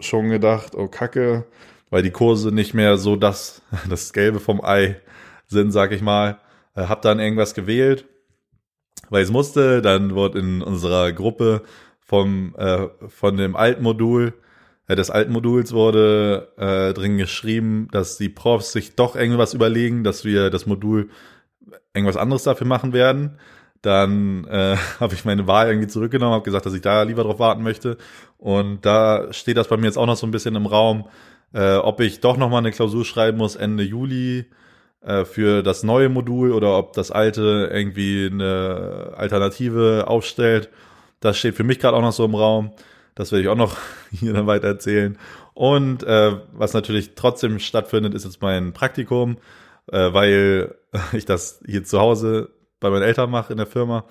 schon 0.00 0.30
gedacht, 0.30 0.74
oh 0.74 0.88
Kacke, 0.88 1.44
weil 1.90 2.02
die 2.02 2.10
Kurse 2.10 2.52
nicht 2.52 2.72
mehr 2.72 2.96
so 2.96 3.16
das, 3.16 3.60
das 3.90 4.14
Gelbe 4.14 4.40
vom 4.40 4.64
Ei 4.64 5.02
sind, 5.46 5.72
sag 5.72 5.92
ich 5.92 6.00
mal. 6.00 6.40
Äh, 6.74 6.84
hab 6.84 7.02
dann 7.02 7.20
irgendwas 7.20 7.52
gewählt, 7.52 8.06
weil 9.10 9.24
es 9.24 9.30
musste. 9.30 9.82
Dann 9.82 10.14
wurde 10.14 10.38
in 10.38 10.62
unserer 10.62 11.12
Gruppe 11.12 11.64
vom, 12.00 12.54
äh, 12.56 12.88
von 13.08 13.36
dem 13.36 13.56
alten 13.56 13.82
Modul, 13.82 14.28
äh, 14.28 14.41
des 14.88 15.10
alten 15.10 15.32
Moduls 15.32 15.72
wurde 15.72 16.48
äh, 16.56 16.92
drin 16.92 17.16
geschrieben, 17.16 17.88
dass 17.92 18.18
die 18.18 18.28
Profs 18.28 18.72
sich 18.72 18.94
doch 18.96 19.16
irgendwas 19.16 19.54
überlegen, 19.54 20.04
dass 20.04 20.24
wir 20.24 20.50
das 20.50 20.66
Modul 20.66 21.10
irgendwas 21.94 22.16
anderes 22.16 22.42
dafür 22.42 22.66
machen 22.66 22.92
werden. 22.92 23.38
Dann 23.80 24.44
äh, 24.44 24.76
habe 25.00 25.14
ich 25.14 25.24
meine 25.24 25.46
Wahl 25.46 25.68
irgendwie 25.68 25.88
zurückgenommen, 25.88 26.34
habe 26.34 26.44
gesagt, 26.44 26.66
dass 26.66 26.74
ich 26.74 26.82
da 26.82 27.02
lieber 27.02 27.24
drauf 27.24 27.38
warten 27.38 27.62
möchte. 27.62 27.96
Und 28.38 28.84
da 28.84 29.32
steht 29.32 29.56
das 29.56 29.68
bei 29.68 29.76
mir 29.76 29.86
jetzt 29.86 29.98
auch 29.98 30.06
noch 30.06 30.16
so 30.16 30.26
ein 30.26 30.32
bisschen 30.32 30.56
im 30.56 30.66
Raum, 30.66 31.08
äh, 31.52 31.76
ob 31.76 32.00
ich 32.00 32.20
doch 32.20 32.36
nochmal 32.36 32.58
eine 32.58 32.72
Klausur 32.72 33.04
schreiben 33.04 33.38
muss 33.38 33.56
Ende 33.56 33.84
Juli 33.84 34.46
äh, 35.02 35.24
für 35.24 35.62
das 35.62 35.82
neue 35.82 36.08
Modul 36.08 36.52
oder 36.52 36.78
ob 36.78 36.92
das 36.92 37.10
alte 37.10 37.70
irgendwie 37.72 38.28
eine 38.32 39.12
Alternative 39.16 40.04
aufstellt. 40.06 40.70
Das 41.20 41.38
steht 41.38 41.54
für 41.54 41.64
mich 41.64 41.78
gerade 41.78 41.96
auch 41.96 42.02
noch 42.02 42.12
so 42.12 42.24
im 42.24 42.34
Raum. 42.34 42.72
Das 43.14 43.32
werde 43.32 43.42
ich 43.42 43.48
auch 43.48 43.56
noch 43.56 43.76
hier 44.10 44.32
dann 44.32 44.46
weiter 44.46 44.68
erzählen. 44.68 45.18
Und 45.54 46.02
äh, 46.02 46.36
was 46.52 46.72
natürlich 46.72 47.14
trotzdem 47.14 47.58
stattfindet, 47.58 48.14
ist 48.14 48.24
jetzt 48.24 48.40
mein 48.40 48.72
Praktikum, 48.72 49.38
äh, 49.90 50.12
weil 50.12 50.76
ich 51.12 51.24
das 51.24 51.60
hier 51.66 51.84
zu 51.84 52.00
Hause 52.00 52.50
bei 52.80 52.90
meinen 52.90 53.02
Eltern 53.02 53.30
mache 53.30 53.52
in 53.52 53.58
der 53.58 53.66
Firma. 53.66 54.04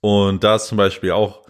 Und 0.00 0.44
da 0.44 0.56
ist 0.56 0.66
zum 0.66 0.78
Beispiel 0.78 1.12
auch 1.12 1.44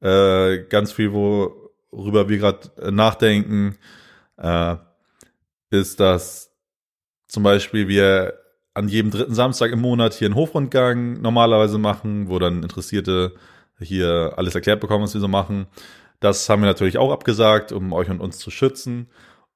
äh, 0.00 0.58
ganz 0.68 0.92
viel, 0.92 1.12
worüber 1.12 2.28
wir 2.28 2.38
gerade 2.38 2.92
nachdenken, 2.92 3.76
äh, 4.36 4.76
ist, 5.70 5.98
dass 5.98 6.52
zum 7.26 7.42
Beispiel 7.42 7.88
wir 7.88 8.34
an 8.74 8.88
jedem 8.88 9.10
dritten 9.10 9.34
Samstag 9.34 9.72
im 9.72 9.80
Monat 9.80 10.14
hier 10.14 10.26
einen 10.26 10.34
Hofrundgang 10.34 11.20
normalerweise 11.20 11.78
machen, 11.78 12.28
wo 12.28 12.38
dann 12.38 12.62
Interessierte 12.62 13.34
hier 13.80 14.34
alles 14.36 14.54
erklärt 14.54 14.80
bekommen, 14.80 15.04
was 15.04 15.14
wir 15.14 15.20
so 15.20 15.28
machen. 15.28 15.66
Das 16.20 16.48
haben 16.48 16.62
wir 16.62 16.66
natürlich 16.66 16.98
auch 16.98 17.12
abgesagt, 17.12 17.72
um 17.72 17.92
euch 17.92 18.08
und 18.08 18.20
uns 18.20 18.38
zu 18.38 18.50
schützen. 18.50 19.08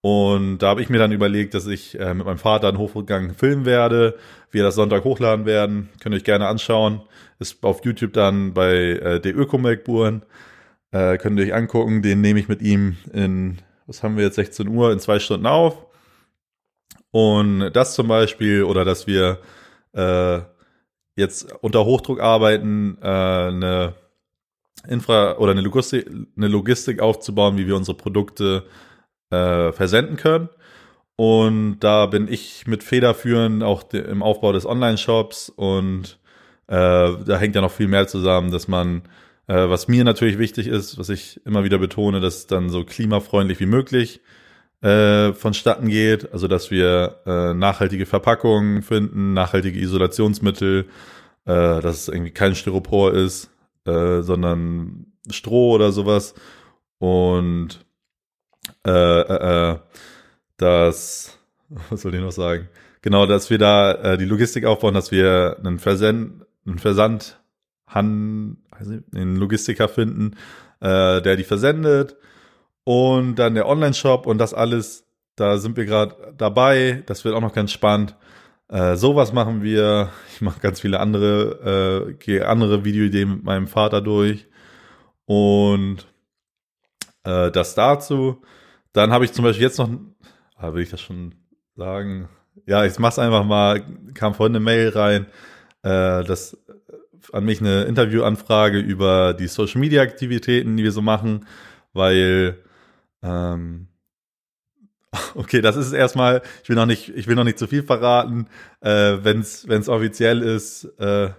Und 0.03 0.59
da 0.59 0.69
habe 0.69 0.83
ich 0.83 0.89
mir 0.89 0.99
dann 0.99 1.13
überlegt, 1.13 1.55
dass 1.55 1.67
ich 1.67 1.99
äh, 1.99 2.15
mit 2.15 2.27
meinem 2.27 2.39
Vater 2.39 2.68
einen 2.68 2.79
Hofrundgang 2.79 3.35
filmen 3.35 3.66
werde, 3.66 4.16
wir 4.51 4.62
das 4.62 4.75
Sonntag 4.75 5.05
hochladen 5.05 5.45
werden. 5.45 5.91
Könnt 6.01 6.14
ihr 6.14 6.18
euch 6.18 6.25
gerne 6.25 6.47
anschauen. 6.47 7.03
Ist 7.39 7.62
auf 7.64 7.85
YouTube 7.85 8.14
dann 8.14 8.55
bei 8.55 8.75
äh, 8.75 9.21
der 9.21 9.37
Ökomelkburen. 9.37 10.23
Äh, 10.91 11.18
könnt 11.18 11.39
ihr 11.39 11.47
euch 11.47 11.55
angucken. 11.55 12.03
Den 12.03 12.21
nehme 12.21 12.41
ich 12.41 12.49
mit 12.49 12.62
ihm 12.62 12.97
in 13.12 13.59
was 13.91 14.05
haben 14.05 14.16
wir 14.16 14.23
jetzt 14.23 14.37
16 14.37 14.68
Uhr 14.68 14.93
in 14.93 15.01
zwei 15.01 15.18
Stunden 15.18 15.47
auf. 15.47 15.85
Und 17.11 17.73
das 17.73 17.95
zum 17.95 18.07
Beispiel, 18.07 18.62
oder 18.62 18.85
dass 18.85 19.09
wir 19.09 19.41
äh, 19.95 20.43
jetzt 21.16 21.53
unter 21.61 21.85
Hochdruck 21.85 22.21
arbeiten, 22.21 22.99
äh, 23.03 23.07
eine 23.09 23.95
Infra 24.89 25.37
oder 25.39 25.53
eine 25.53 25.61
Logistik, 25.61 26.07
eine 26.37 26.49
Logistik 26.49 27.01
aufzubauen, 27.01 27.59
wie 27.59 27.66
wir 27.66 27.76
unsere 27.76 27.97
Produkte 27.97 28.64
äh, 29.31 29.72
versenden 29.72 30.16
können. 30.16 30.49
Und 31.16 31.81
da 31.81 32.07
bin 32.07 32.28
ich 32.28 32.66
mit 32.66 32.83
federführend 32.83 33.62
auch 33.62 33.93
im 33.93 34.22
Aufbau 34.22 34.53
des 34.53 34.64
Online-Shops 34.64 35.51
und 35.51 36.18
äh, 36.66 36.72
da 36.72 37.39
hängt 37.39 37.55
ja 37.55 37.61
noch 37.61 37.72
viel 37.72 37.89
mehr 37.89 38.09
zusammen, 38.09 38.51
dass 38.51 38.68
man 38.68 39.03
äh, 39.51 39.68
was 39.68 39.89
mir 39.89 40.05
natürlich 40.05 40.39
wichtig 40.39 40.68
ist, 40.68 40.97
was 40.97 41.09
ich 41.09 41.45
immer 41.45 41.64
wieder 41.64 41.78
betone, 41.78 42.20
dass 42.20 42.47
dann 42.47 42.70
so 42.70 42.85
klimafreundlich 42.85 43.59
wie 43.59 43.66
möglich 43.66 44.20
äh, 44.81 45.33
vonstatten 45.33 45.89
geht. 45.89 46.33
Also 46.33 46.47
dass 46.47 46.70
wir 46.70 47.16
äh, 47.26 47.53
nachhaltige 47.55 48.07
Verpackungen 48.07 48.83
finden, 48.83 49.35
nachhaltige 49.35 49.81
Isolationsmittel, 49.81 50.87
äh, 51.47 51.81
dass 51.81 52.03
es 52.03 52.09
irgendwie 52.09 52.31
kein 52.31 52.55
Styropor 52.55 53.12
ist, 53.12 53.51
äh, 53.91 54.22
sondern 54.22 55.07
Stroh 55.30 55.72
oder 55.72 55.93
sowas. 55.93 56.34
Und 56.99 57.84
äh, 58.86 58.91
äh, 58.91 59.70
äh, 59.72 59.78
dass, 60.57 61.38
was 61.91 62.03
soll 62.03 62.14
ich 62.14 62.20
noch 62.20 62.32
sagen? 62.32 62.68
Genau, 63.03 63.26
dass 63.26 63.51
wir 63.51 63.59
da 63.59 63.93
äh, 63.93 64.18
die 64.18 64.26
Logistik 64.26 64.64
aufbauen, 64.64 64.95
dass 64.95 65.11
wir 65.11 65.57
einen 65.59 65.78
Versend, 65.78 66.45
einen 66.66 66.78
Versand, 66.78 67.41
einen 67.86 68.57
Logistiker 69.36 69.88
finden, 69.88 70.36
äh, 70.80 71.20
der 71.22 71.36
die 71.36 71.45
versendet 71.45 72.16
und 72.84 73.36
dann 73.36 73.55
der 73.55 73.66
Online-Shop 73.66 74.26
und 74.26 74.38
das 74.38 74.55
alles, 74.55 75.07
da 75.36 75.59
sind 75.59 75.76
wir 75.76 75.86
gerade 75.86 76.34
dabei. 76.36 77.03
Das 77.07 77.24
wird 77.24 77.34
auch 77.34 77.41
noch 77.41 77.55
ganz 77.55 77.72
spannend. 77.72 78.16
Äh, 78.71 78.97
sowas 78.97 79.33
machen 79.33 79.62
wir. 79.62 80.11
Ich 80.33 80.41
mache 80.41 80.61
ganz 80.61 80.81
viele 80.81 81.01
andere, 81.01 82.07
äh, 82.09 82.14
gehe 82.14 82.47
andere 82.47 82.85
Videoideen 82.85 83.31
mit 83.31 83.45
meinem 83.45 83.66
Vater 83.66 84.01
durch. 84.01 84.47
Und 85.27 86.07
äh, 87.25 87.51
das 87.51 87.75
dazu. 87.75 88.43
Dann 88.93 89.12
habe 89.12 89.25
ich 89.25 89.33
zum 89.33 89.45
Beispiel 89.45 89.64
jetzt 89.64 89.79
noch, 89.79 89.91
ah, 90.57 90.73
will 90.73 90.83
ich 90.83 90.91
das 90.91 91.01
schon 91.01 91.35
sagen? 91.77 92.29
Ja, 92.66 92.85
ich 92.85 92.99
mach's 92.99 93.18
einfach 93.18 93.45
mal, 93.45 93.83
kam 94.14 94.35
vorhin 94.35 94.57
eine 94.57 94.64
Mail 94.64 94.91
rein, 94.91 95.27
äh, 95.83 96.25
das 96.25 96.57
an 97.33 97.45
mich 97.45 97.61
eine 97.61 97.85
Interviewanfrage 97.85 98.79
über 98.79 99.35
die 99.35 99.47
Social 99.47 99.81
Media 99.81 100.03
Aktivitäten, 100.03 100.77
die 100.77 100.85
wir 100.85 100.93
so 100.93 101.03
machen, 101.03 101.47
weil 101.93 102.59
ähm, 103.23 103.89
okay, 105.35 105.61
das 105.61 105.77
ist 105.77 105.93
erstmal, 105.93 106.43
ich 106.63 106.69
will 106.69 106.77
noch 106.77 106.87
nicht, 106.87 107.09
ich 107.09 107.27
will 107.27 107.35
noch 107.35 107.45
nicht 107.45 107.59
zu 107.59 107.67
viel 107.67 107.83
verraten. 107.83 108.47
Äh, 108.81 109.19
Wenn 109.23 109.41
es 109.41 109.89
offiziell 109.89 110.43
ist, 110.43 110.85
äh, 110.99 111.31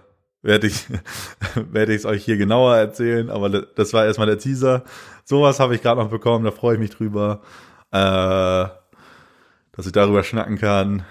werde 0.42 0.66
ich 0.66 0.86
werde 1.54 1.92
ich 1.92 2.00
es 2.00 2.04
euch 2.04 2.24
hier 2.24 2.36
genauer 2.36 2.76
erzählen, 2.76 3.30
aber 3.30 3.48
das 3.48 3.92
war 3.92 4.04
erstmal 4.04 4.26
der 4.26 4.38
Teaser. 4.38 4.84
Sowas 5.24 5.60
habe 5.60 5.74
ich 5.74 5.82
gerade 5.82 6.00
noch 6.00 6.10
bekommen, 6.10 6.44
da 6.44 6.50
freue 6.50 6.74
ich 6.74 6.80
mich 6.80 6.90
drüber, 6.90 7.42
äh, 7.92 8.66
dass 9.72 9.86
ich 9.86 9.92
darüber 9.92 10.22
schnacken 10.24 10.58
kann. 10.58 11.04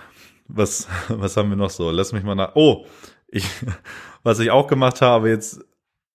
Was 0.48 0.88
was 1.08 1.38
haben 1.38 1.50
wir 1.50 1.58
noch 1.58 1.70
so? 1.70 1.92
Lass 1.92 2.14
mich 2.14 2.24
mal 2.24 2.36
nach. 2.36 2.52
Oh, 2.56 2.86
ich 3.28 3.48
was 4.24 4.40
ich 4.40 4.52
auch 4.52 4.68
gemacht 4.68 5.02
habe 5.02 5.30
jetzt, 5.30 5.62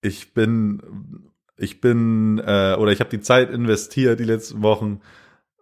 ich 0.03 0.35
bin 0.35 1.23
ich 1.57 1.81
bin 1.81 2.39
äh, 2.39 2.77
oder 2.79 2.93
ich 2.93 3.01
habe 3.01 3.11
die 3.11 3.21
Zeit 3.21 3.51
investiert 3.51 4.21
die 4.21 4.25
letzten 4.25 4.63
Wochen 4.63 5.01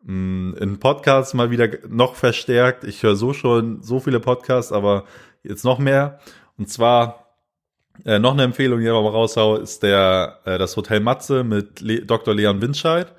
in 0.06 0.78
Podcasts 0.80 1.32
mal 1.32 1.50
wieder 1.50 1.68
noch 1.88 2.14
verstärkt. 2.14 2.84
Ich 2.84 3.02
höre 3.02 3.16
so 3.16 3.32
schon 3.32 3.82
so 3.82 4.00
viele 4.00 4.20
Podcasts, 4.20 4.72
aber 4.72 5.04
jetzt 5.42 5.64
noch 5.64 5.78
mehr. 5.78 6.18
Und 6.58 6.68
zwar 6.68 7.24
äh, 8.04 8.18
noch 8.18 8.32
eine 8.32 8.42
Empfehlung, 8.42 8.80
die 8.80 8.86
ich 8.86 8.90
aber 8.90 9.10
raushaue, 9.10 9.60
ist 9.60 9.82
der 9.82 10.40
äh, 10.44 10.58
das 10.58 10.76
Hotel 10.76 11.00
Matze 11.00 11.44
mit 11.44 11.80
Le 11.80 12.04
Dr. 12.04 12.34
Leon 12.34 12.60
Winscheid. 12.60 13.12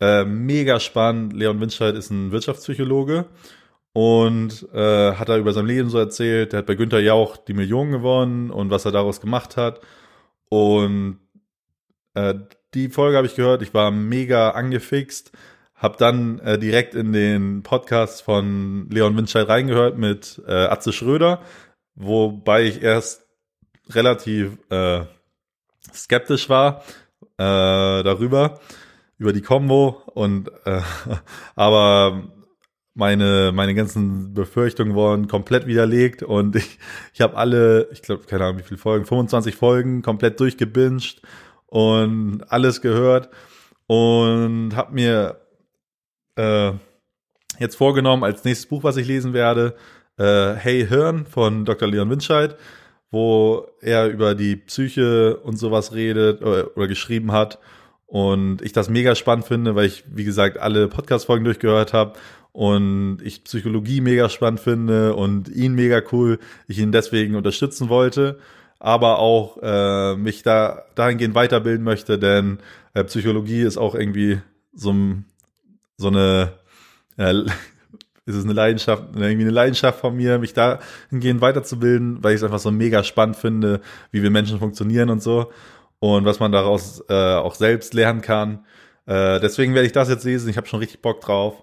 Äh, 0.00 0.24
mega 0.24 0.78
spannend. 0.80 1.32
Leon 1.32 1.60
Winscheid 1.60 1.94
ist 1.94 2.10
ein 2.10 2.30
Wirtschaftspsychologe 2.30 3.26
und 3.92 4.68
äh, 4.72 5.12
hat 5.14 5.28
er 5.28 5.38
über 5.38 5.52
sein 5.52 5.66
Leben 5.66 5.88
so 5.88 5.98
erzählt. 5.98 6.52
Der 6.52 6.58
hat 6.58 6.66
bei 6.66 6.74
Günther 6.74 7.00
Jauch 7.00 7.36
die 7.36 7.54
Millionen 7.54 7.92
gewonnen 7.92 8.50
und 8.50 8.70
was 8.70 8.84
er 8.84 8.92
daraus 8.92 9.20
gemacht 9.20 9.56
hat. 9.56 9.80
Und 10.48 11.18
äh, 12.14 12.34
die 12.74 12.88
Folge 12.88 13.16
habe 13.16 13.26
ich 13.26 13.36
gehört. 13.36 13.62
Ich 13.62 13.72
war 13.72 13.90
mega 13.90 14.50
angefixt. 14.50 15.32
Hab 15.74 15.98
dann 15.98 16.38
äh, 16.38 16.58
direkt 16.58 16.94
in 16.94 17.12
den 17.12 17.62
Podcast 17.62 18.22
von 18.22 18.88
Leon 18.90 19.16
Winscheid 19.16 19.48
reingehört 19.48 19.98
mit 19.98 20.40
äh, 20.46 20.52
Atze 20.52 20.92
Schröder, 20.92 21.40
wobei 21.94 22.62
ich 22.64 22.82
erst 22.82 23.26
relativ 23.90 24.58
äh, 24.70 25.02
skeptisch 25.92 26.48
war 26.48 26.84
äh, 27.38 28.02
darüber, 28.02 28.60
über 29.18 29.32
die 29.32 29.42
Combo 29.42 30.02
und 30.14 30.50
äh, 30.64 30.80
aber 31.56 32.22
meine 32.94 33.50
meine 33.52 33.74
ganzen 33.74 34.32
Befürchtungen 34.32 34.94
wurden 34.94 35.26
komplett 35.26 35.66
widerlegt 35.66 36.22
und 36.22 36.56
ich, 36.56 36.78
ich 37.12 37.20
habe 37.20 37.36
alle, 37.36 37.88
ich 37.92 38.02
glaube, 38.02 38.24
keine 38.26 38.44
Ahnung 38.44 38.58
wie 38.58 38.64
viele 38.64 38.78
Folgen, 38.78 39.04
25 39.04 39.56
Folgen 39.56 40.02
komplett 40.02 40.38
durchgebinged 40.40 41.20
und 41.66 42.44
alles 42.48 42.80
gehört 42.80 43.28
und 43.86 44.76
habe 44.76 44.92
mir 44.94 45.43
äh, 46.36 46.72
jetzt 47.58 47.76
vorgenommen 47.76 48.24
als 48.24 48.44
nächstes 48.44 48.68
Buch, 48.68 48.84
was 48.84 48.96
ich 48.96 49.06
lesen 49.06 49.32
werde, 49.32 49.74
äh, 50.18 50.54
Hey 50.54 50.86
Hirn 50.86 51.26
von 51.26 51.64
Dr. 51.64 51.88
Leon 51.88 52.10
Winscheid 52.10 52.56
wo 53.14 53.68
er 53.80 54.08
über 54.08 54.34
die 54.34 54.56
Psyche 54.56 55.36
und 55.36 55.56
sowas 55.56 55.94
redet 55.94 56.42
oder, 56.42 56.58
äh, 56.58 56.66
oder 56.74 56.88
geschrieben 56.88 57.32
hat. 57.32 57.60
Und 58.06 58.60
ich 58.60 58.72
das 58.72 58.90
mega 58.90 59.14
spannend 59.14 59.46
finde, 59.46 59.74
weil 59.74 59.86
ich, 59.86 60.04
wie 60.08 60.24
gesagt, 60.24 60.58
alle 60.58 60.88
Podcast-Folgen 60.88 61.44
durchgehört 61.44 61.92
habe 61.92 62.14
und 62.52 63.18
ich 63.22 63.44
Psychologie 63.44 64.00
mega 64.00 64.28
spannend 64.28 64.60
finde 64.60 65.14
und 65.14 65.48
ihn 65.48 65.74
mega 65.74 66.02
cool, 66.12 66.38
ich 66.68 66.78
ihn 66.78 66.92
deswegen 66.92 67.34
unterstützen 67.36 67.88
wollte, 67.88 68.38
aber 68.78 69.18
auch 69.20 69.58
äh, 69.62 70.16
mich 70.16 70.42
da 70.42 70.84
dahingehend 70.94 71.34
weiterbilden 71.34 71.84
möchte, 71.84 72.18
denn 72.18 72.58
äh, 72.94 73.04
Psychologie 73.04 73.62
ist 73.62 73.78
auch 73.78 73.94
irgendwie 73.94 74.40
so, 74.72 74.92
so 75.96 76.08
eine 76.08 76.52
äh, 77.16 77.32
ist 78.26 78.36
es 78.36 78.44
eine 78.44 78.54
Leidenschaft, 78.54 79.04
irgendwie 79.14 79.42
eine 79.42 79.50
Leidenschaft 79.50 80.00
von 80.00 80.16
mir, 80.16 80.38
mich 80.38 80.54
da 80.54 80.78
hingehend 81.10 81.40
weiterzubilden, 81.40 82.24
weil 82.24 82.32
ich 82.32 82.38
es 82.40 82.44
einfach 82.44 82.58
so 82.58 82.70
mega 82.70 83.04
spannend 83.04 83.36
finde, 83.36 83.80
wie 84.12 84.22
wir 84.22 84.30
Menschen 84.30 84.58
funktionieren 84.58 85.10
und 85.10 85.22
so 85.22 85.52
und 85.98 86.24
was 86.24 86.40
man 86.40 86.52
daraus 86.52 87.04
äh, 87.08 87.34
auch 87.34 87.54
selbst 87.54 87.92
lernen 87.92 88.22
kann. 88.22 88.64
Äh, 89.06 89.40
deswegen 89.40 89.74
werde 89.74 89.86
ich 89.86 89.92
das 89.92 90.08
jetzt 90.08 90.24
lesen. 90.24 90.48
Ich 90.48 90.56
habe 90.56 90.66
schon 90.66 90.80
richtig 90.80 91.02
Bock 91.02 91.20
drauf. 91.20 91.62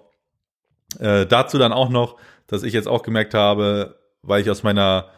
Äh, 1.00 1.26
dazu 1.26 1.58
dann 1.58 1.72
auch 1.72 1.88
noch, 1.88 2.16
dass 2.46 2.62
ich 2.62 2.72
jetzt 2.72 2.88
auch 2.88 3.02
gemerkt 3.02 3.34
habe, 3.34 3.98
weil 4.22 4.42
ich 4.42 4.50
aus 4.50 4.62
meiner 4.62 5.08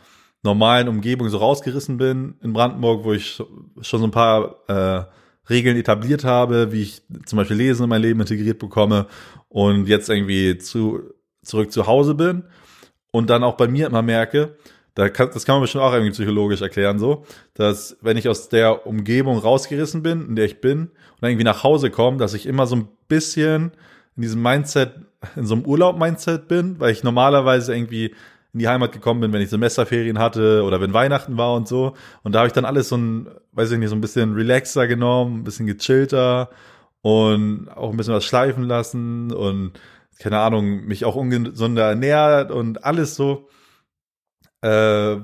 normalen 0.43 0.89
Umgebung 0.89 1.29
so 1.29 1.39
rausgerissen 1.39 1.99
bin 1.99 2.37
in 2.43 2.53
Brandenburg, 2.53 3.05
wo 3.05 3.13
ich 3.13 3.35
schon 3.35 4.01
so 4.01 4.05
ein 4.05 4.11
paar 4.11 4.57
äh, 4.69 5.05
Regeln 5.49 5.77
etabliert 5.77 6.25
habe, 6.25 6.73
wie 6.73 6.83
ich 6.83 7.03
zum 7.27 7.37
Beispiel 7.37 7.57
Lesen 7.57 7.85
in 7.85 7.91
mein 7.91 8.03
Leben 8.03 8.21
integriert 8.21 8.59
bekomme 8.59 9.07
und 9.49 9.87
jetzt 9.87 10.09
irgendwie 10.09 10.59
zu 10.59 11.03
zurück 11.43 11.71
zu 11.71 11.87
Hause 11.87 12.15
bin 12.15 12.45
und 13.11 13.31
dann 13.31 13.45
auch 13.45 13.57
bei 13.57 13.69
mir 13.69 13.87
immer 13.87 14.03
merke, 14.03 14.57
da 14.95 15.09
kann, 15.09 15.31
das 15.33 15.45
kann 15.45 15.57
man 15.57 15.63
bestimmt 15.63 15.83
auch 15.83 15.93
irgendwie 15.93 16.13
psychologisch 16.13 16.63
erklären, 16.63 16.99
so, 16.99 17.25
dass 17.55 17.97
wenn 18.01 18.17
ich 18.17 18.29
aus 18.29 18.49
der 18.49 18.87
Umgebung 18.87 19.39
rausgerissen 19.39 20.03
bin, 20.03 20.29
in 20.29 20.37
der 20.37 20.45
ich 20.47 20.61
bin, 20.61 20.91
und 21.21 21.29
irgendwie 21.29 21.45
nach 21.45 21.65
Hause 21.65 21.91
komme, 21.91 22.17
dass 22.17 22.35
ich 22.35 22.47
immer 22.47 22.67
so 22.67 22.77
ein 22.77 22.89
bisschen 23.09 23.73
in 24.17 24.23
diesem 24.23 24.43
Mindset, 24.43 24.93
in 25.37 25.47
so 25.47 25.55
einem 25.55 25.65
Urlaub-Mindset 25.65 26.47
bin, 26.47 26.79
weil 26.79 26.93
ich 26.93 27.03
normalerweise 27.03 27.75
irgendwie 27.75 28.15
in 28.55 28.61
die 28.61 28.69
Heimat 28.69 28.93
gekommen 28.93 29.21
bin, 29.21 29.33
wenn 29.33 29.43
ich 29.43 29.51
Semesterferien 29.51 30.19
hatte 30.19 30.63
oder 30.63 30.81
wenn 30.81 30.95
Weihnachten 30.95 31.37
war 31.37 31.55
und 31.55 31.69
so. 31.69 31.95
Und 32.23 32.35
da 32.35 32.39
habe 32.39 32.47
ich 32.47 32.53
dann 32.53 32.65
alles 32.65 32.89
so 32.89 32.97
ein, 32.97 33.29
weiß 33.53 33.73
ich 33.73 33.79
nicht, 33.79 33.91
so 33.91 33.97
ein 33.97 34.01
bisschen 34.01 34.33
relaxer 34.35 34.87
genommen, 34.87 35.41
ein 35.41 35.45
bisschen 35.45 35.67
gechillter 35.67 36.51
und 37.03 37.69
auch 37.69 37.91
ein 37.91 37.97
bisschen 37.97 38.15
was 38.15 38.25
schleifen 38.25 38.65
lassen 38.65 39.33
und 39.33 39.73
keine 40.19 40.39
Ahnung, 40.39 40.87
mich 40.87 41.05
auch 41.05 41.17
ungesunder 41.17 41.89
ernährt 41.89 42.51
und 42.53 42.85
alles 42.85 43.17
so, 43.17 43.49
äh, 44.63 45.17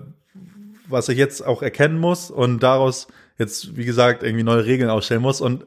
was 0.88 1.08
ich 1.08 1.16
jetzt 1.16 1.46
auch 1.46 1.62
erkennen 1.62 1.98
muss 1.98 2.30
und 2.30 2.62
daraus 2.62 3.06
jetzt, 3.38 3.76
wie 3.76 3.84
gesagt, 3.84 4.22
irgendwie 4.22 4.42
neue 4.42 4.66
Regeln 4.66 4.90
aufstellen 4.90 5.22
muss. 5.22 5.40
Und 5.40 5.66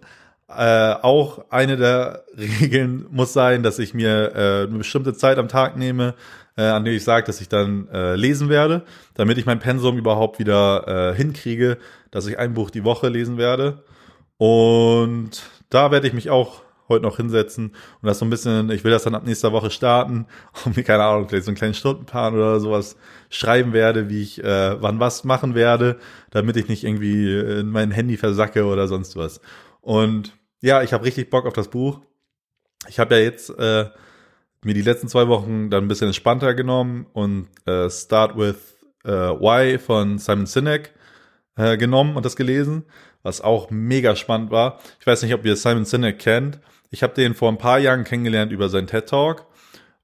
äh, 0.49 0.93
auch 1.01 1.45
eine 1.49 1.77
der 1.77 2.25
Regeln 2.37 3.05
muss 3.09 3.33
sein, 3.33 3.63
dass 3.63 3.79
ich 3.79 3.93
mir 3.93 4.35
äh, 4.35 4.67
eine 4.67 4.77
bestimmte 4.77 5.13
Zeit 5.13 5.37
am 5.37 5.47
Tag 5.47 5.77
nehme, 5.77 6.15
äh, 6.57 6.63
an 6.63 6.85
der 6.85 6.93
ich 6.93 7.03
sage, 7.03 7.25
dass 7.25 7.41
ich 7.41 7.49
dann 7.49 7.87
äh, 7.89 8.15
lesen 8.15 8.49
werde, 8.49 8.83
damit 9.15 9.37
ich 9.37 9.45
mein 9.45 9.59
Pensum 9.59 9.97
überhaupt 9.97 10.39
wieder 10.39 11.11
äh, 11.11 11.15
hinkriege, 11.15 11.77
dass 12.11 12.27
ich 12.27 12.37
ein 12.37 12.53
Buch 12.53 12.69
die 12.69 12.83
Woche 12.83 13.09
lesen 13.09 13.37
werde. 13.37 13.83
Und 14.37 15.43
da 15.69 15.91
werde 15.91 16.07
ich 16.07 16.13
mich 16.13 16.29
auch 16.29 16.61
heute 16.89 17.03
noch 17.03 17.17
hinsetzen 17.17 17.69
und 18.01 18.07
das 18.07 18.19
so 18.19 18.25
ein 18.25 18.29
bisschen, 18.29 18.69
ich 18.69 18.83
will 18.83 18.91
das 18.91 19.03
dann 19.03 19.15
ab 19.15 19.25
nächster 19.25 19.51
Woche 19.51 19.71
starten 19.71 20.27
und 20.65 20.75
mir, 20.75 20.83
keine 20.83 21.03
Ahnung, 21.03 21.27
vielleicht 21.29 21.45
so 21.45 21.49
einen 21.49 21.57
kleinen 21.57 21.73
Stundenplan 21.73 22.33
oder 22.33 22.59
sowas 22.59 22.97
schreiben 23.29 23.73
werde, 23.73 24.09
wie 24.09 24.21
ich 24.21 24.43
äh, 24.43 24.81
wann 24.81 24.99
was 24.99 25.23
machen 25.23 25.55
werde, 25.55 25.97
damit 26.31 26.57
ich 26.57 26.67
nicht 26.67 26.83
irgendwie 26.83 27.39
in 27.39 27.69
mein 27.69 27.91
Handy 27.91 28.17
versacke 28.17 28.65
oder 28.65 28.87
sonst 28.87 29.15
was. 29.15 29.41
Und 29.81 30.33
ja, 30.61 30.83
ich 30.83 30.93
habe 30.93 31.05
richtig 31.05 31.29
Bock 31.29 31.45
auf 31.45 31.53
das 31.53 31.69
Buch. 31.69 32.01
Ich 32.87 32.99
habe 32.99 33.15
ja 33.15 33.21
jetzt 33.21 33.49
äh, 33.57 33.85
mir 34.65 34.73
die 34.73 34.81
letzten 34.81 35.07
zwei 35.07 35.27
Wochen 35.27 35.69
dann 35.69 35.85
ein 35.85 35.87
bisschen 35.87 36.07
entspannter 36.07 36.53
genommen 36.53 37.05
und 37.13 37.47
äh, 37.65 37.89
Start 37.89 38.37
with 38.37 38.77
äh, 39.03 39.09
Why 39.09 39.77
von 39.77 40.17
Simon 40.17 40.45
Sinek 40.45 40.91
äh, 41.55 41.77
genommen 41.77 42.15
und 42.15 42.25
das 42.25 42.35
gelesen, 42.35 42.83
was 43.21 43.41
auch 43.41 43.69
mega 43.69 44.15
spannend 44.15 44.51
war. 44.51 44.79
Ich 44.99 45.07
weiß 45.07 45.23
nicht, 45.23 45.33
ob 45.33 45.45
ihr 45.45 45.55
Simon 45.55 45.85
Sinek 45.85 46.19
kennt 46.19 46.59
Ich 46.89 47.03
habe 47.03 47.13
den 47.13 47.35
vor 47.35 47.49
ein 47.49 47.57
paar 47.57 47.79
Jahren 47.79 48.03
kennengelernt 48.03 48.51
über 48.51 48.69
seinen 48.69 48.87
TED 48.87 49.07
Talk, 49.07 49.45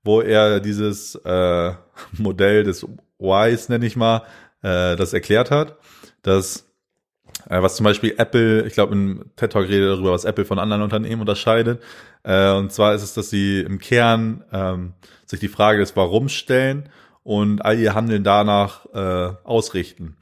wo 0.03 0.21
er 0.21 0.59
dieses 0.59 1.15
äh, 1.15 1.73
Modell 2.13 2.63
des 2.63 2.85
Whys, 3.17 3.69
nenne 3.69 3.85
ich 3.85 3.95
mal, 3.95 4.23
äh, 4.61 4.95
das 4.95 5.13
erklärt 5.13 5.51
hat, 5.51 5.77
dass 6.21 6.68
was 7.47 7.75
zum 7.75 7.83
Beispiel 7.83 8.15
Apple, 8.17 8.65
ich 8.65 8.73
glaube, 8.73 8.93
im 8.93 9.25
TED 9.35 9.51
Talk 9.51 9.67
redet 9.67 9.89
darüber, 9.89 10.11
was 10.11 10.25
Apple 10.25 10.45
von 10.45 10.59
anderen 10.59 10.81
Unternehmen 10.81 11.21
unterscheidet. 11.21 11.81
Äh, 12.23 12.51
und 12.53 12.71
zwar 12.71 12.93
ist 12.93 13.03
es, 13.03 13.13
dass 13.13 13.29
sie 13.29 13.61
im 13.61 13.79
Kern 13.79 14.43
ähm, 14.51 14.93
sich 15.25 15.39
die 15.39 15.47
Frage 15.47 15.79
des 15.79 15.95
Warum 15.95 16.29
stellen 16.29 16.89
und 17.23 17.63
all 17.63 17.79
ihr 17.79 17.93
Handeln 17.93 18.23
danach 18.23 18.85
äh, 18.93 19.33
ausrichten. 19.43 20.17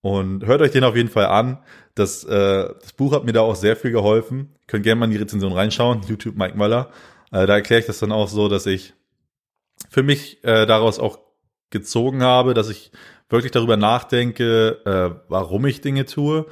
Und 0.00 0.46
hört 0.46 0.60
euch 0.60 0.70
den 0.70 0.84
auf 0.84 0.96
jeden 0.96 1.08
Fall 1.08 1.26
an. 1.26 1.58
Das, 1.94 2.24
äh, 2.24 2.68
das 2.80 2.92
Buch 2.92 3.14
hat 3.14 3.24
mir 3.24 3.32
da 3.32 3.40
auch 3.40 3.56
sehr 3.56 3.76
viel 3.76 3.90
geholfen. 3.90 4.54
Könnt 4.66 4.84
gerne 4.84 4.98
mal 4.98 5.06
in 5.06 5.12
die 5.12 5.16
Rezension 5.16 5.52
reinschauen. 5.52 6.02
YouTube 6.06 6.36
Mike 6.36 6.56
Möller. 6.56 6.90
Äh, 7.32 7.46
da 7.46 7.54
erkläre 7.54 7.80
ich 7.80 7.86
das 7.86 8.00
dann 8.00 8.12
auch 8.12 8.28
so, 8.28 8.48
dass 8.48 8.66
ich 8.66 8.94
für 9.90 10.02
mich 10.02 10.42
äh, 10.44 10.66
daraus 10.66 10.98
auch 10.98 11.18
gezogen 11.70 12.22
habe, 12.22 12.54
dass 12.54 12.68
ich 12.68 12.92
wirklich 13.28 13.52
darüber 13.52 13.76
nachdenke, 13.76 14.80
äh, 14.84 15.20
warum 15.28 15.66
ich 15.66 15.80
Dinge 15.80 16.04
tue. 16.06 16.46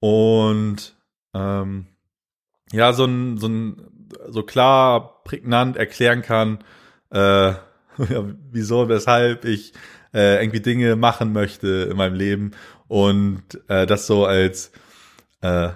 Und 0.00 0.94
ähm, 1.34 1.86
ja, 2.72 2.92
so 2.92 3.04
ein, 3.04 3.38
so 3.38 3.48
ein, 3.48 4.10
so 4.28 4.42
klar, 4.42 5.22
prägnant 5.24 5.76
erklären 5.76 6.22
kann, 6.22 6.58
äh, 7.10 7.54
wieso, 8.50 8.88
weshalb 8.88 9.44
ich 9.44 9.72
äh, 10.12 10.42
irgendwie 10.42 10.60
Dinge 10.60 10.96
machen 10.96 11.32
möchte 11.32 11.88
in 11.90 11.96
meinem 11.96 12.14
Leben. 12.14 12.52
Und 12.88 13.42
äh, 13.68 13.86
das 13.86 14.06
so 14.06 14.26
als, 14.26 14.72
äh, 15.40 15.70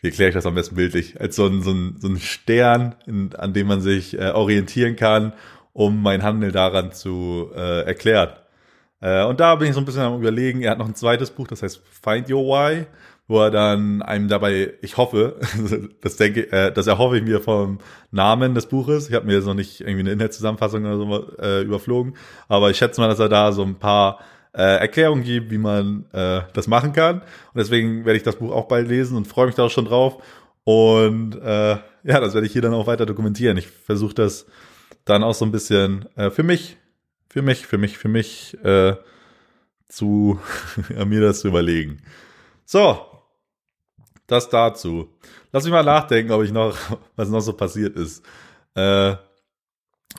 wie 0.00 0.08
erkläre 0.08 0.30
ich 0.30 0.34
das 0.34 0.46
am 0.46 0.54
besten 0.54 0.76
bildlich, 0.76 1.20
als 1.20 1.36
so 1.36 1.46
ein, 1.46 1.62
so 1.62 1.72
ein, 1.72 1.96
so 1.98 2.08
ein 2.08 2.18
Stern, 2.18 2.94
in, 3.06 3.34
an 3.34 3.52
dem 3.52 3.66
man 3.66 3.80
sich 3.80 4.18
äh, 4.18 4.30
orientieren 4.30 4.96
kann, 4.96 5.32
um 5.72 6.02
mein 6.02 6.22
Handeln 6.22 6.52
daran 6.52 6.92
zu 6.92 7.50
äh, 7.54 7.82
erklären. 7.84 8.30
Äh, 9.00 9.24
und 9.24 9.40
da 9.40 9.54
bin 9.54 9.68
ich 9.68 9.74
so 9.74 9.80
ein 9.80 9.84
bisschen 9.84 10.02
am 10.02 10.18
überlegen, 10.18 10.62
er 10.62 10.72
hat 10.72 10.78
noch 10.78 10.88
ein 10.88 10.94
zweites 10.94 11.30
Buch, 11.30 11.46
das 11.46 11.62
heißt 11.62 11.80
Find 12.02 12.30
Your 12.30 12.44
Why, 12.44 12.86
wo 13.28 13.40
er 13.40 13.50
dann 13.50 14.02
einem 14.02 14.28
dabei, 14.28 14.74
ich 14.80 14.96
hoffe, 14.96 15.36
das 16.00 16.16
denke, 16.16 16.50
äh, 16.50 16.72
das 16.72 16.86
erhoffe 16.86 17.18
ich 17.18 17.22
mir 17.22 17.40
vom 17.40 17.78
Namen 18.10 18.54
des 18.54 18.66
Buches. 18.66 19.08
Ich 19.08 19.14
habe 19.14 19.26
mir 19.26 19.34
jetzt 19.34 19.46
noch 19.46 19.54
nicht 19.54 19.80
irgendwie 19.80 20.00
eine 20.00 20.12
Inhaltszusammenfassung 20.12 20.84
oder 20.84 20.96
so 20.96 21.36
äh, 21.38 21.62
überflogen, 21.62 22.14
aber 22.48 22.70
ich 22.70 22.78
schätze 22.78 23.00
mal, 23.00 23.08
dass 23.08 23.18
er 23.18 23.28
da 23.28 23.52
so 23.52 23.62
ein 23.62 23.76
paar 23.76 24.20
äh, 24.54 24.78
Erklärungen 24.78 25.22
gibt, 25.22 25.50
wie 25.50 25.58
man 25.58 26.06
äh, 26.12 26.40
das 26.52 26.66
machen 26.66 26.92
kann. 26.92 27.18
Und 27.18 27.56
deswegen 27.56 28.04
werde 28.04 28.16
ich 28.16 28.22
das 28.22 28.36
Buch 28.36 28.50
auch 28.50 28.66
bald 28.66 28.88
lesen 28.88 29.16
und 29.16 29.28
freue 29.28 29.46
mich 29.46 29.54
da 29.54 29.64
auch 29.64 29.70
schon 29.70 29.84
drauf. 29.84 30.22
Und 30.64 31.36
äh, 31.36 31.76
ja, 32.04 32.20
das 32.20 32.34
werde 32.34 32.46
ich 32.46 32.52
hier 32.52 32.62
dann 32.62 32.74
auch 32.74 32.86
weiter 32.86 33.06
dokumentieren. 33.06 33.56
Ich 33.56 33.68
versuche 33.68 34.14
das 34.14 34.46
dann 35.04 35.22
auch 35.22 35.34
so 35.34 35.44
ein 35.44 35.52
bisschen 35.52 36.06
äh, 36.16 36.30
für 36.30 36.42
mich 36.42 36.77
für 37.28 37.42
mich, 37.42 37.66
für 37.66 37.78
mich, 37.78 37.98
für 37.98 38.08
mich 38.08 38.56
äh, 38.64 38.96
zu 39.88 40.40
mir 41.06 41.20
das 41.20 41.40
zu 41.40 41.48
überlegen. 41.48 42.02
So, 42.64 43.04
das 44.26 44.48
dazu. 44.48 45.14
Lass 45.52 45.64
mich 45.64 45.72
mal 45.72 45.82
nachdenken, 45.82 46.32
ob 46.32 46.42
ich 46.42 46.52
noch, 46.52 46.76
was 47.16 47.28
noch 47.28 47.40
so 47.40 47.52
passiert 47.52 47.96
ist. 47.96 48.24
Äh, 48.74 49.16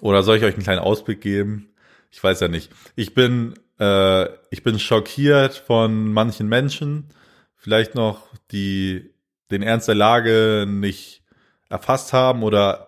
oder 0.01 0.23
soll 0.23 0.37
ich 0.37 0.43
euch 0.43 0.53
einen 0.53 0.63
kleinen 0.63 0.79
Ausblick 0.79 1.21
geben? 1.21 1.73
Ich 2.11 2.23
weiß 2.23 2.39
ja 2.39 2.47
nicht. 2.47 2.71
Ich 2.95 3.13
bin, 3.13 3.53
äh, 3.79 4.25
ich 4.49 4.63
bin 4.63 4.79
schockiert 4.79 5.55
von 5.55 6.11
manchen 6.11 6.47
Menschen, 6.47 7.09
vielleicht 7.55 7.95
noch 7.95 8.27
die 8.51 9.13
den 9.51 9.63
Ernst 9.63 9.87
der 9.87 9.95
Lage 9.95 10.65
nicht 10.67 11.23
erfasst 11.69 12.13
haben 12.13 12.43
oder 12.43 12.87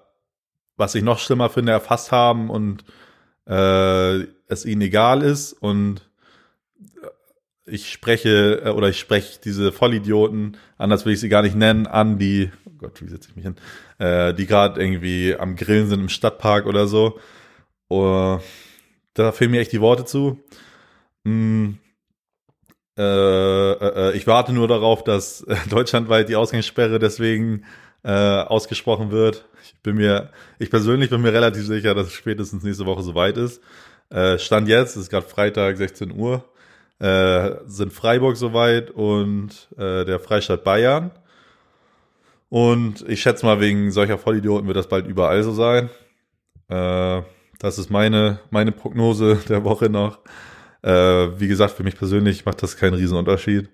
was 0.78 0.96
ich 0.96 1.04
noch 1.04 1.20
schlimmer 1.20 1.50
finde, 1.50 1.72
erfasst 1.72 2.12
haben 2.12 2.50
und 2.50 2.84
äh, 3.46 4.20
es 4.48 4.66
ihnen 4.66 4.82
egal 4.82 5.22
ist 5.22 5.54
und 5.54 6.10
ich 7.66 7.92
spreche 7.92 8.62
äh, 8.66 8.70
oder 8.70 8.89
ich 8.89 9.00
spreche 9.00 9.39
diese 9.44 9.72
Vollidioten, 9.72 10.58
anders 10.78 11.06
will 11.06 11.14
ich 11.14 11.20
sie 11.20 11.30
gar 11.30 11.42
nicht 11.42 11.56
nennen, 11.56 11.88
an, 11.88 12.18
die, 12.18 12.52
oh 12.66 12.74
Gott, 12.78 13.02
wie 13.02 13.10
setze 13.10 13.30
ich 13.30 13.36
mich 13.36 13.46
hin, 13.46 13.56
äh, 13.98 14.34
die 14.34 14.46
gerade 14.46 14.82
irgendwie 14.82 15.36
am 15.36 15.56
Grillen 15.56 15.88
sind 15.88 16.02
im 16.02 16.10
Stadtpark 16.10 16.66
oder 16.66 16.88
so. 16.88 17.20
Oh, 17.89 18.39
da 19.14 19.32
fehlen 19.32 19.52
mir 19.52 19.62
echt 19.62 19.74
die 19.74 19.82
Worte 19.82 20.06
zu. 20.06 20.39
Mm, 21.24 21.72
äh, 22.98 23.02
äh, 23.02 24.10
äh 24.10 24.18
ich 24.18 24.28
warte 24.28 24.54
nur 24.54 24.68
darauf, 24.68 25.04
dass 25.04 25.46
deutschlandweit 25.70 26.30
die 26.30 26.36
Ausgangssperre 26.36 27.00
deswegen 27.00 27.66
äh, 28.04 28.12
ausgesprochen 28.12 29.12
wird. 29.12 29.45
Ich 29.64 29.76
bin 29.82 29.95
mir, 29.95 30.30
ich 30.60 30.70
persönlich 30.70 31.10
bin 31.10 31.22
mir 31.22 31.34
relativ 31.34 31.66
sicher, 31.66 31.93
dass 31.93 32.08
es 32.08 32.14
spätestens 32.14 32.64
nächste 32.64 32.86
Woche 32.86 33.04
soweit 33.04 33.38
ist. 33.38 33.62
Äh, 34.10 34.38
Stand 34.39 34.68
jetzt, 34.68 34.95
ist 34.95 35.10
gerade 35.10 35.26
Freitag 35.26 35.78
16 35.78 36.12
Uhr, 36.12 36.43
äh, 36.99 37.52
sind 37.66 37.93
Freiburg 37.93 38.38
soweit 38.38 38.91
und 38.91 39.70
äh, 39.78 40.06
der 40.06 40.20
Freistaat 40.20 40.64
Bayern. 40.64 41.12
Und 42.49 43.08
ich 43.08 43.22
schätze 43.22 43.45
mal, 43.45 43.62
wegen 43.62 43.91
solcher 43.91 44.18
Vollidioten 44.18 44.68
wird 44.68 44.78
das 44.78 44.89
bald 44.89 45.08
überall 45.08 45.41
so 45.43 45.54
sein. 45.54 45.89
Äh, 46.68 47.22
das 47.60 47.78
ist 47.78 47.89
meine, 47.89 48.39
meine 48.49 48.72
Prognose 48.72 49.36
der 49.49 49.64
Woche 49.64 49.89
noch. 49.89 50.20
Äh, 50.82 51.39
wie 51.39 51.47
gesagt, 51.47 51.74
für 51.74 51.84
mich 51.84 51.95
persönlich 51.95 52.45
macht 52.45 52.62
das 52.64 52.76
keinen 52.76 52.95
Riesenunterschied. 52.95 53.70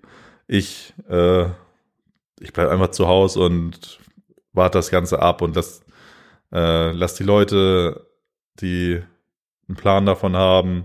Ich, 0.46 0.94
äh, 1.08 1.46
ich 2.38 2.52
bleibe 2.52 2.70
einfach 2.70 2.90
zu 2.90 3.08
Hause 3.08 3.40
und 3.40 3.98
warte 4.58 4.76
das 4.78 4.90
Ganze 4.90 5.20
ab 5.22 5.40
und 5.40 5.56
lass, 5.56 5.80
äh, 6.52 6.92
lass 6.92 7.14
die 7.14 7.24
Leute, 7.24 8.06
die 8.60 9.00
einen 9.68 9.76
Plan 9.76 10.04
davon 10.04 10.36
haben, 10.36 10.84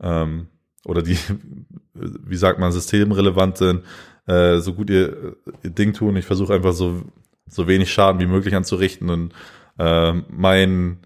ähm, 0.00 0.46
oder 0.84 1.02
die, 1.02 1.18
wie 1.94 2.36
sagt 2.36 2.60
man, 2.60 2.70
systemrelevant 2.70 3.58
sind, 3.58 3.84
äh, 4.26 4.58
so 4.58 4.74
gut 4.74 4.90
ihr, 4.90 5.36
ihr 5.62 5.70
Ding 5.70 5.92
tun. 5.92 6.16
Ich 6.16 6.26
versuche 6.26 6.54
einfach 6.54 6.72
so, 6.72 7.02
so 7.48 7.66
wenig 7.66 7.92
Schaden 7.92 8.20
wie 8.20 8.26
möglich 8.26 8.54
anzurichten 8.54 9.10
und 9.10 9.34
äh, 9.78 10.12
mein 10.28 10.98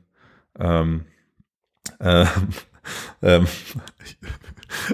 ähm, 0.58 1.04
äh, 1.98 2.26
ähm, 3.22 3.46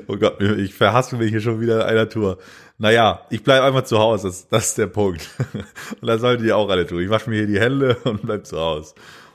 oh 0.07 0.17
Gott, 0.17 0.41
ich 0.41 0.75
verhasse 0.75 1.17
mich 1.17 1.31
hier 1.31 1.41
schon 1.41 1.61
wieder 1.61 1.83
in 1.83 1.83
einer 1.83 2.09
Tour. 2.09 2.39
Naja, 2.79 3.27
ich 3.31 3.43
bleibe 3.43 3.67
einfach 3.67 3.85
zu 3.85 3.99
Hause, 3.99 4.29
das, 4.29 4.49
das 4.49 4.69
ist 4.69 4.79
der 4.79 4.87
Punkt. 4.87 5.29
und 6.01 6.07
das 6.07 6.21
solltet 6.21 6.47
ihr 6.47 6.57
auch 6.57 6.69
alle 6.71 6.87
tun. 6.87 7.03
Ich 7.03 7.11
wasche 7.11 7.29
mir 7.29 7.37
hier 7.37 7.47
die 7.47 7.61
Hände 7.61 7.97
und 8.05 8.23
bleib 8.23 8.47
zu 8.47 8.59
Hause. 8.59 8.95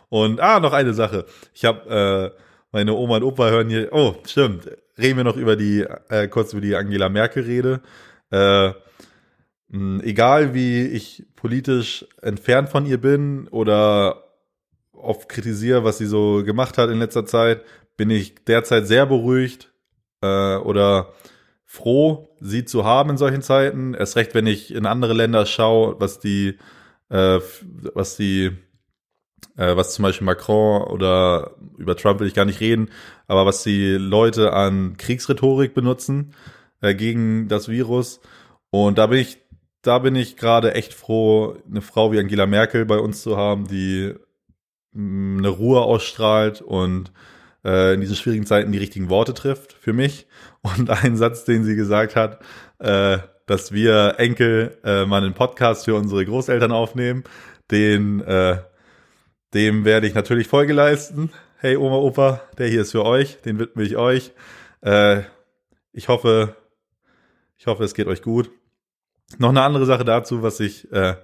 Und, 0.09 0.39
ah, 0.39 0.59
noch 0.59 0.73
eine 0.73 0.93
Sache. 0.93 1.25
Ich 1.53 1.65
habe, 1.65 2.33
äh, 2.35 2.41
meine 2.71 2.93
Oma 2.93 3.17
und 3.17 3.23
Opa 3.23 3.49
hören 3.49 3.69
hier, 3.69 3.89
oh, 3.91 4.15
stimmt, 4.25 4.69
reden 4.97 5.17
wir 5.17 5.23
noch 5.23 5.37
über 5.37 5.55
die, 5.55 5.85
äh, 6.09 6.27
kurz 6.27 6.53
über 6.53 6.61
die 6.61 6.75
Angela 6.75 7.09
Merkel 7.09 7.43
rede. 7.43 7.81
Äh, 8.31 8.71
egal 10.03 10.53
wie 10.53 10.87
ich 10.87 11.25
politisch 11.35 12.05
entfernt 12.21 12.69
von 12.69 12.85
ihr 12.85 12.99
bin 12.99 13.47
oder 13.49 14.23
oft 14.93 15.29
kritisiere, 15.29 15.83
was 15.83 15.97
sie 15.97 16.05
so 16.05 16.43
gemacht 16.43 16.77
hat 16.77 16.89
in 16.89 16.99
letzter 16.99 17.25
Zeit, 17.25 17.63
bin 17.97 18.09
ich 18.09 18.35
derzeit 18.45 18.87
sehr 18.87 19.05
beruhigt 19.05 19.73
äh, 20.21 20.55
oder 20.55 21.13
froh, 21.65 22.29
sie 22.39 22.65
zu 22.65 22.85
haben 22.85 23.11
in 23.11 23.17
solchen 23.17 23.41
Zeiten. 23.41 23.93
Erst 23.93 24.15
recht, 24.15 24.33
wenn 24.33 24.47
ich 24.47 24.73
in 24.73 24.85
andere 24.85 25.13
Länder 25.13 25.45
schaue, 25.45 25.99
was 25.99 26.19
die, 26.19 26.57
äh, 27.09 27.39
was 27.93 28.15
die, 28.15 28.51
äh, 29.57 29.75
was 29.75 29.93
zum 29.93 30.03
Beispiel 30.03 30.25
Macron 30.25 30.83
oder 30.83 31.55
über 31.77 31.95
Trump 31.97 32.19
will 32.19 32.27
ich 32.27 32.33
gar 32.33 32.45
nicht 32.45 32.61
reden, 32.61 32.89
aber 33.27 33.45
was 33.45 33.63
die 33.63 33.91
Leute 33.93 34.53
an 34.53 34.97
Kriegsrhetorik 34.97 35.73
benutzen 35.73 36.33
äh, 36.81 36.95
gegen 36.95 37.47
das 37.47 37.67
Virus. 37.67 38.21
Und 38.69 38.97
da 38.97 39.07
bin 39.07 39.19
ich, 39.19 39.39
da 39.81 39.99
bin 39.99 40.15
ich 40.15 40.37
gerade 40.37 40.73
echt 40.73 40.93
froh, 40.93 41.57
eine 41.69 41.81
Frau 41.81 42.11
wie 42.11 42.19
Angela 42.19 42.45
Merkel 42.45 42.85
bei 42.85 42.97
uns 42.97 43.21
zu 43.21 43.37
haben, 43.37 43.67
die 43.67 44.13
eine 44.95 45.49
Ruhe 45.49 45.81
ausstrahlt 45.81 46.61
und 46.61 47.11
äh, 47.65 47.95
in 47.95 48.01
diesen 48.01 48.15
schwierigen 48.15 48.45
Zeiten 48.45 48.71
die 48.71 48.77
richtigen 48.77 49.09
Worte 49.09 49.33
trifft 49.33 49.73
für 49.73 49.91
mich. 49.93 50.27
Und 50.61 50.89
ein 50.89 51.17
Satz, 51.17 51.43
den 51.43 51.63
sie 51.63 51.75
gesagt 51.75 52.15
hat, 52.15 52.39
äh, 52.79 53.17
dass 53.45 53.71
wir 53.71 54.15
Enkel 54.17 54.77
äh, 54.83 55.05
mal 55.05 55.23
einen 55.23 55.33
Podcast 55.33 55.85
für 55.85 55.95
unsere 55.95 56.25
Großeltern 56.25 56.71
aufnehmen, 56.71 57.23
den 57.71 58.21
äh, 58.21 58.59
dem 59.53 59.85
werde 59.85 60.05
ich 60.05 60.13
natürlich 60.13 60.47
Folge 60.47 60.73
leisten. 60.73 61.31
Hey 61.59 61.77
Oma, 61.77 61.95
Opa, 61.95 62.41
der 62.57 62.67
hier 62.67 62.81
ist 62.81 62.91
für 62.91 63.05
euch, 63.05 63.41
den 63.41 63.57
widme 63.57 63.83
ich 63.83 63.95
euch. 63.95 64.33
Äh, 64.81 65.21
ich 65.93 66.09
hoffe, 66.09 66.55
ich 67.57 67.65
hoffe, 67.65 67.83
es 67.85 67.93
geht 67.93 68.07
euch 68.07 68.21
gut. 68.21 68.51
Noch 69.37 69.49
eine 69.49 69.61
andere 69.61 69.85
Sache 69.85 70.03
dazu, 70.03 70.43
was 70.43 70.59
ich 70.59 70.91
äh, 70.91 71.15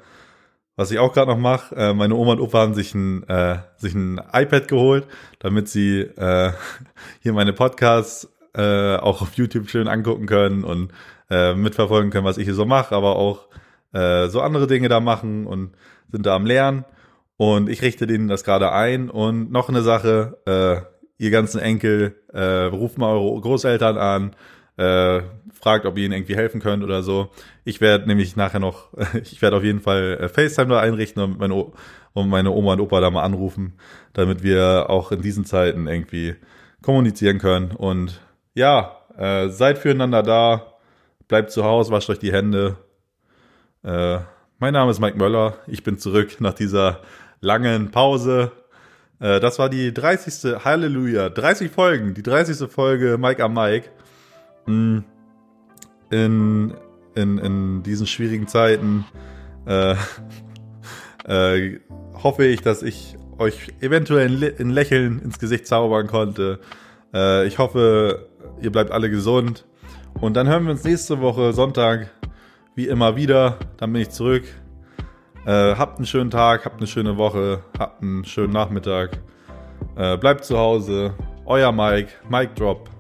was 0.76 0.92
ich 0.92 1.00
auch 1.00 1.14
gerade 1.14 1.32
noch 1.32 1.38
mache, 1.38 1.76
äh, 1.76 1.94
meine 1.94 2.16
Oma 2.16 2.34
und 2.34 2.40
Opa 2.40 2.60
haben 2.60 2.74
sich 2.74 2.94
ein, 2.96 3.28
äh, 3.28 3.58
sich 3.78 3.94
ein 3.94 4.22
iPad 4.34 4.68
geholt, 4.68 5.08
damit 5.40 5.68
sie 5.70 6.02
äh, 6.02 6.52
hier 7.22 7.34
meine 7.34 7.54
Podcasts 7.54 8.30
äh, 8.54 8.96
auch 8.96 9.22
auf 9.22 9.34
YouTube 9.34 9.70
schön 9.70 9.88
angucken 9.88 10.26
können 10.26 10.64
und 10.64 10.92
äh, 11.30 11.54
mitverfolgen 11.54 12.12
können, 12.12 12.26
was 12.26 12.38
ich 12.38 12.46
hier 12.46 12.54
so 12.54 12.66
mache, 12.66 12.96
aber 12.96 13.16
auch 13.16 13.48
äh, 13.94 14.28
so 14.28 14.42
andere 14.42 14.68
Dinge 14.68 14.90
da 14.90 15.00
machen 15.00 15.46
und 15.46 15.72
sind 16.12 16.26
da 16.26 16.36
am 16.36 16.46
Lernen. 16.46 16.86
Und 17.38 17.70
ich 17.70 17.82
richte 17.82 18.06
denen 18.06 18.28
das 18.28 18.44
gerade 18.44 18.72
ein. 18.72 19.10
Und 19.10 19.52
noch 19.52 19.70
eine 19.70 19.82
Sache, 19.82 20.38
äh, 20.46 20.86
ihr 21.18 21.32
ganzen 21.32 21.60
Enkel, 21.60 22.16
äh, 22.34 22.66
ruft 22.66 22.98
mal 22.98 23.16
eure 23.16 23.42
Großeltern 23.42 23.98
an, 23.98 24.36
äh, 24.78 25.22
fragt, 25.54 25.86
ob 25.86 25.98
ihr 25.98 26.06
ihnen 26.06 26.14
irgendwie 26.14 26.36
helfen 26.36 26.62
könnt 26.62 26.84
oder 26.84 27.04
so. 27.04 27.30
Ich 27.64 27.82
werde 27.82 28.08
nämlich 28.08 28.36
nachher 28.36 28.60
noch, 28.60 28.90
ich 29.22 29.42
werde 29.42 29.58
auf 29.58 29.64
jeden 29.64 29.82
Fall 29.82 30.18
äh, 30.20 30.30
FaceTime 30.30 30.70
da 30.70 30.80
einrichten 30.80 31.22
und 31.22 31.40
meine, 31.40 31.72
und 32.14 32.30
meine 32.30 32.52
Oma 32.52 32.74
und 32.74 32.82
Opa 32.82 33.00
da 33.00 33.10
mal 33.10 33.24
anrufen, 33.24 33.74
damit 34.14 34.44
wir 34.44 34.90
auch 34.90 35.12
in 35.12 35.22
diesen 35.22 35.46
Zeiten 35.46 35.88
irgendwie 35.88 36.36
kommunizieren 36.82 37.40
können. 37.40 37.72
Und 37.72 38.22
ja, 38.54 38.98
äh, 39.18 39.50
seid 39.50 39.78
füreinander 39.78 40.24
da, 40.24 40.78
bleibt 41.28 41.52
zu 41.52 41.64
Hause, 41.64 41.92
wascht 41.92 42.10
euch 42.10 42.20
die 42.20 42.34
Hände. 42.34 42.78
Äh, 43.84 44.20
mein 44.60 44.74
Name 44.74 44.92
ist 44.92 45.00
Mike 45.00 45.18
Möller, 45.18 45.56
ich 45.68 45.84
bin 45.84 45.98
zurück 45.98 46.40
nach 46.40 46.54
dieser 46.54 47.02
langen 47.40 47.92
Pause. 47.92 48.52
Äh, 49.20 49.40
das 49.40 49.60
war 49.60 49.70
die 49.70 49.94
30. 49.94 50.64
Halleluja, 50.64 51.30
30 51.30 51.72
Folgen, 51.72 52.14
die 52.14 52.24
30. 52.24 52.70
Folge 52.72 53.18
Mike 53.18 53.44
am 53.44 53.54
Mike. 53.54 53.90
Hm, 54.66 55.04
in, 56.10 56.74
in, 57.16 57.38
in 57.38 57.84
diesen 57.84 58.08
schwierigen 58.08 58.48
Zeiten 58.48 59.06
äh, 59.66 59.96
äh, 61.26 61.80
hoffe 62.22 62.46
ich, 62.46 62.62
dass 62.62 62.84
ich 62.84 63.18
euch 63.38 63.74
eventuell 63.80 64.56
ein 64.60 64.70
Lächeln 64.70 65.20
ins 65.20 65.40
Gesicht 65.40 65.68
zaubern 65.68 66.08
konnte. 66.08 66.60
Äh, 67.14 67.48
ich 67.48 67.58
hoffe, 67.58 68.30
ihr 68.62 68.72
bleibt 68.72 68.92
alle 68.92 69.10
gesund. 69.10 69.66
Und 70.20 70.36
dann 70.36 70.48
hören 70.48 70.66
wir 70.66 70.72
uns 70.72 70.84
nächste 70.84 71.20
Woche 71.22 71.54
Sonntag 71.54 72.12
wie 72.76 72.88
immer 72.88 73.16
wieder. 73.16 73.58
Dann 73.78 73.92
bin 73.92 74.04
ich 74.04 74.10
zurück. 74.12 74.44
Äh, 75.46 75.76
habt 75.76 75.98
einen 75.98 76.06
schönen 76.06 76.30
Tag, 76.30 76.66
habt 76.66 76.78
eine 76.78 76.86
schöne 76.86 77.18
Woche, 77.18 77.64
habt 77.80 78.04
einen 78.04 78.24
schönen 78.26 78.54
Nachmittag. 78.54 79.20
Äh, 79.96 80.18
bleibt 80.18 80.46
zu 80.46 80.58
Hause. 80.58 81.16
Euer 81.46 81.72
Mike, 81.72 82.12
Mike 82.30 82.54
Drop. 82.54 82.91